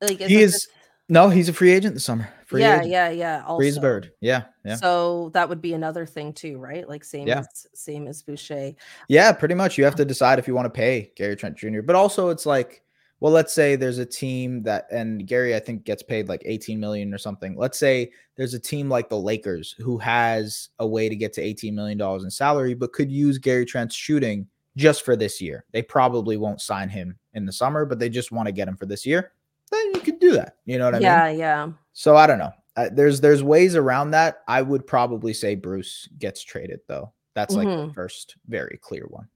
like 0.00 0.18
he 0.18 0.42
isn't 0.42 0.54
is 0.54 0.68
no, 1.08 1.28
he's 1.28 1.48
a 1.48 1.52
free 1.52 1.72
agent 1.72 1.94
this 1.94 2.04
summer. 2.04 2.28
Free 2.46 2.60
yeah, 2.62 2.76
agent. 2.76 2.90
yeah, 2.90 3.10
yeah. 3.10 3.56
free 3.56 3.68
as 3.68 3.76
a 3.76 3.80
bird. 3.80 4.12
Yeah, 4.20 4.44
yeah. 4.64 4.76
So 4.76 5.30
that 5.34 5.48
would 5.48 5.60
be 5.60 5.74
another 5.74 6.06
thing 6.06 6.32
too, 6.32 6.58
right? 6.58 6.88
Like 6.88 7.04
same 7.04 7.26
Yeah. 7.26 7.40
as 7.40 7.66
same 7.74 8.06
as 8.06 8.22
Boucher. 8.22 8.72
Yeah, 9.08 9.32
pretty 9.32 9.54
much. 9.54 9.78
You 9.78 9.84
have 9.84 9.96
to 9.96 10.04
decide 10.04 10.38
if 10.38 10.46
you 10.48 10.54
want 10.54 10.66
to 10.66 10.70
pay 10.70 11.12
Gary 11.16 11.36
Trent 11.36 11.56
Jr. 11.56 11.82
But 11.82 11.96
also, 11.96 12.28
it's 12.28 12.46
like 12.46 12.84
well, 13.24 13.32
let's 13.32 13.54
say 13.54 13.74
there's 13.74 13.96
a 13.96 14.04
team 14.04 14.62
that, 14.64 14.86
and 14.90 15.26
Gary, 15.26 15.54
I 15.54 15.58
think 15.58 15.84
gets 15.84 16.02
paid 16.02 16.28
like 16.28 16.42
18 16.44 16.78
million 16.78 17.14
or 17.14 17.16
something. 17.16 17.56
Let's 17.56 17.78
say 17.78 18.10
there's 18.36 18.52
a 18.52 18.58
team 18.58 18.90
like 18.90 19.08
the 19.08 19.18
Lakers 19.18 19.74
who 19.78 19.96
has 19.96 20.68
a 20.78 20.86
way 20.86 21.08
to 21.08 21.16
get 21.16 21.32
to 21.34 21.40
18 21.40 21.74
million 21.74 21.96
dollars 21.96 22.24
in 22.24 22.30
salary, 22.30 22.74
but 22.74 22.92
could 22.92 23.10
use 23.10 23.38
Gary 23.38 23.64
Trent's 23.64 23.94
shooting 23.94 24.46
just 24.76 25.06
for 25.06 25.16
this 25.16 25.40
year. 25.40 25.64
They 25.72 25.80
probably 25.80 26.36
won't 26.36 26.60
sign 26.60 26.90
him 26.90 27.16
in 27.32 27.46
the 27.46 27.52
summer, 27.52 27.86
but 27.86 27.98
they 27.98 28.10
just 28.10 28.30
want 28.30 28.46
to 28.46 28.52
get 28.52 28.68
him 28.68 28.76
for 28.76 28.84
this 28.84 29.06
year. 29.06 29.32
Then 29.74 29.94
you 29.94 30.00
could 30.00 30.20
do 30.20 30.32
that. 30.32 30.56
You 30.64 30.78
know 30.78 30.86
what 30.86 30.94
I 30.96 30.98
yeah, 30.98 31.28
mean? 31.30 31.38
Yeah, 31.38 31.64
yeah. 31.66 31.72
So 31.92 32.16
I 32.16 32.26
don't 32.26 32.38
know. 32.38 32.52
Uh, 32.76 32.88
there's 32.92 33.20
there's 33.20 33.42
ways 33.42 33.76
around 33.76 34.10
that. 34.12 34.42
I 34.48 34.62
would 34.62 34.86
probably 34.86 35.32
say 35.32 35.54
Bruce 35.54 36.08
gets 36.18 36.42
traded 36.42 36.80
though. 36.88 37.12
That's 37.34 37.54
like 37.54 37.68
Mhm. 37.68 37.88
the 37.88 37.94
first 37.94 38.36
very 38.48 38.78
clear 38.82 39.06
one. 39.08 39.28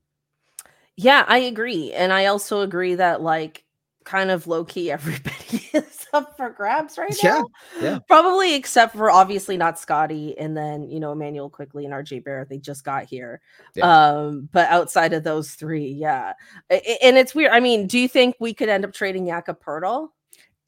Yeah, 0.96 1.24
I 1.28 1.38
agree. 1.38 1.92
And 1.92 2.12
I 2.12 2.26
also 2.26 2.60
agree 2.62 2.96
that 2.96 3.22
like 3.22 3.64
kind 4.04 4.30
of 4.30 4.46
low 4.46 4.64
key 4.64 4.90
everybody 4.98 5.68
is 5.72 6.06
up 6.12 6.36
for 6.36 6.50
grabs 6.50 6.96
right 6.98 7.14
now. 7.22 7.46
yeah. 7.76 7.82
yeah. 7.82 7.98
Probably 8.08 8.54
except 8.54 8.96
for 8.96 9.10
obviously 9.10 9.56
not 9.56 9.78
Scottie 9.78 10.36
and 10.38 10.56
then, 10.56 10.88
you 10.88 10.98
know, 10.98 11.12
Immanuel 11.12 11.50
Quickley 11.50 11.84
and 11.84 11.94
RJ 11.94 12.24
Barrett. 12.24 12.48
They 12.48 12.58
just 12.58 12.84
got 12.84 13.04
here. 13.04 13.40
Yeah. 13.74 13.84
Um, 13.84 14.48
but 14.52 14.68
outside 14.70 15.12
of 15.12 15.22
those 15.24 15.52
three, 15.52 15.86
yeah. 15.86 16.32
And 16.70 17.16
it's 17.18 17.34
weird. 17.34 17.52
I 17.52 17.60
mean, 17.60 17.86
do 17.86 17.98
you 17.98 18.08
think 18.08 18.34
we 18.40 18.54
could 18.54 18.68
end 18.68 18.84
up 18.84 18.92
trading 18.92 19.26
Poeltl? 19.26 20.08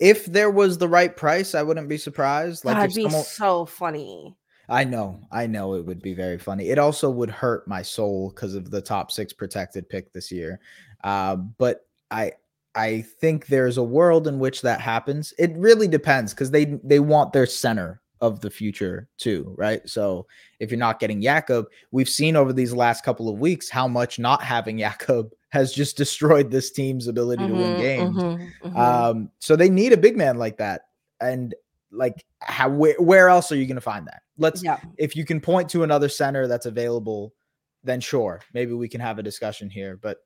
If 0.00 0.26
there 0.26 0.50
was 0.50 0.78
the 0.78 0.88
right 0.88 1.14
price, 1.14 1.54
I 1.54 1.62
wouldn't 1.62 1.88
be 1.88 1.98
surprised. 1.98 2.64
Like 2.64 2.76
That'd 2.76 2.94
be 2.94 3.02
someone, 3.02 3.24
so 3.24 3.66
funny. 3.66 4.36
I 4.68 4.84
know, 4.84 5.20
I 5.32 5.46
know 5.46 5.74
it 5.74 5.84
would 5.84 6.00
be 6.00 6.14
very 6.14 6.38
funny. 6.38 6.70
It 6.70 6.78
also 6.78 7.10
would 7.10 7.30
hurt 7.30 7.66
my 7.66 7.82
soul 7.82 8.30
because 8.30 8.54
of 8.54 8.70
the 8.70 8.80
top 8.80 9.10
six 9.10 9.32
protected 9.32 9.88
pick 9.88 10.12
this 10.12 10.30
year. 10.30 10.60
Uh, 11.04 11.36
but 11.36 11.86
I 12.10 12.32
I 12.74 13.02
think 13.20 13.46
there's 13.46 13.78
a 13.78 13.82
world 13.82 14.28
in 14.28 14.38
which 14.38 14.62
that 14.62 14.80
happens. 14.80 15.34
It 15.38 15.52
really 15.56 15.88
depends 15.88 16.32
because 16.32 16.50
they 16.50 16.78
they 16.84 17.00
want 17.00 17.32
their 17.32 17.46
center 17.46 18.00
of 18.20 18.40
the 18.40 18.50
future 18.50 19.08
too, 19.18 19.54
right? 19.56 19.86
So 19.88 20.26
if 20.58 20.70
you're 20.70 20.78
not 20.78 21.00
getting 21.00 21.22
Jakob, 21.22 21.66
we've 21.90 22.08
seen 22.08 22.36
over 22.36 22.52
these 22.52 22.72
last 22.72 23.04
couple 23.04 23.28
of 23.28 23.38
weeks 23.38 23.70
how 23.70 23.88
much 23.88 24.18
not 24.18 24.42
having 24.42 24.78
Jakob 24.80 25.30
has 25.50 25.72
just 25.72 25.96
destroyed 25.96 26.50
this 26.50 26.70
team's 26.70 27.08
ability 27.08 27.46
to 27.46 27.52
win 27.54 27.76
Mhm, 27.76 27.78
games. 27.78 28.22
mhm, 28.22 28.52
mhm. 28.62 28.78
Um, 28.78 29.30
so 29.40 29.56
they 29.56 29.68
need 29.70 29.92
a 29.92 29.96
big 29.96 30.16
man 30.16 30.36
like 30.36 30.58
that. 30.58 30.82
And 31.20 31.54
like 31.90 32.24
how 32.40 32.68
where, 32.68 32.94
where 32.98 33.28
else 33.28 33.50
are 33.50 33.56
you 33.56 33.66
gonna 33.66 33.80
find 33.80 34.06
that? 34.06 34.22
Let's 34.38 34.62
yeah. 34.62 34.78
if 34.96 35.16
you 35.16 35.24
can 35.24 35.40
point 35.40 35.68
to 35.70 35.82
another 35.82 36.08
center 36.08 36.46
that's 36.46 36.66
available, 36.66 37.34
then 37.82 38.00
sure, 38.00 38.40
maybe 38.54 38.72
we 38.74 38.88
can 38.88 39.00
have 39.00 39.18
a 39.18 39.22
discussion 39.22 39.68
here. 39.70 39.98
But 40.00 40.18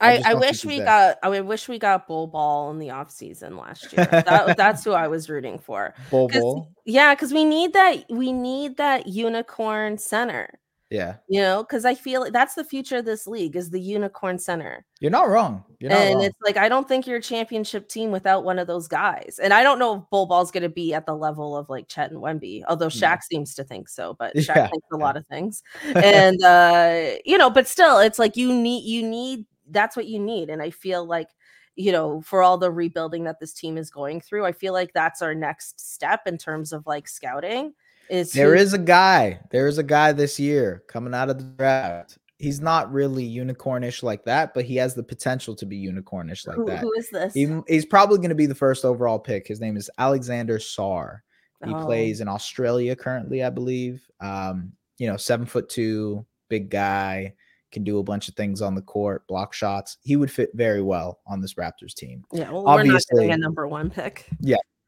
I, 0.00 0.16
just 0.16 0.28
I 0.28 0.34
wish 0.34 0.64
we 0.64 0.80
got 0.80 1.18
I 1.22 1.40
wish 1.40 1.68
we 1.68 1.78
got 1.78 2.08
Bol 2.08 2.26
Bol 2.26 2.70
in 2.72 2.78
the 2.80 2.90
off 2.90 3.10
season 3.10 3.56
last 3.56 3.92
year. 3.92 4.04
That, 4.10 4.56
that's 4.56 4.82
who 4.82 4.92
I 4.92 5.06
was 5.08 5.30
rooting 5.30 5.58
for. 5.60 5.94
Bol 6.10 6.28
Bol, 6.28 6.72
Yeah, 6.84 7.14
because 7.14 7.32
we 7.32 7.44
need 7.44 7.72
that 7.74 8.04
we 8.10 8.32
need 8.32 8.78
that 8.78 9.06
unicorn 9.06 9.98
center. 9.98 10.58
yeah, 10.90 11.16
You 11.28 11.40
know, 11.40 11.62
because 11.62 11.84
I 11.84 11.94
feel 11.94 12.20
like 12.20 12.32
that's 12.32 12.54
the 12.54 12.64
future 12.64 12.96
of 12.96 13.04
this 13.04 13.28
league 13.28 13.54
is 13.54 13.70
the 13.70 13.80
unicorn 13.80 14.38
center. 14.40 14.84
you're 14.98 15.10
not 15.12 15.28
wrong. 15.28 15.62
You're 15.78 15.90
not 15.90 15.98
and 16.00 16.14
wrong. 16.16 16.24
it's 16.24 16.38
like 16.44 16.56
I 16.56 16.68
don't 16.68 16.88
think 16.88 17.06
you're 17.06 17.18
a 17.18 17.22
championship 17.22 17.88
team 17.88 18.10
without 18.10 18.42
one 18.44 18.58
of 18.58 18.66
those 18.66 18.88
guys. 18.88 19.38
And 19.40 19.54
I 19.54 19.62
don't 19.62 19.78
know 19.78 19.98
if 19.98 20.10
Bol 20.10 20.26
Bol's 20.26 20.50
gonna 20.50 20.68
be 20.68 20.94
at 20.94 21.06
the 21.06 21.14
level 21.14 21.56
of 21.56 21.68
like 21.70 21.86
Chet 21.86 22.10
and 22.10 22.20
Wemby, 22.20 22.62
although 22.68 22.86
No. 22.86 22.90
Shaq 22.90 23.22
seems 23.22 23.54
to 23.54 23.62
think 23.62 23.88
so, 23.88 24.16
but 24.18 24.34
Shaq 24.36 24.56
Yeah, 24.56 24.66
thinks 24.68 24.86
a 24.92 24.98
yeah. 24.98 25.04
lot 25.04 25.16
of 25.16 25.24
things. 25.28 25.62
and 25.94 26.42
uh, 26.42 27.10
you 27.24 27.38
know, 27.38 27.50
but 27.50 27.68
still 27.68 27.98
it's 28.00 28.18
like 28.18 28.36
you 28.36 28.52
need 28.52 28.82
you 28.84 29.06
need 29.08 29.44
that's 29.72 29.96
what 29.96 30.06
you 30.06 30.18
need. 30.20 30.50
And 30.50 30.62
I 30.62 30.70
feel 30.70 31.04
like 31.04 31.28
you 31.74 31.90
know, 31.90 32.20
for 32.20 32.42
all 32.42 32.58
the 32.58 32.70
rebuilding 32.70 33.24
that 33.24 33.40
this 33.40 33.54
team 33.54 33.78
is 33.78 33.88
going 33.90 34.20
through, 34.20 34.44
I 34.44 34.52
feel 34.52 34.74
like 34.74 34.92
that's 34.92 35.22
our 35.22 35.34
next 35.34 35.80
step 35.80 36.26
in 36.26 36.36
terms 36.36 36.70
of 36.70 36.86
like 36.86 37.08
scouting. 37.08 37.72
Is 38.10 38.30
There 38.32 38.54
who- 38.54 38.60
is 38.60 38.74
a 38.74 38.78
guy. 38.78 39.40
There 39.50 39.66
is 39.66 39.78
a 39.78 39.82
guy 39.82 40.12
this 40.12 40.38
year 40.38 40.82
coming 40.86 41.14
out 41.14 41.30
of 41.30 41.38
the 41.38 41.44
draft. 41.44 42.18
He's 42.36 42.60
not 42.60 42.92
really 42.92 43.26
unicornish 43.26 44.02
like 44.02 44.22
that, 44.26 44.52
but 44.52 44.66
he 44.66 44.76
has 44.76 44.94
the 44.94 45.02
potential 45.02 45.54
to 45.56 45.64
be 45.64 45.78
unicornish 45.82 46.46
like 46.46 46.56
who, 46.56 46.66
that. 46.66 46.80
who 46.80 46.92
is 46.92 47.08
this? 47.08 47.32
He, 47.32 47.48
he's 47.66 47.86
probably 47.86 48.18
going 48.18 48.28
to 48.28 48.34
be 48.34 48.44
the 48.46 48.54
first 48.54 48.84
overall 48.84 49.18
pick. 49.18 49.46
His 49.48 49.60
name 49.60 49.78
is 49.78 49.88
Alexandre 49.96 50.58
Sarr. 50.58 51.20
He 51.64 51.72
Oh. 51.72 51.84
plays 51.86 52.20
in 52.20 52.28
Australia 52.28 52.94
currently, 52.96 53.42
I 53.44 53.48
believe. 53.48 54.06
Um, 54.20 54.72
you 54.98 55.06
know, 55.06 55.16
seven 55.16 55.46
foot 55.46 55.70
two, 55.70 56.26
big 56.50 56.68
guy, 56.68 57.32
can 57.72 57.82
do 57.84 57.98
a 57.98 58.02
bunch 58.02 58.28
of 58.28 58.34
things 58.34 58.62
on 58.62 58.74
the 58.74 58.82
court, 58.82 59.26
block 59.26 59.52
shots. 59.52 59.98
He 60.02 60.16
would 60.16 60.30
fit 60.30 60.50
very 60.54 60.82
well 60.82 61.20
on 61.26 61.40
this 61.40 61.54
Raptors 61.54 61.94
team. 61.94 62.24
Yeah, 62.32 62.50
well, 62.50 62.64
we're 62.64 62.70
not 62.70 62.80
obviously- 62.80 63.24
getting 63.24 63.32
a 63.32 63.38
number 63.38 63.66
one 63.66 63.90
pick. 63.90 64.28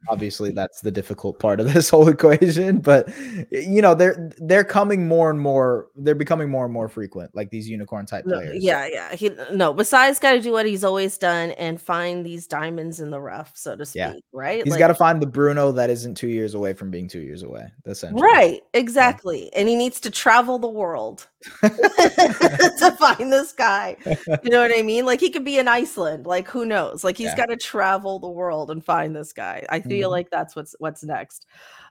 Obviously, 0.09 0.51
that's 0.51 0.81
the 0.81 0.91
difficult 0.91 1.39
part 1.39 1.61
of 1.61 1.73
this 1.75 1.89
whole 1.91 2.09
equation, 2.09 2.79
but 2.79 3.09
you 3.51 3.81
know, 3.83 3.95
they're 3.95 4.31
they're 4.39 4.65
coming 4.65 5.09
more 5.09 5.31
and 5.31 5.41
more, 5.41 5.89
they're 5.97 6.15
becoming 6.15 6.51
more 6.51 6.65
and 6.65 6.73
more 6.73 6.89
frequent, 6.89 7.35
like 7.35 7.51
these 7.51 7.69
unicorn 7.69 8.07
type 8.07 8.27
No, 8.27 8.37
players. 8.37 8.63
yeah, 8.63 8.87
yeah. 8.87 9.15
He 9.15 9.31
no. 9.53 9.73
Besides, 9.73 10.19
got 10.19 10.33
to 10.33 10.41
do 10.41 10.53
what 10.53 10.67
he's 10.67 10.85
always 10.85 11.17
done 11.19 11.53
and 11.53 11.81
find 11.81 12.25
these 12.25 12.47
diamonds 12.47 13.01
in 13.01 13.11
the 13.11 13.21
rough, 13.21 13.53
so 13.55 13.77
to 13.77 13.87
speak. 13.87 13.97
Yeah. 14.01 14.15
Right. 14.33 14.63
He's 14.65 14.73
Like- 14.73 14.79
got 14.79 14.89
to 14.89 14.95
find 14.95 15.21
the 15.23 15.27
Bruno 15.27 15.73
that 15.73 15.91
isn't 15.91 16.15
two 16.17 16.29
years 16.29 16.55
away 16.55 16.73
from 16.75 16.91
being 16.91 17.09
two 17.09 17.21
years 17.21 17.43
away. 17.43 17.67
Essentially. 17.87 18.23
Right. 18.23 18.61
Exactly. 18.75 19.53
And 19.55 19.69
he 19.69 19.77
needs 19.77 20.01
to 20.01 20.11
travel 20.11 20.59
the 20.59 20.69
world 20.69 21.27
to 21.63 22.97
find 22.99 23.33
this 23.33 23.53
guy. 23.53 23.97
You 24.07 24.51
know 24.51 24.61
what 24.61 24.73
I 24.77 24.83
mean? 24.83 25.05
Like 25.07 25.21
he 25.21 25.31
could 25.31 25.45
be 25.45 25.59
in 25.59 25.69
Iceland. 25.69 26.27
Like 26.27 26.49
who 26.49 26.65
knows? 26.65 27.05
Like 27.05 27.17
he's 27.17 27.27
Yeah. 27.29 27.37
got 27.37 27.47
to 27.47 27.57
travel 27.57 28.19
the 28.19 28.29
world 28.29 28.71
and 28.71 28.85
find 28.85 29.15
this 29.15 29.33
guy. 29.33 29.65
I 29.69 29.81
feel 29.95 30.09
Mhm. 30.09 30.13
like 30.13 30.31
that's 30.31 30.57
what's 30.57 30.75
what's 30.79 31.05
next. 31.05 31.47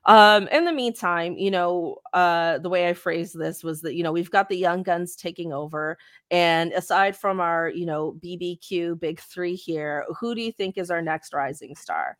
Um, 0.05 0.47
in 0.49 0.65
the 0.65 0.73
meantime, 0.73 1.37
you 1.37 1.49
know, 1.51 1.97
uh, 2.13 2.57
the 2.59 2.69
way 2.69 2.89
I 2.89 2.93
phrased 2.93 3.37
this 3.39 3.63
was 3.63 3.81
that 3.81 3.95
you 3.95 4.03
know 4.03 4.11
we've 4.11 4.31
got 4.31 4.49
the 4.49 4.57
young 4.57 4.83
guns 4.83 5.15
taking 5.15 5.53
over, 5.53 5.97
and 6.31 6.71
aside 6.73 7.15
from 7.15 7.39
our 7.39 7.69
you 7.69 7.85
know 7.85 8.17
BBQ 8.23 8.99
big 8.99 9.19
three 9.19 9.55
here, 9.55 10.05
who 10.19 10.35
do 10.35 10.41
you 10.41 10.51
think 10.51 10.77
is 10.77 10.91
our 10.91 11.01
next 11.01 11.33
rising 11.33 11.75
star? 11.75 12.17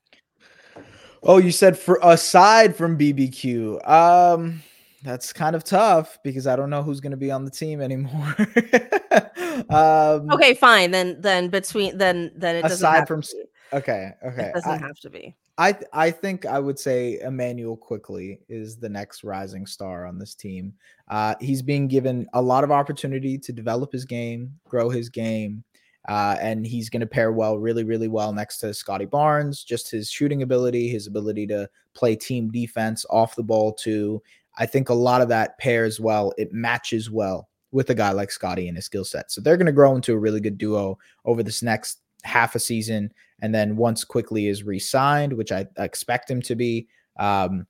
Oh, 1.23 1.37
you 1.37 1.51
said 1.51 1.77
for 1.77 1.99
aside 2.03 2.75
from 2.75 2.97
BBQ. 2.97 3.79
Um 3.87 4.61
that's 5.03 5.33
kind 5.33 5.53
of 5.53 5.65
tough 5.65 6.17
because 6.23 6.47
I 6.47 6.55
don't 6.55 6.69
know 6.69 6.81
who's 6.81 7.01
going 7.01 7.11
to 7.11 7.17
be 7.17 7.29
on 7.29 7.43
the 7.43 7.51
team 7.51 7.81
anymore. 7.81 8.35
um 9.69 10.29
Okay, 10.31 10.53
fine. 10.53 10.91
Then 10.91 11.19
then 11.19 11.49
between 11.49 11.97
then 11.97 12.31
then 12.35 12.55
it 12.55 12.61
doesn't 12.61 12.85
Aside 12.85 13.07
from 13.07 13.21
to 13.21 13.27
s- 13.27 13.33
be. 13.33 13.43
Okay, 13.73 14.11
okay. 14.23 14.49
It 14.49 14.53
doesn't 14.53 14.71
I, 14.71 14.77
have 14.77 14.99
to 14.99 15.09
be. 15.09 15.35
I 15.57 15.75
I 15.91 16.11
think 16.11 16.45
I 16.45 16.59
would 16.59 16.77
say 16.77 17.19
Immanuel 17.21 17.75
Quickley 17.75 18.39
is 18.47 18.77
the 18.77 18.89
next 18.89 19.23
rising 19.23 19.65
star 19.65 20.05
on 20.05 20.19
this 20.19 20.35
team. 20.35 20.73
Uh, 21.07 21.35
he's 21.41 21.61
being 21.61 21.87
given 21.87 22.27
a 22.33 22.41
lot 22.41 22.63
of 22.63 22.71
opportunity 22.71 23.37
to 23.39 23.51
develop 23.51 23.91
his 23.91 24.05
game, 24.05 24.53
grow 24.67 24.89
his 24.89 25.09
game, 25.09 25.63
uh, 26.07 26.35
and 26.39 26.65
he's 26.65 26.89
going 26.89 27.01
to 27.01 27.07
pair 27.07 27.31
well, 27.31 27.57
really, 27.57 27.83
really 27.83 28.07
well 28.07 28.31
next 28.31 28.59
to 28.59 28.73
Scottie 28.73 29.05
Barnes. 29.05 29.63
Just 29.63 29.89
his 29.89 30.09
shooting 30.09 30.43
ability, 30.43 30.87
his 30.89 31.07
ability 31.07 31.47
to 31.47 31.67
play 31.95 32.15
team 32.15 32.51
defense 32.51 33.05
off 33.09 33.35
the 33.35 33.43
ball 33.43 33.73
too. 33.73 34.21
I 34.57 34.67
think 34.67 34.89
a 34.89 34.93
lot 34.93 35.21
of 35.21 35.29
that 35.29 35.57
pairs 35.57 35.99
well. 35.99 36.31
It 36.37 36.53
matches 36.53 37.09
well 37.09 37.49
with 37.71 37.89
a 37.89 37.95
guy 37.95 38.11
like 38.11 38.29
Scottie 38.29 38.67
and 38.67 38.77
his 38.77 38.85
skill 38.85 39.03
set. 39.03 39.31
So 39.31 39.41
they're 39.41 39.57
going 39.57 39.65
to 39.65 39.71
grow 39.71 39.95
into 39.95 40.13
a 40.13 40.17
really 40.17 40.39
good 40.39 40.59
duo 40.59 40.99
over 41.25 41.41
this 41.41 41.63
next 41.63 42.02
half 42.23 42.55
a 42.55 42.59
season. 42.59 43.11
And 43.41 43.53
then 43.53 43.75
once 43.75 44.03
Quickley 44.03 44.47
is 44.47 44.63
re-signed, 44.63 45.33
which 45.33 45.51
I 45.51 45.65
expect 45.77 46.29
him 46.29 46.41
to 46.43 46.55
be, 46.55 46.87
um, 47.19 47.67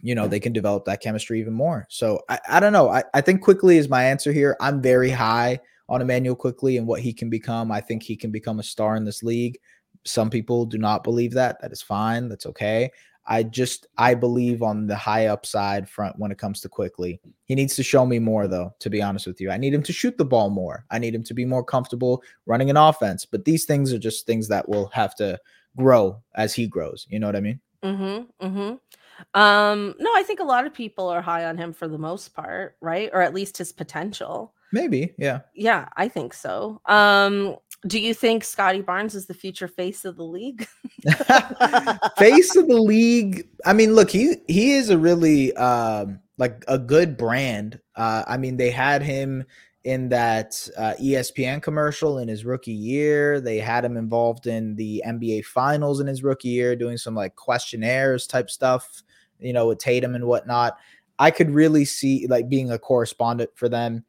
you 0.00 0.14
know, 0.14 0.28
they 0.28 0.40
can 0.40 0.52
develop 0.52 0.84
that 0.84 1.00
chemistry 1.00 1.40
even 1.40 1.54
more. 1.54 1.86
So 1.88 2.20
I, 2.28 2.38
I 2.48 2.60
don't 2.60 2.72
know. 2.72 2.90
I, 2.90 3.04
I 3.14 3.20
think 3.20 3.42
Quickley 3.42 3.78
is 3.78 3.88
my 3.88 4.04
answer 4.04 4.32
here. 4.32 4.56
I'm 4.60 4.82
very 4.82 5.10
high 5.10 5.60
on 5.88 6.02
Immanuel 6.02 6.36
Quickley 6.36 6.76
and 6.76 6.86
what 6.86 7.00
he 7.00 7.12
can 7.12 7.30
become. 7.30 7.70
I 7.70 7.80
think 7.80 8.02
he 8.02 8.16
can 8.16 8.30
become 8.30 8.58
a 8.58 8.62
star 8.62 8.96
in 8.96 9.04
this 9.04 9.22
league. 9.22 9.58
Some 10.04 10.28
people 10.28 10.66
do 10.66 10.78
not 10.78 11.04
believe 11.04 11.32
that. 11.32 11.60
That 11.60 11.72
is 11.72 11.82
fine. 11.82 12.28
That's 12.28 12.46
okay. 12.46 12.90
I 13.26 13.42
just 13.42 13.86
I 13.96 14.14
believe 14.14 14.62
on 14.62 14.86
the 14.86 14.96
high 14.96 15.26
upside 15.26 15.88
front 15.88 16.18
when 16.18 16.30
it 16.30 16.38
comes 16.38 16.60
to 16.60 16.68
Quickley. 16.68 17.20
He 17.44 17.54
needs 17.54 17.74
to 17.76 17.82
show 17.82 18.04
me 18.04 18.18
more 18.18 18.46
though, 18.46 18.74
to 18.80 18.90
be 18.90 19.02
honest 19.02 19.26
with 19.26 19.40
you. 19.40 19.50
I 19.50 19.56
need 19.56 19.74
him 19.74 19.82
to 19.84 19.92
shoot 19.92 20.18
the 20.18 20.24
ball 20.24 20.50
more. 20.50 20.84
I 20.90 20.98
need 20.98 21.14
him 21.14 21.24
to 21.24 21.34
be 21.34 21.44
more 21.44 21.64
comfortable 21.64 22.22
running 22.46 22.70
an 22.70 22.76
offense. 22.76 23.24
But 23.24 23.44
these 23.44 23.64
things 23.64 23.92
are 23.92 23.98
just 23.98 24.26
things 24.26 24.48
that 24.48 24.68
will 24.68 24.86
have 24.88 25.14
to 25.16 25.38
grow 25.76 26.22
as 26.34 26.54
he 26.54 26.66
grows. 26.66 27.06
You 27.08 27.18
know 27.18 27.26
what 27.26 27.36
I 27.36 27.40
mean? 27.40 27.60
Mm-hmm. 27.82 28.46
Mm-hmm. 28.46 29.40
Um, 29.40 29.94
no, 29.98 30.10
I 30.14 30.22
think 30.22 30.40
a 30.40 30.44
lot 30.44 30.66
of 30.66 30.74
people 30.74 31.08
are 31.08 31.22
high 31.22 31.44
on 31.44 31.56
him 31.56 31.72
for 31.72 31.88
the 31.88 31.98
most 31.98 32.34
part, 32.34 32.76
right? 32.80 33.10
Or 33.12 33.22
at 33.22 33.34
least 33.34 33.58
his 33.58 33.72
potential. 33.72 34.54
Maybe, 34.72 35.14
yeah. 35.18 35.40
Yeah, 35.54 35.88
I 35.96 36.08
think 36.08 36.34
so. 36.34 36.80
Um, 36.86 37.56
do 37.86 37.98
you 37.98 38.14
think 38.14 38.44
Scottie 38.44 38.80
Barnes 38.80 39.14
is 39.14 39.26
the 39.26 39.34
future 39.34 39.68
face 39.68 40.04
of 40.04 40.16
the 40.16 40.24
league? 40.24 40.66
Face 42.16 42.56
of 42.56 42.66
the 42.68 42.80
league. 42.80 43.46
I 43.66 43.72
mean, 43.72 43.94
look, 43.94 44.10
he 44.10 44.36
he 44.48 44.72
is 44.72 44.90
a 44.90 44.98
really 44.98 45.54
um 45.56 46.20
like 46.38 46.64
a 46.66 46.78
good 46.78 47.16
brand. 47.16 47.80
Uh 47.94 48.24
I 48.26 48.38
mean, 48.38 48.56
they 48.56 48.70
had 48.70 49.02
him 49.02 49.44
in 49.84 50.08
that 50.08 50.66
uh, 50.78 50.94
ESPN 50.98 51.62
commercial 51.62 52.18
in 52.18 52.26
his 52.26 52.46
rookie 52.46 52.72
year. 52.72 53.38
They 53.38 53.58
had 53.58 53.84
him 53.84 53.98
involved 53.98 54.46
in 54.46 54.74
the 54.76 55.02
NBA 55.06 55.44
Finals 55.44 56.00
in 56.00 56.06
his 56.06 56.22
rookie 56.22 56.48
year, 56.48 56.74
doing 56.74 56.96
some 56.96 57.14
like 57.14 57.36
questionnaires 57.36 58.26
type 58.26 58.48
stuff, 58.48 59.02
you 59.38 59.52
know, 59.52 59.68
with 59.68 59.78
Tatum 59.78 60.14
and 60.14 60.24
whatnot. 60.24 60.78
I 61.18 61.30
could 61.30 61.50
really 61.50 61.84
see 61.84 62.26
like 62.28 62.48
being 62.48 62.70
a 62.70 62.78
correspondent 62.78 63.50
for 63.54 63.68
them. 63.68 64.04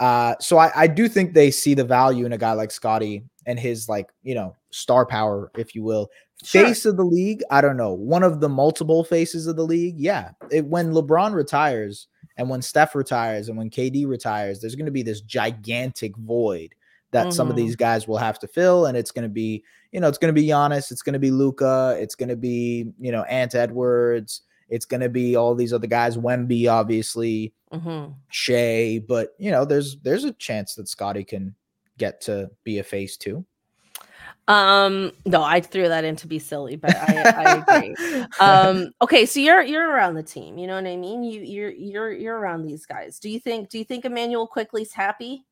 Uh, 0.00 0.34
so 0.40 0.58
I, 0.58 0.72
I 0.74 0.86
do 0.86 1.08
think 1.08 1.34
they 1.34 1.50
see 1.50 1.74
the 1.74 1.84
value 1.84 2.26
in 2.26 2.32
a 2.32 2.38
guy 2.38 2.52
like 2.54 2.70
Scottie 2.70 3.22
and 3.46 3.58
his 3.60 3.88
like 3.88 4.08
you 4.22 4.34
know 4.34 4.56
star 4.70 5.06
power, 5.06 5.50
if 5.56 5.74
you 5.74 5.82
will. 5.82 6.10
Sure. 6.42 6.64
Face 6.64 6.86
of 6.86 6.96
the 6.96 7.04
league, 7.04 7.42
I 7.50 7.60
don't 7.60 7.76
know. 7.76 7.92
One 7.92 8.22
of 8.22 8.40
the 8.40 8.48
multiple 8.48 9.04
faces 9.04 9.46
of 9.46 9.56
the 9.56 9.64
league, 9.64 9.98
yeah. 9.98 10.30
It, 10.50 10.64
when 10.64 10.92
LeBron 10.92 11.34
retires 11.34 12.06
and 12.38 12.48
when 12.48 12.62
Steph 12.62 12.94
retires 12.94 13.48
and 13.50 13.58
when 13.58 13.68
KD 13.68 14.06
retires, 14.06 14.58
there's 14.60 14.74
going 14.74 14.86
to 14.86 14.90
be 14.92 15.02
this 15.02 15.20
gigantic 15.20 16.16
void 16.16 16.74
that 17.10 17.32
some 17.34 17.48
of 17.50 17.54
Mhm. 17.54 17.58
these 17.58 17.76
guys 17.76 18.08
will 18.08 18.16
have 18.16 18.38
to 18.38 18.46
fill, 18.48 18.86
and 18.86 18.96
it's 18.96 19.10
going 19.10 19.24
to 19.24 19.28
be, 19.28 19.62
you 19.92 20.00
know, 20.00 20.08
it's 20.08 20.16
going 20.16 20.32
to 20.34 20.40
be 20.40 20.46
Giannis, 20.46 20.90
it's 20.92 21.02
going 21.02 21.12
to 21.12 21.18
be 21.18 21.30
Luka, 21.32 21.96
it's 22.00 22.14
going 22.14 22.28
to 22.30 22.36
be, 22.36 22.86
you 22.98 23.10
know, 23.12 23.24
Ant 23.24 23.54
Edwards, 23.54 24.42
it's 24.70 24.86
going 24.86 25.00
to 25.00 25.08
be 25.08 25.36
all 25.36 25.54
these 25.54 25.72
other 25.72 25.86
guys, 25.86 26.16
Wemby, 26.16 26.70
obviously, 26.70 27.52
Mhm. 27.72 28.14
Shai, 28.30 29.02
but 29.06 29.34
you 29.38 29.50
know, 29.50 29.64
there's 29.64 29.98
there's 30.00 30.24
a 30.24 30.32
chance 30.32 30.74
that 30.74 30.88
Scottie 30.88 31.24
can 31.24 31.54
get 31.98 32.20
to 32.22 32.50
be 32.64 32.78
a 32.78 32.82
face 32.82 33.16
too. 33.16 33.44
Um, 34.48 35.12
no, 35.26 35.42
I 35.42 35.60
threw 35.60 35.86
that 35.88 36.02
in 36.04 36.16
to 36.16 36.26
be 36.26 36.38
silly, 36.40 36.74
but 36.76 36.96
I, 36.96 37.22
I 37.30 37.56
agree. 37.58 37.94
um 38.40 38.90
okay 39.02 39.26
so 39.26 39.38
you're 39.38 39.62
you're 39.62 39.88
around 39.88 40.14
the 40.14 40.22
team 40.22 40.56
you 40.58 40.66
know 40.66 40.74
what 40.74 40.86
i 40.86 40.96
mean 40.96 41.22
you 41.22 41.40
you're 41.42 41.70
you're 41.70 42.12
you're 42.12 42.38
around 42.38 42.62
these 42.62 42.86
guys 42.86 43.18
do 43.18 43.28
you 43.28 43.38
think 43.38 43.68
do 43.68 43.78
you 43.78 43.84
think 43.84 44.04
Immanuel 44.04 44.46
Quickley's 44.46 44.92
happy 44.92 45.44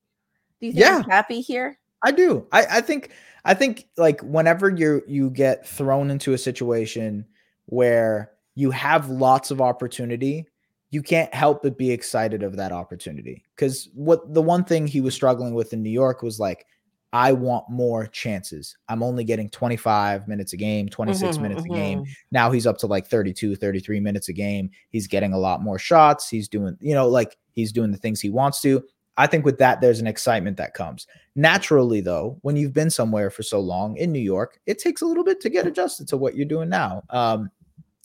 do 0.61 0.67
you 0.67 0.73
think 0.73 0.81
Yeah. 0.81 0.97
he's 0.99 1.07
happy 1.07 1.41
here 1.41 1.79
I 2.03 2.13
do. 2.13 2.47
I, 2.53 2.67
I 2.71 2.81
think 2.81 3.11
I 3.45 3.55
think 3.55 3.89
like 3.97 4.21
whenever 4.23 4.69
you 4.71 5.03
you 5.07 5.31
get 5.31 5.67
thrown 5.67 6.11
into 6.11 6.33
a 6.33 6.39
situation 6.39 7.27
where 7.67 8.31
you 8.59 8.73
have 8.73 9.09
lots 9.09 9.53
of 9.53 9.61
opportunity, 9.61 10.45
you 10.91 11.01
can't 11.01 11.33
help 11.33 11.63
but 11.63 11.79
be 11.79 11.93
excited 11.93 12.43
of 12.43 12.57
that 12.57 12.73
opportunity. 12.73 13.45
Because 13.55 13.89
what 13.95 14.35
the 14.35 14.43
one 14.43 14.65
thing 14.65 14.89
he 14.89 15.01
was 15.01 15.15
struggling 15.15 15.55
with 15.55 15.73
in 15.73 15.81
New 15.81 15.91
York 15.91 16.23
was 16.23 16.41
like, 16.41 16.67
I 17.13 17.33
want 17.33 17.71
more 17.71 18.09
chances. 18.09 18.77
I'm 18.89 19.05
only 19.05 19.23
getting 19.23 19.49
25 19.49 20.27
minutes 20.27 20.55
a 20.55 20.57
game, 20.57 20.89
26 20.89 21.39
Mhm, 21.39 21.43
minutes 21.43 21.65
a 21.67 21.71
game. 21.71 22.01
mhm. 22.01 22.07
Now 22.33 22.51
he's 22.51 22.67
up 22.67 22.79
to 22.79 22.89
like 22.89 23.07
32, 23.07 23.55
33 23.55 24.01
minutes 24.01 24.29
a 24.29 24.33
game. 24.33 24.71
He's 24.91 25.07
getting 25.07 25.33
a 25.33 25.39
lot 25.39 25.63
more 25.63 25.79
shots. 25.79 26.29
He's 26.29 26.49
doing, 26.49 26.77
you 26.81 26.95
know, 26.95 27.09
like 27.09 27.39
he's 27.53 27.71
doing 27.73 27.93
the 27.93 27.97
things 27.97 28.21
he 28.21 28.29
wants 28.31 28.61
to. 28.63 28.83
I 29.17 29.27
think 29.29 29.45
with 29.45 29.59
that, 29.59 29.81
there's 29.81 30.01
an 30.01 30.07
excitement 30.09 30.57
that 30.57 30.75
comes. 30.75 31.07
Naturally, 31.37 32.01
though, 32.01 32.39
when 32.43 32.57
you've 32.57 32.73
been 32.75 32.91
somewhere 32.91 33.31
for 33.31 33.43
so 33.43 33.61
long 33.61 33.97
in 33.97 34.13
New 34.13 34.19
York, 34.21 34.61
it 34.67 34.79
takes 34.79 35.01
a 35.03 35.07
little 35.07 35.25
bit 35.25 35.41
to 35.43 35.49
get 35.51 35.67
adjusted 35.67 36.09
to 36.09 36.17
what 36.17 36.37
you're 36.37 36.47
doing 36.47 36.69
now. 36.69 37.03
Um, 37.11 37.51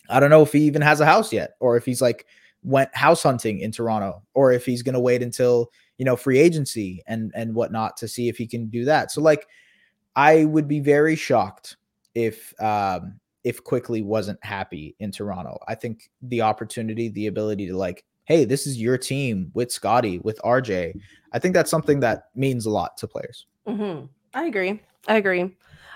I 0.09 0.19
don't 0.19 0.29
know 0.29 0.41
if 0.43 0.51
he 0.51 0.59
even 0.59 0.81
has 0.81 0.99
a 0.99 1.05
house 1.05 1.31
yet, 1.33 1.55
or 1.59 1.77
if 1.77 1.85
he's 1.85 2.01
like 2.01 2.25
went 2.63 2.95
house 2.95 3.23
hunting 3.23 3.59
in 3.59 3.71
Toronto, 3.71 4.23
or 4.33 4.51
if 4.51 4.65
he's 4.65 4.81
gonna 4.81 4.99
wait 4.99 5.21
until 5.21 5.71
you 5.97 6.05
know 6.05 6.15
free 6.15 6.39
agency 6.39 7.03
and 7.07 7.31
and 7.35 7.53
whatnot 7.55 7.97
to 7.97 8.07
see 8.07 8.29
if 8.29 8.37
he 8.37 8.47
can 8.47 8.67
do 8.67 8.85
that. 8.85 9.11
So 9.11 9.21
like, 9.21 9.47
I 10.15 10.45
would 10.45 10.67
be 10.67 10.79
very 10.79 11.15
shocked 11.15 11.77
if 12.15 12.53
um 12.61 13.19
if 13.43 13.63
Quickley 13.63 14.01
wasn't 14.01 14.43
happy 14.43 14.95
in 14.99 15.11
Toronto. 15.11 15.59
I 15.67 15.75
think 15.75 16.09
the 16.21 16.41
opportunity, 16.41 17.09
the 17.09 17.27
ability 17.27 17.67
to 17.67 17.75
like, 17.75 18.05
hey, 18.23 18.45
this 18.45 18.65
is 18.65 18.79
your 18.79 18.97
team 18.97 19.51
with 19.53 19.69
Scottie, 19.69 20.19
with 20.19 20.39
RJ. 20.45 20.93
I 21.33 21.39
think 21.39 21.53
that's 21.53 21.69
something 21.69 21.99
that 21.99 22.29
means 22.35 22.65
a 22.65 22.69
lot 22.69 22.95
to 22.97 23.07
players. 23.07 23.47
Mhm. 23.67 24.09
i 24.33 24.45
agree 24.45 24.81
i 25.07 25.15
agree 25.15 25.55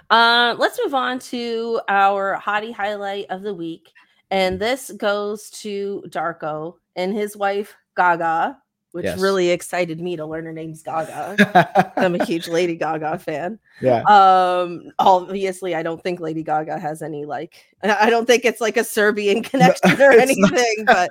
uh 0.09 0.55
let's 0.57 0.79
move 0.83 0.93
on 0.93 1.19
to 1.19 1.81
our 1.89 2.39
hottie 2.39 2.73
highlight 2.73 3.25
of 3.29 3.41
the 3.41 3.53
week 3.53 3.91
and 4.31 4.59
this 4.59 4.91
goes 4.97 5.49
to 5.49 6.03
darko 6.07 6.75
and 6.95 7.13
his 7.13 7.35
wife 7.35 7.75
gaga 7.95 8.57
which 8.91 9.05
Yes. 9.05 9.19
really 9.19 9.49
excited 9.49 9.99
me 10.01 10.15
to 10.15 10.25
learn 10.25 10.45
her 10.45 10.53
name's 10.53 10.81
gaga 10.81 11.93
i'm 11.97 12.15
a 12.15 12.25
huge 12.25 12.47
lady 12.47 12.75
gaga 12.75 13.17
fan 13.19 13.59
yeah. 13.81 14.01
um 14.03 14.91
obviously 14.99 15.75
i 15.75 15.83
don't 15.83 16.01
think 16.01 16.19
lady 16.19 16.43
gaga 16.43 16.79
has 16.79 17.01
any 17.01 17.25
like 17.25 17.65
i 17.83 18.09
don't 18.09 18.25
think 18.25 18.45
it's 18.45 18.61
like 18.61 18.77
a 18.77 18.83
serbian 18.83 19.43
connection 19.43 20.01
or 20.01 20.11
anything 20.11 20.85
but 20.85 21.09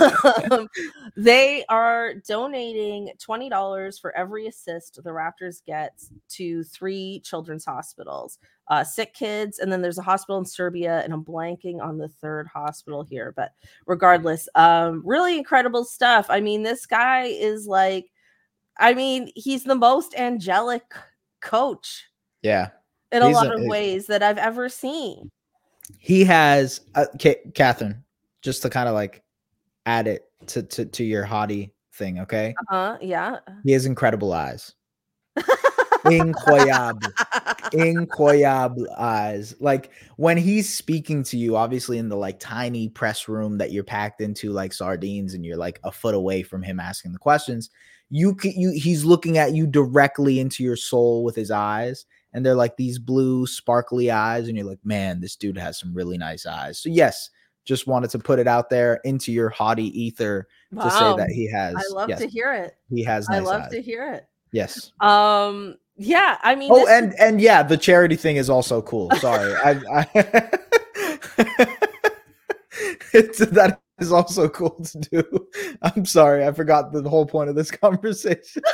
um, 0.52 0.68
they 1.16 1.64
are 1.68 2.14
donating 2.26 3.10
$20 3.18 4.00
for 4.00 4.14
every 4.16 4.46
assist 4.46 5.02
the 5.02 5.10
raptors 5.10 5.64
get 5.64 6.00
to 6.28 6.62
three 6.64 7.20
children's 7.24 7.64
hospitals 7.64 8.38
uh, 8.68 8.84
sick 8.84 9.14
kids 9.14 9.58
and 9.58 9.72
then 9.72 9.80
there's 9.82 9.98
a 9.98 10.02
hospital 10.02 10.38
in 10.38 10.44
serbia 10.44 11.00
and 11.04 11.12
i'm 11.12 11.24
blanking 11.24 11.80
on 11.82 11.96
the 11.98 12.08
third 12.08 12.46
hospital 12.46 13.02
here 13.02 13.32
but 13.36 13.52
regardless 13.86 14.48
um 14.54 15.02
really 15.04 15.38
incredible 15.38 15.84
stuff 15.84 16.26
i 16.28 16.40
mean 16.40 16.62
this 16.62 16.84
guy 16.86 17.22
is 17.24 17.66
like 17.66 18.10
i 18.78 18.92
mean 18.92 19.30
he's 19.34 19.64
the 19.64 19.74
most 19.74 20.14
angelic 20.16 20.82
coach 21.40 22.04
yeah. 22.42 22.68
in 23.12 23.22
a 23.22 23.26
He's 23.26 23.34
lot 23.34 23.46
a- 23.46 23.54
of 23.54 23.62
ways 23.64 24.06
that 24.08 24.22
I've 24.22 24.38
ever 24.38 24.68
seen. 24.68 25.30
he 25.98 26.24
has 26.24 26.80
uh, 26.94 27.06
Ca- 27.20 27.42
Cathryn, 27.52 28.02
just 28.42 28.62
to 28.62 28.70
kind 28.70 28.88
of 28.88 28.94
like 28.94 29.22
add 29.86 30.06
it 30.06 30.26
to, 30.48 30.62
to 30.62 30.84
to 30.84 31.02
your 31.04 31.24
hottie 31.24 31.70
thing, 31.94 32.18
okay? 32.20 32.54
Uh, 32.70 32.92
huh. 32.92 32.98
yeah. 33.00 33.38
He 33.64 33.72
has 33.72 33.86
incredible 33.86 34.32
eyes. 34.32 34.74
Incroyable. 36.10 37.12
incroyable 37.72 38.86
eyes. 38.96 39.54
Like 39.60 39.90
when 40.16 40.36
he's 40.36 40.72
speaking 40.72 41.22
to 41.24 41.36
you, 41.36 41.56
obviously 41.56 41.98
in 41.98 42.08
the 42.08 42.16
like 42.16 42.38
tiny 42.38 42.88
press 42.88 43.28
room 43.28 43.58
that 43.58 43.72
you're 43.72 43.84
packed 43.84 44.20
into 44.20 44.50
like 44.52 44.72
sardines, 44.72 45.34
and 45.34 45.44
you're 45.44 45.56
like 45.56 45.80
a 45.84 45.92
foot 45.92 46.14
away 46.14 46.42
from 46.42 46.62
him 46.62 46.80
asking 46.80 47.12
the 47.12 47.18
questions. 47.18 47.70
You 48.10 48.34
can 48.34 48.52
you 48.52 48.70
he's 48.70 49.04
looking 49.04 49.38
at 49.38 49.54
you 49.54 49.66
directly 49.66 50.40
into 50.40 50.62
your 50.62 50.76
soul 50.76 51.24
with 51.24 51.36
his 51.36 51.50
eyes, 51.50 52.06
and 52.32 52.44
they're 52.44 52.54
like 52.54 52.76
these 52.76 52.98
blue 52.98 53.46
sparkly 53.46 54.10
eyes, 54.10 54.48
and 54.48 54.56
you're 54.56 54.66
like, 54.66 54.84
man, 54.84 55.20
this 55.20 55.36
dude 55.36 55.58
has 55.58 55.78
some 55.78 55.94
really 55.94 56.16
nice 56.16 56.46
eyes. 56.46 56.78
So 56.80 56.88
yes, 56.88 57.30
just 57.66 57.86
wanted 57.86 58.08
to 58.10 58.18
put 58.18 58.38
it 58.38 58.48
out 58.48 58.70
there 58.70 59.00
into 59.04 59.30
your 59.30 59.50
haughty 59.50 59.88
ether 60.00 60.48
to 60.74 60.90
say 60.90 61.16
that 61.16 61.28
he 61.28 61.50
has. 61.50 61.74
I 61.76 61.94
love 61.94 62.08
yes, 62.08 62.18
to 62.20 62.26
hear 62.26 62.54
it. 62.54 62.76
he 62.88 63.04
has. 63.04 63.28
Nice 63.28 63.36
I 63.36 63.40
love 63.40 63.62
eyes. 63.62 63.72
to 63.72 63.82
hear 63.82 64.10
it. 64.14 64.26
Yes. 64.52 64.92
Um, 65.00 65.76
yeah, 65.98 66.38
I 66.42 66.54
mean, 66.54 66.70
Oh, 66.72 66.86
and 66.86 67.12
is- 67.12 67.18
and 67.20 67.40
yeah, 67.40 67.62
the 67.62 67.76
charity 67.76 68.16
thing 68.16 68.36
is 68.36 68.48
also 68.48 68.80
cool. 68.82 69.10
Sorry, 69.16 69.54
I, 69.54 69.80
I 69.92 70.48
it's, 73.12 73.38
that 73.50 73.80
is 73.98 74.12
also 74.12 74.48
cool 74.48 74.80
to 74.84 74.98
do. 74.98 75.48
I'm 75.82 76.04
sorry, 76.04 76.46
I 76.46 76.52
forgot 76.52 76.92
the 76.92 77.02
whole 77.08 77.26
point 77.26 77.50
of 77.50 77.56
this 77.56 77.70
conversation. 77.70 78.62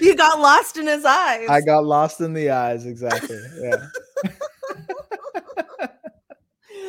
you 0.00 0.14
got 0.16 0.38
lost 0.38 0.76
in 0.76 0.86
his 0.86 1.04
eyes. 1.04 1.48
I 1.48 1.60
got 1.60 1.84
lost 1.84 2.20
in 2.20 2.34
the 2.34 2.50
eyes. 2.50 2.86
Exactly. 2.86 3.38
Yeah. 3.60 3.86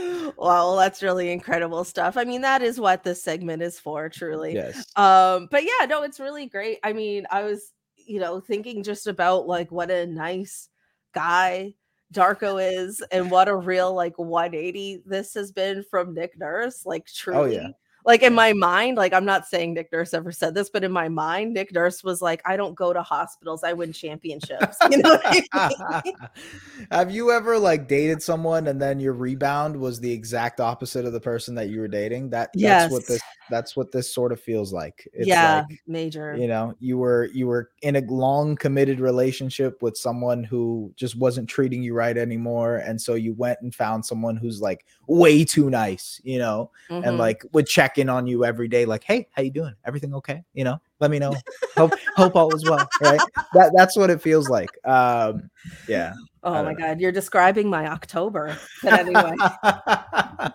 well, 0.37 0.75
that's 0.75 1.03
really 1.03 1.31
incredible 1.31 1.83
stuff. 1.83 2.17
I 2.17 2.23
mean, 2.23 2.41
that 2.41 2.61
is 2.61 2.79
what 2.79 3.03
this 3.03 3.23
segment 3.23 3.61
is 3.61 3.79
for, 3.79 4.09
truly. 4.09 4.53
Yes. 4.53 4.77
Um, 4.95 5.47
but 5.51 5.63
yeah, 5.63 5.85
no, 5.87 6.03
it's 6.03 6.19
really 6.19 6.47
great. 6.47 6.79
I 6.83 6.93
mean, 6.93 7.25
I 7.31 7.43
was, 7.43 7.73
you 7.95 8.19
know, 8.19 8.39
thinking 8.39 8.83
just 8.83 9.07
about 9.07 9.47
like 9.47 9.71
what 9.71 9.91
a 9.91 10.05
nice 10.05 10.69
guy 11.13 11.73
Darko 12.13 12.59
is 12.61 13.03
and 13.11 13.29
what 13.29 13.47
a 13.47 13.55
real 13.55 13.93
like 13.93 14.17
180 14.17 15.03
this 15.05 15.33
has 15.35 15.51
been 15.51 15.83
from 15.89 16.13
Nick 16.13 16.37
Nurse. 16.37 16.85
Like 16.85 17.05
truly. 17.05 17.55
yeah. 17.55 17.69
Like 18.09 18.23
in 18.23 18.33
my 18.33 18.53
mind, 18.53 18.97
like 18.97 19.13
I'm 19.13 19.23
not 19.23 19.45
saying 19.45 19.75
Nick 19.75 19.91
Nurse 19.91 20.15
ever 20.15 20.31
said 20.31 20.55
this, 20.55 20.71
but 20.71 20.83
in 20.83 20.91
my 20.91 21.09
mind, 21.09 21.53
Nick 21.53 21.71
Nurse 21.71 22.03
was 22.03 22.23
like, 22.23 22.41
I 22.43 22.57
don't 22.57 22.73
go 22.73 22.91
to 22.91 23.03
hospitals, 23.03 23.63
I 23.63 23.73
win 23.73 23.93
championships. 23.93 24.77
You 24.89 24.97
know 24.97 25.19
I 25.23 26.01
mean? 26.03 26.15
Have 26.91 27.11
you 27.11 27.29
ever 27.31 27.59
like 27.59 27.87
dated 27.87 28.23
someone 28.23 28.65
and 28.65 28.81
then 28.81 28.99
your 28.99 29.13
rebound 29.13 29.79
was 29.79 29.99
the 29.99 30.11
exact 30.11 30.59
opposite 30.59 31.05
of 31.05 31.13
the 31.13 31.19
person 31.19 31.53
that 31.53 31.69
you 31.69 31.81
were 31.81 31.87
dating? 31.87 32.31
That 32.31 32.49
that's 32.55 32.91
what 32.91 33.05
this 33.05 33.21
that's 33.49 33.75
what 33.75 33.91
this 33.91 34.13
sort 34.13 34.31
of 34.31 34.39
feels 34.39 34.73
like. 34.73 35.07
It's 35.13 35.27
yeah, 35.27 35.63
like 35.67 35.79
major. 35.87 36.35
you 36.35 36.47
know 36.47 36.75
you 36.79 36.97
were 36.97 37.25
you 37.33 37.47
were 37.47 37.71
in 37.81 37.95
a 37.95 38.01
long 38.01 38.55
committed 38.55 38.99
relationship 38.99 39.81
with 39.81 39.97
someone 39.97 40.43
who 40.43 40.93
just 40.95 41.17
wasn't 41.17 41.49
treating 41.49 41.81
you 41.81 41.93
right 41.93 42.17
anymore 42.17 42.77
and 42.77 43.01
so 43.01 43.15
you 43.15 43.33
went 43.33 43.59
and 43.61 43.73
found 43.73 44.05
someone 44.05 44.37
who's 44.37 44.61
like 44.61 44.85
way 45.07 45.43
too 45.43 45.69
nice 45.69 46.21
you 46.23 46.37
know 46.37 46.69
and 46.89 47.03
Mhm. 47.03 47.17
like 47.17 47.43
would 47.53 47.67
check 47.67 47.97
in 47.97 48.09
on 48.09 48.27
you 48.27 48.45
every 48.45 48.67
day 48.67 48.85
like 48.85 49.03
hey 49.03 49.27
how 49.31 49.41
you 49.41 49.51
doing 49.51 49.73
everything 49.85 50.13
okay 50.13 50.43
you 50.53 50.63
know 50.63 50.79
let 50.99 51.09
me 51.09 51.19
know 51.19 51.33
hope 51.77 51.93
hope 52.15 52.35
all 52.35 52.53
is 52.53 52.65
well 52.65 52.89
right 53.01 53.21
that 53.53 53.71
that's 53.75 53.97
what 53.97 54.09
it 54.09 54.21
feels 54.21 54.49
like 54.49 54.69
um 54.85 55.49
yeah 55.87 56.13
oh 56.43 56.63
my 56.63 56.73
know. 56.73 56.77
god, 56.77 57.01
you're 57.01 57.11
describing 57.11 57.69
my 57.69 57.87
October. 57.87 58.55
But 58.83 58.93
anyway. 58.93 59.35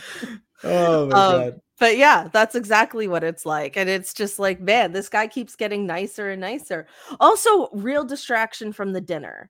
oh 0.64 1.06
my 1.06 1.12
Um, 1.16 1.22
god 1.22 1.60
but 1.78 1.96
yeah, 1.96 2.28
that's 2.30 2.54
exactly 2.54 3.08
what 3.08 3.24
it's 3.24 3.46
like. 3.46 3.76
And 3.76 3.88
it's 3.88 4.12
just 4.12 4.38
like, 4.38 4.60
man, 4.60 4.92
this 4.92 5.08
guy 5.08 5.26
keeps 5.26 5.56
getting 5.56 5.86
nicer 5.86 6.28
and 6.28 6.40
nicer. 6.40 6.86
Also, 7.18 7.70
real 7.72 8.04
distraction 8.04 8.72
from 8.74 8.92
the 8.92 9.00
dinner. 9.00 9.48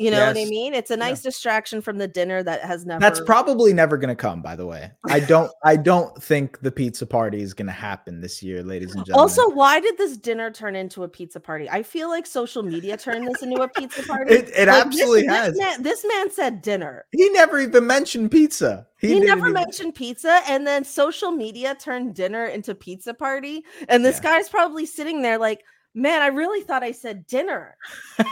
You 0.00 0.10
know 0.10 0.26
what 0.26 0.38
I 0.38 0.46
mean? 0.46 0.72
It's 0.72 0.90
a 0.90 0.94
Yeah. 0.94 1.00
nice 1.10 1.20
distraction 1.20 1.82
from 1.82 1.98
the 1.98 2.08
dinner 2.08 2.42
that 2.42 2.62
has 2.62 2.86
never 2.86 3.00
That's 3.00 3.20
probably 3.20 3.74
never 3.74 3.98
gonna 3.98 4.16
come, 4.16 4.40
by 4.40 4.56
the 4.56 4.64
way. 4.64 4.90
I 5.06 5.20
don't 5.32 5.52
I 5.62 5.76
don't 5.76 6.20
think 6.22 6.58
the 6.60 6.72
pizza 6.72 7.04
party 7.04 7.42
is 7.42 7.52
gonna 7.52 7.70
happen 7.72 8.22
this 8.22 8.42
year, 8.42 8.62
ladies 8.62 8.94
and 8.94 9.04
gentlemen. 9.04 9.20
Also, 9.20 9.50
why 9.50 9.78
did 9.78 9.98
this 9.98 10.16
dinner 10.16 10.50
turn 10.50 10.74
into 10.74 11.02
a 11.04 11.08
pizza 11.08 11.38
party? 11.38 11.68
I 11.68 11.82
feel 11.82 12.08
like 12.08 12.26
social 12.26 12.62
media 12.62 12.96
turned 12.96 13.28
this 13.28 13.42
into 13.42 13.60
a 13.60 13.68
pizza 13.68 14.02
party. 14.04 14.34
it, 14.34 14.48
it 14.56 14.68
Like, 14.68 14.86
absolutely 14.86 15.22
this, 15.26 15.30
has. 15.36 15.54
This 15.54 15.58
man, 15.60 15.82
this 15.82 16.04
man 16.14 16.30
said 16.30 16.62
dinner. 16.62 17.04
he 17.12 17.28
never 17.30 17.60
even 17.60 17.86
mentioned 17.86 18.30
pizza. 18.30 18.86
He, 18.98 19.08
didn't 19.08 19.26
never 19.26 19.48
even- 19.48 19.52
mentioned 19.52 19.94
pizza, 19.94 20.40
and 20.48 20.66
then 20.66 20.82
social 20.84 21.30
media 21.30 21.74
turned 21.74 22.14
dinner 22.14 22.46
into 22.46 22.74
pizza 22.74 23.12
party. 23.12 23.64
And 23.88 24.02
this 24.04 24.16
Yeah. 24.16 24.36
guy's 24.38 24.48
probably 24.48 24.86
sitting 24.86 25.20
there 25.20 25.36
like, 25.38 25.62
man, 25.94 26.22
I 26.22 26.28
really 26.28 26.62
thought 26.62 26.82
I 26.82 26.92
said 26.92 27.26
dinner. 27.26 27.76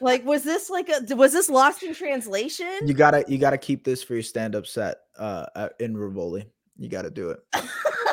like, 0.00 0.24
was 0.24 0.42
this 0.42 0.70
like 0.70 0.88
a 0.88 1.14
was 1.14 1.32
this 1.32 1.48
lost 1.48 1.82
in 1.82 1.94
translation? 1.94 2.78
You 2.84 2.94
gotta 2.94 3.24
you 3.28 3.38
gotta 3.38 3.58
keep 3.58 3.84
this 3.84 4.02
for 4.02 4.14
your 4.14 4.22
stand-up 4.22 4.66
set 4.66 4.98
uh 5.18 5.68
in 5.80 5.96
Rivoli. 5.96 6.46
You 6.78 6.88
gotta 6.88 7.10
do 7.10 7.30
it. 7.30 7.40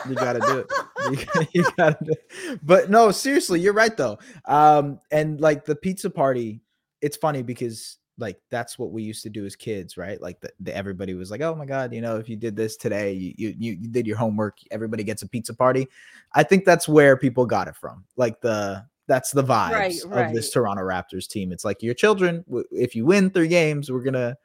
You 0.07 0.15
gotta 0.15 0.39
do 0.39 0.57
it. 0.59 0.67
You, 1.03 1.17
gotta- 1.17 1.47
you 1.53 1.65
gotta 1.75 1.97
do 2.05 2.11
it. 2.13 2.59
But 2.63 2.89
no, 2.89 3.11
seriously, 3.11 3.59
you're 3.59 3.73
right 3.73 3.95
though. 3.97 4.19
Um, 4.45 4.99
and 5.11 5.41
like 5.41 5.65
the 5.65 5.75
pizza 5.75 6.09
party, 6.09 6.61
it's 7.01 7.17
funny 7.17 7.41
because 7.43 7.97
like 8.17 8.39
that's 8.49 8.79
what 8.79 8.91
we 8.91 9.03
used 9.03 9.23
to 9.23 9.29
do 9.29 9.45
as 9.45 9.57
kids, 9.57 9.97
right? 9.97 10.21
Like 10.21 10.39
the, 10.39 10.51
the 10.61 10.73
everybody 10.73 11.13
was 11.13 11.29
like, 11.29 11.41
"Oh 11.41 11.55
my 11.55 11.65
god, 11.65 11.93
you 11.93 11.99
know, 11.99 12.17
if 12.17 12.29
you 12.29 12.37
did 12.37 12.55
this 12.55 12.77
today, 12.77 13.11
you 13.11 13.33
you 13.37 13.73
you 13.73 13.87
did 13.89 14.07
your 14.07 14.15
homework. 14.15 14.59
Everybody 14.71 15.03
gets 15.03 15.23
a 15.23 15.27
pizza 15.27 15.53
party." 15.53 15.87
I 16.33 16.43
think 16.43 16.63
that's 16.63 16.87
where 16.87 17.17
people 17.17 17.45
got 17.45 17.67
it 17.67 17.75
from. 17.75 18.05
Like 18.15 18.39
the 18.39 18.85
that's 19.07 19.31
the 19.31 19.43
vibes 19.43 20.05
Right, 20.05 20.27
of 20.27 20.33
this. 20.33 20.49
Toronto 20.51 20.81
Raptors 20.83 21.27
team. 21.27 21.51
It's 21.51 21.65
like 21.65 21.81
your 21.83 21.93
children. 21.93 22.43
If 22.71 22.95
you 22.95 23.05
win 23.05 23.29
three 23.29 23.47
games, 23.47 23.91
we're 23.91 24.03
gonna 24.03 24.35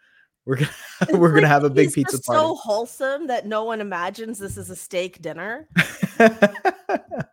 we're 0.47 0.57
gonna 0.57 0.71
we're 1.19 1.33
gonna 1.33 1.47
have 1.49 1.65
a 1.65 1.71
big 1.71 1.93
pizza 1.93 2.21
party. 2.23 2.41
So 2.41 2.55
wholesome 2.57 3.27
that 3.29 3.47
no 3.47 3.65
one 3.65 3.81
imagines 3.81 4.39
this 4.39 4.57
is 4.57 4.71
a 4.71 4.77
steak 4.77 5.21
dinner. 5.23 5.69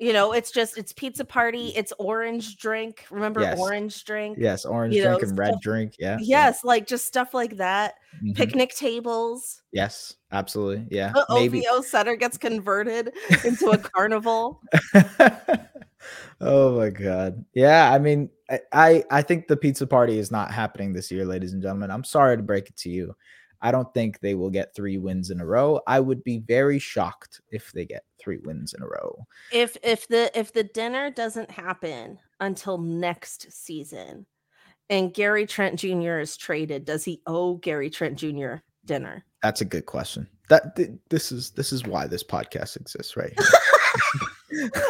You 0.00 0.12
know, 0.12 0.32
it's 0.32 0.50
just 0.50 0.76
it's 0.76 0.92
pizza 0.92 1.24
party, 1.24 1.68
it's 1.76 1.92
orange 2.00 2.56
drink. 2.56 3.04
Remember 3.12 3.40
Yes. 3.40 3.58
orange 3.60 4.04
drink? 4.04 4.36
yes, 4.40 4.64
orange 4.64 4.92
You 4.96 5.04
drink 5.04 5.22
know, 5.22 5.28
and 5.28 5.38
red 5.38 5.54
drink. 5.62 5.94
Yeah. 6.00 6.18
yeah, 6.20 6.46
Yes, 6.46 6.64
like 6.64 6.88
just 6.88 7.04
stuff 7.04 7.32
like 7.32 7.58
that. 7.58 7.94
mhm. 8.22 8.34
Picnic 8.34 8.74
tables. 8.74 9.62
Yes, 9.72 10.16
absolutely. 10.32 10.88
Yeah. 10.90 11.12
The 11.12 11.24
Maybe. 11.30 11.64
OVO 11.68 11.82
center 11.82 12.16
gets 12.16 12.36
converted 12.36 13.12
into 13.44 13.70
a 13.70 13.78
carnival. 13.78 14.60
oh 16.40 16.78
my 16.78 16.90
god. 16.90 17.44
Yeah, 17.54 17.92
I 17.92 17.98
mean, 17.98 18.30
I, 18.50 18.60
I 18.72 19.04
I 19.10 19.22
think 19.22 19.48
the 19.48 19.56
pizza 19.56 19.86
party 19.86 20.18
is 20.18 20.30
not 20.30 20.50
happening 20.50 20.92
this 20.92 21.10
year, 21.10 21.24
ladies 21.24 21.52
and 21.52 21.62
gentlemen. 21.62 21.90
I'm 21.90 22.04
sorry 22.04 22.36
to 22.36 22.42
break 22.42 22.68
it 22.68 22.76
to 22.78 22.90
you. 22.90 23.14
I 23.64 23.70
don't 23.70 23.92
think 23.94 24.20
they 24.20 24.34
will 24.34 24.50
get 24.50 24.74
three 24.74 24.98
wins 24.98 25.30
in 25.30 25.40
a 25.40 25.46
row. 25.46 25.80
I 25.86 25.98
would 25.98 26.22
be 26.22 26.38
very 26.38 26.78
shocked 26.78 27.40
if 27.50 27.72
they 27.72 27.86
get 27.86 28.04
three 28.20 28.38
wins 28.44 28.74
in 28.74 28.82
a 28.82 28.86
row. 28.86 29.26
If 29.52 29.76
if 29.82 30.06
the 30.08 30.30
if 30.38 30.52
the 30.52 30.64
dinner 30.64 31.10
doesn't 31.10 31.50
happen 31.50 32.18
until 32.40 32.76
next 32.76 33.50
season 33.50 34.26
and 34.90 35.14
Gary 35.14 35.46
Trent 35.46 35.78
Jr. 35.78 36.18
is 36.18 36.36
traded, 36.36 36.84
does 36.84 37.04
he 37.04 37.22
owe 37.26 37.54
Gary 37.56 37.88
Trent 37.88 38.18
Jr. 38.18 38.56
dinner? 38.84 39.24
That's 39.42 39.62
a 39.62 39.66
good 39.66 39.86
question. 39.86 40.28
That 40.50 40.76
th- 40.76 40.90
this 41.08 41.32
is 41.32 41.50
this 41.52 41.72
is 41.72 41.84
why 41.84 42.06
this 42.06 42.22
podcast 42.22 42.76
exists, 42.76 43.16
right? 43.16 43.34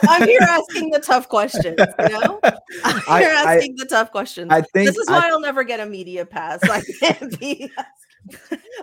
I'm 0.09 0.29
here 0.29 0.41
asking 0.43 0.91
the 0.91 1.01
tough 1.01 1.29
questions, 1.29 1.77
you 1.79 2.09
know? 2.09 2.41
I'm 2.85 3.01
I- 3.09 3.21
here 3.21 3.31
I- 3.35 3.57
asking 3.57 3.77
the 3.77 3.87
tough 3.87 4.11
questions. 4.11 4.49
I 4.51 4.61
think 4.61 4.89
this 4.89 4.97
is 4.97 5.09
why 5.09 5.29
I, 5.29 5.31
will 5.31 5.41
never 5.41 5.65
get 5.65 5.81
a 5.81 5.87
media 5.87 6.27
pass. 6.27 6.61
I 6.65 6.83
can't 7.01 7.39
be 7.39 7.71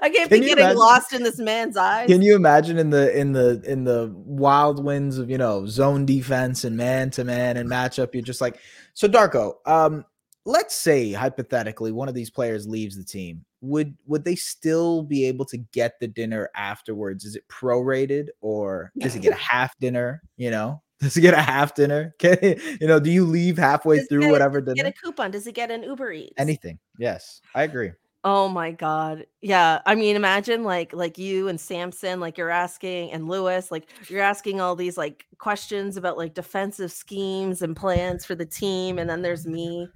I 0.03 0.09
can't 0.09 0.29
Can 0.29 0.39
be 0.41 0.47
getting 0.47 0.63
imagine- 0.63 0.77
lost 0.77 1.13
in 1.13 1.23
this 1.23 1.39
man's 1.39 1.75
eyes. 1.77 2.07
Can 2.07 2.21
you 2.21 2.35
imagine 2.35 2.77
in 2.77 2.89
the 2.91 3.15
in 3.17 3.33
the 3.33 3.61
in 3.65 3.83
the 3.83 4.11
wild 4.15 4.83
winds 4.83 5.17
of 5.17 5.29
you 5.29 5.37
know 5.37 5.65
zone 5.65 6.05
defense 6.05 6.63
and 6.63 6.77
man 6.77 7.09
to 7.11 7.23
man 7.23 7.57
and 7.57 7.69
matchup? 7.69 8.13
You're 8.13 8.23
just 8.23 8.41
like, 8.41 8.59
so 8.93 9.07
Darko. 9.07 9.55
Um, 9.65 10.05
let's 10.45 10.75
say 10.75 11.11
hypothetically 11.11 11.91
one 11.91 12.07
of 12.07 12.15
these 12.15 12.29
players 12.29 12.67
leaves 12.67 12.97
the 12.97 13.03
team. 13.03 13.45
Would 13.61 13.95
would 14.07 14.25
they 14.25 14.35
still 14.35 15.03
be 15.03 15.25
able 15.25 15.45
to 15.45 15.57
get 15.57 15.99
the 15.99 16.07
dinner 16.07 16.49
afterwards? 16.55 17.25
Is 17.25 17.35
it 17.35 17.47
prorated 17.47 18.29
or 18.41 18.91
does 18.97 19.13
he 19.13 19.19
get 19.19 19.33
a 19.33 19.35
half 19.51 19.77
dinner? 19.79 20.21
You 20.37 20.51
know, 20.51 20.81
does 20.99 21.13
he 21.13 21.21
get 21.21 21.33
a 21.33 21.41
half 21.41 21.75
dinner? 21.75 22.15
Can 22.19 22.37
you 22.41 22.87
know? 22.87 22.99
Do 22.99 23.11
you 23.11 23.25
leave 23.25 23.57
halfway 23.57 23.97
Does 23.99 24.07
through 24.07 24.21
get 24.21 24.31
whatever 24.31 24.61
Get 24.61 24.75
dinner? 24.75 24.89
a 24.89 24.93
coupon? 24.93 25.31
Does 25.31 25.45
he 25.45 25.51
get 25.51 25.69
an 25.69 25.83
Uber 25.83 26.11
Eats? 26.11 26.33
Anything? 26.37 26.79
Yes, 26.97 27.41
I 27.53 27.63
agree. 27.63 27.91
Oh 28.23 28.47
my 28.47 28.71
god. 28.71 29.25
Yeah. 29.41 29.81
I 29.85 29.95
mean, 29.95 30.15
imagine 30.15 30.63
like 30.63 30.93
like 30.93 31.17
you 31.17 31.47
and 31.47 31.59
Samson, 31.59 32.19
like 32.19 32.37
you're 32.37 32.51
asking 32.51 33.11
and 33.11 33.27
Lewis, 33.27 33.71
like 33.71 33.89
you're 34.09 34.21
asking 34.21 34.61
all 34.61 34.75
these 34.75 34.95
like 34.95 35.25
questions 35.39 35.97
about 35.97 36.17
like 36.17 36.35
defensive 36.35 36.91
schemes 36.91 37.63
and 37.63 37.75
plans 37.75 38.23
for 38.23 38.35
the 38.35 38.45
team. 38.45 38.99
And 38.99 39.09
then 39.09 39.23
there's 39.23 39.47
me 39.47 39.89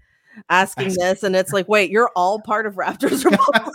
asking 0.50 0.88
Ask- 0.88 1.00
this, 1.00 1.24
and 1.24 1.36
it's 1.36 1.52
like, 1.54 1.68
wait, 1.68 1.90
you're 1.92 2.12
all 2.16 2.40
part 2.42 2.66
of 2.66 2.76
Raptors 2.76 3.24
Republic. 3.30 3.74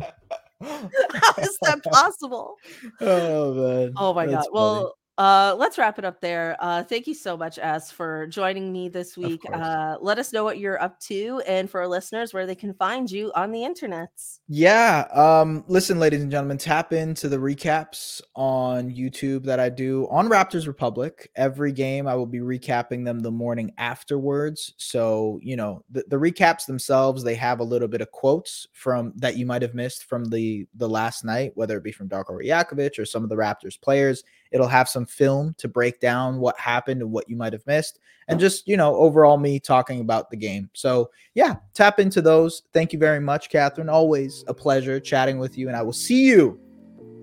How 0.60 1.34
is 1.38 1.56
that 1.62 1.80
possible? 1.84 2.54
oh 3.00 3.54
man. 3.54 3.92
Oh 3.96 4.12
my 4.12 4.26
that's 4.26 4.48
god. 4.48 4.52
funny. 4.52 4.52
Well, 4.54 4.94
uh, 5.18 5.56
let's 5.58 5.76
wrap 5.78 5.98
it 5.98 6.04
up 6.04 6.20
there. 6.20 6.56
Uh, 6.60 6.84
thank 6.84 7.08
you 7.08 7.14
so 7.14 7.36
much, 7.36 7.58
S, 7.58 7.90
for 7.90 8.28
joining 8.28 8.72
me 8.72 8.88
this 8.88 9.16
week. 9.16 9.42
Uh, 9.52 9.96
let 10.00 10.16
us 10.18 10.32
know 10.32 10.44
what 10.44 10.58
you're 10.58 10.80
up 10.80 11.00
to, 11.00 11.42
and 11.46 11.68
for 11.68 11.80
our 11.80 11.88
listeners, 11.88 12.32
where 12.32 12.46
they 12.46 12.54
can 12.54 12.72
find 12.74 13.10
you 13.10 13.32
on 13.34 13.50
the 13.50 13.64
internet. 13.64 14.10
Yeah. 14.46 15.08
Um, 15.12 15.64
listen, 15.66 15.98
ladies 15.98 16.22
and 16.22 16.30
gentlemen, 16.30 16.56
tap 16.56 16.92
into 16.92 17.28
the 17.28 17.36
recaps 17.36 18.20
on 18.36 18.90
YouTube 18.90 19.42
that 19.44 19.58
I 19.58 19.68
do 19.68 20.06
on 20.08 20.28
Raptors 20.28 20.68
Republic. 20.68 21.28
Every 21.34 21.72
game 21.72 22.06
I 22.06 22.14
will 22.14 22.24
be 22.24 22.38
recapping 22.38 23.04
them 23.04 23.18
the 23.18 23.32
morning 23.32 23.72
afterwards. 23.76 24.74
So, 24.76 25.40
you 25.42 25.56
know, 25.56 25.82
the, 25.90 26.04
the 26.06 26.16
recaps 26.16 26.66
themselves, 26.66 27.24
they 27.24 27.34
have 27.34 27.58
a 27.58 27.64
little 27.64 27.88
bit 27.88 28.00
of 28.00 28.12
quotes 28.12 28.68
from 28.72 29.12
that 29.16 29.36
you 29.36 29.46
might 29.46 29.62
have 29.62 29.74
missed 29.74 30.04
from 30.04 30.26
the 30.26 30.66
the 30.76 30.88
last 30.88 31.24
night, 31.24 31.52
whether 31.56 31.76
it 31.76 31.82
be 31.82 31.90
from 31.90 32.08
Darko 32.08 32.38
Rajakovic 32.40 33.00
or 33.00 33.04
some 33.04 33.24
of 33.24 33.30
the 33.30 33.36
Raptors 33.36 33.80
players. 33.80 34.22
It'll 34.50 34.68
have 34.68 34.88
some 34.88 35.06
film 35.06 35.54
to 35.58 35.68
break 35.68 36.00
down 36.00 36.38
what 36.38 36.58
happened 36.58 37.02
and 37.02 37.12
what 37.12 37.28
you 37.28 37.36
might 37.36 37.52
have 37.52 37.66
missed. 37.66 37.98
And 38.30 38.38
just, 38.38 38.68
you 38.68 38.76
know, 38.76 38.94
overall 38.96 39.38
me 39.38 39.58
talking 39.58 40.00
about 40.00 40.28
the 40.28 40.36
game. 40.36 40.68
So 40.74 41.10
yeah, 41.34 41.54
tap 41.72 41.98
into 41.98 42.20
those. 42.20 42.62
Thank 42.74 42.92
you 42.92 42.98
very 42.98 43.20
much, 43.20 43.48
Cathryn. 43.48 43.90
Always 43.90 44.44
a 44.48 44.52
pleasure 44.54 45.00
chatting 45.00 45.38
with 45.38 45.56
you, 45.56 45.68
and 45.68 45.76
I 45.76 45.80
will 45.80 45.94
see 45.94 46.24
you 46.26 46.60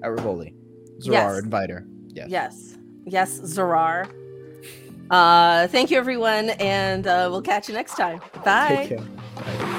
at 0.03 0.09
Rivoli. 0.09 0.55
Zarar, 0.99 1.11
Yes. 1.11 1.43
inviter. 1.43 1.85
Yes. 2.07 2.29
Yes. 2.29 2.77
Yes, 3.05 3.39
Zarar. 3.41 4.09
Uh, 5.11 5.67
thank 5.67 5.91
you, 5.91 5.97
everyone, 5.99 6.49
and 6.51 7.05
uh, 7.05 7.27
we'll 7.29 7.41
catch 7.41 7.67
you 7.67 7.75
next 7.75 7.95
time. 7.95 8.19
Bye. 8.43 8.87
Take 8.87 8.97
care. 8.97 9.71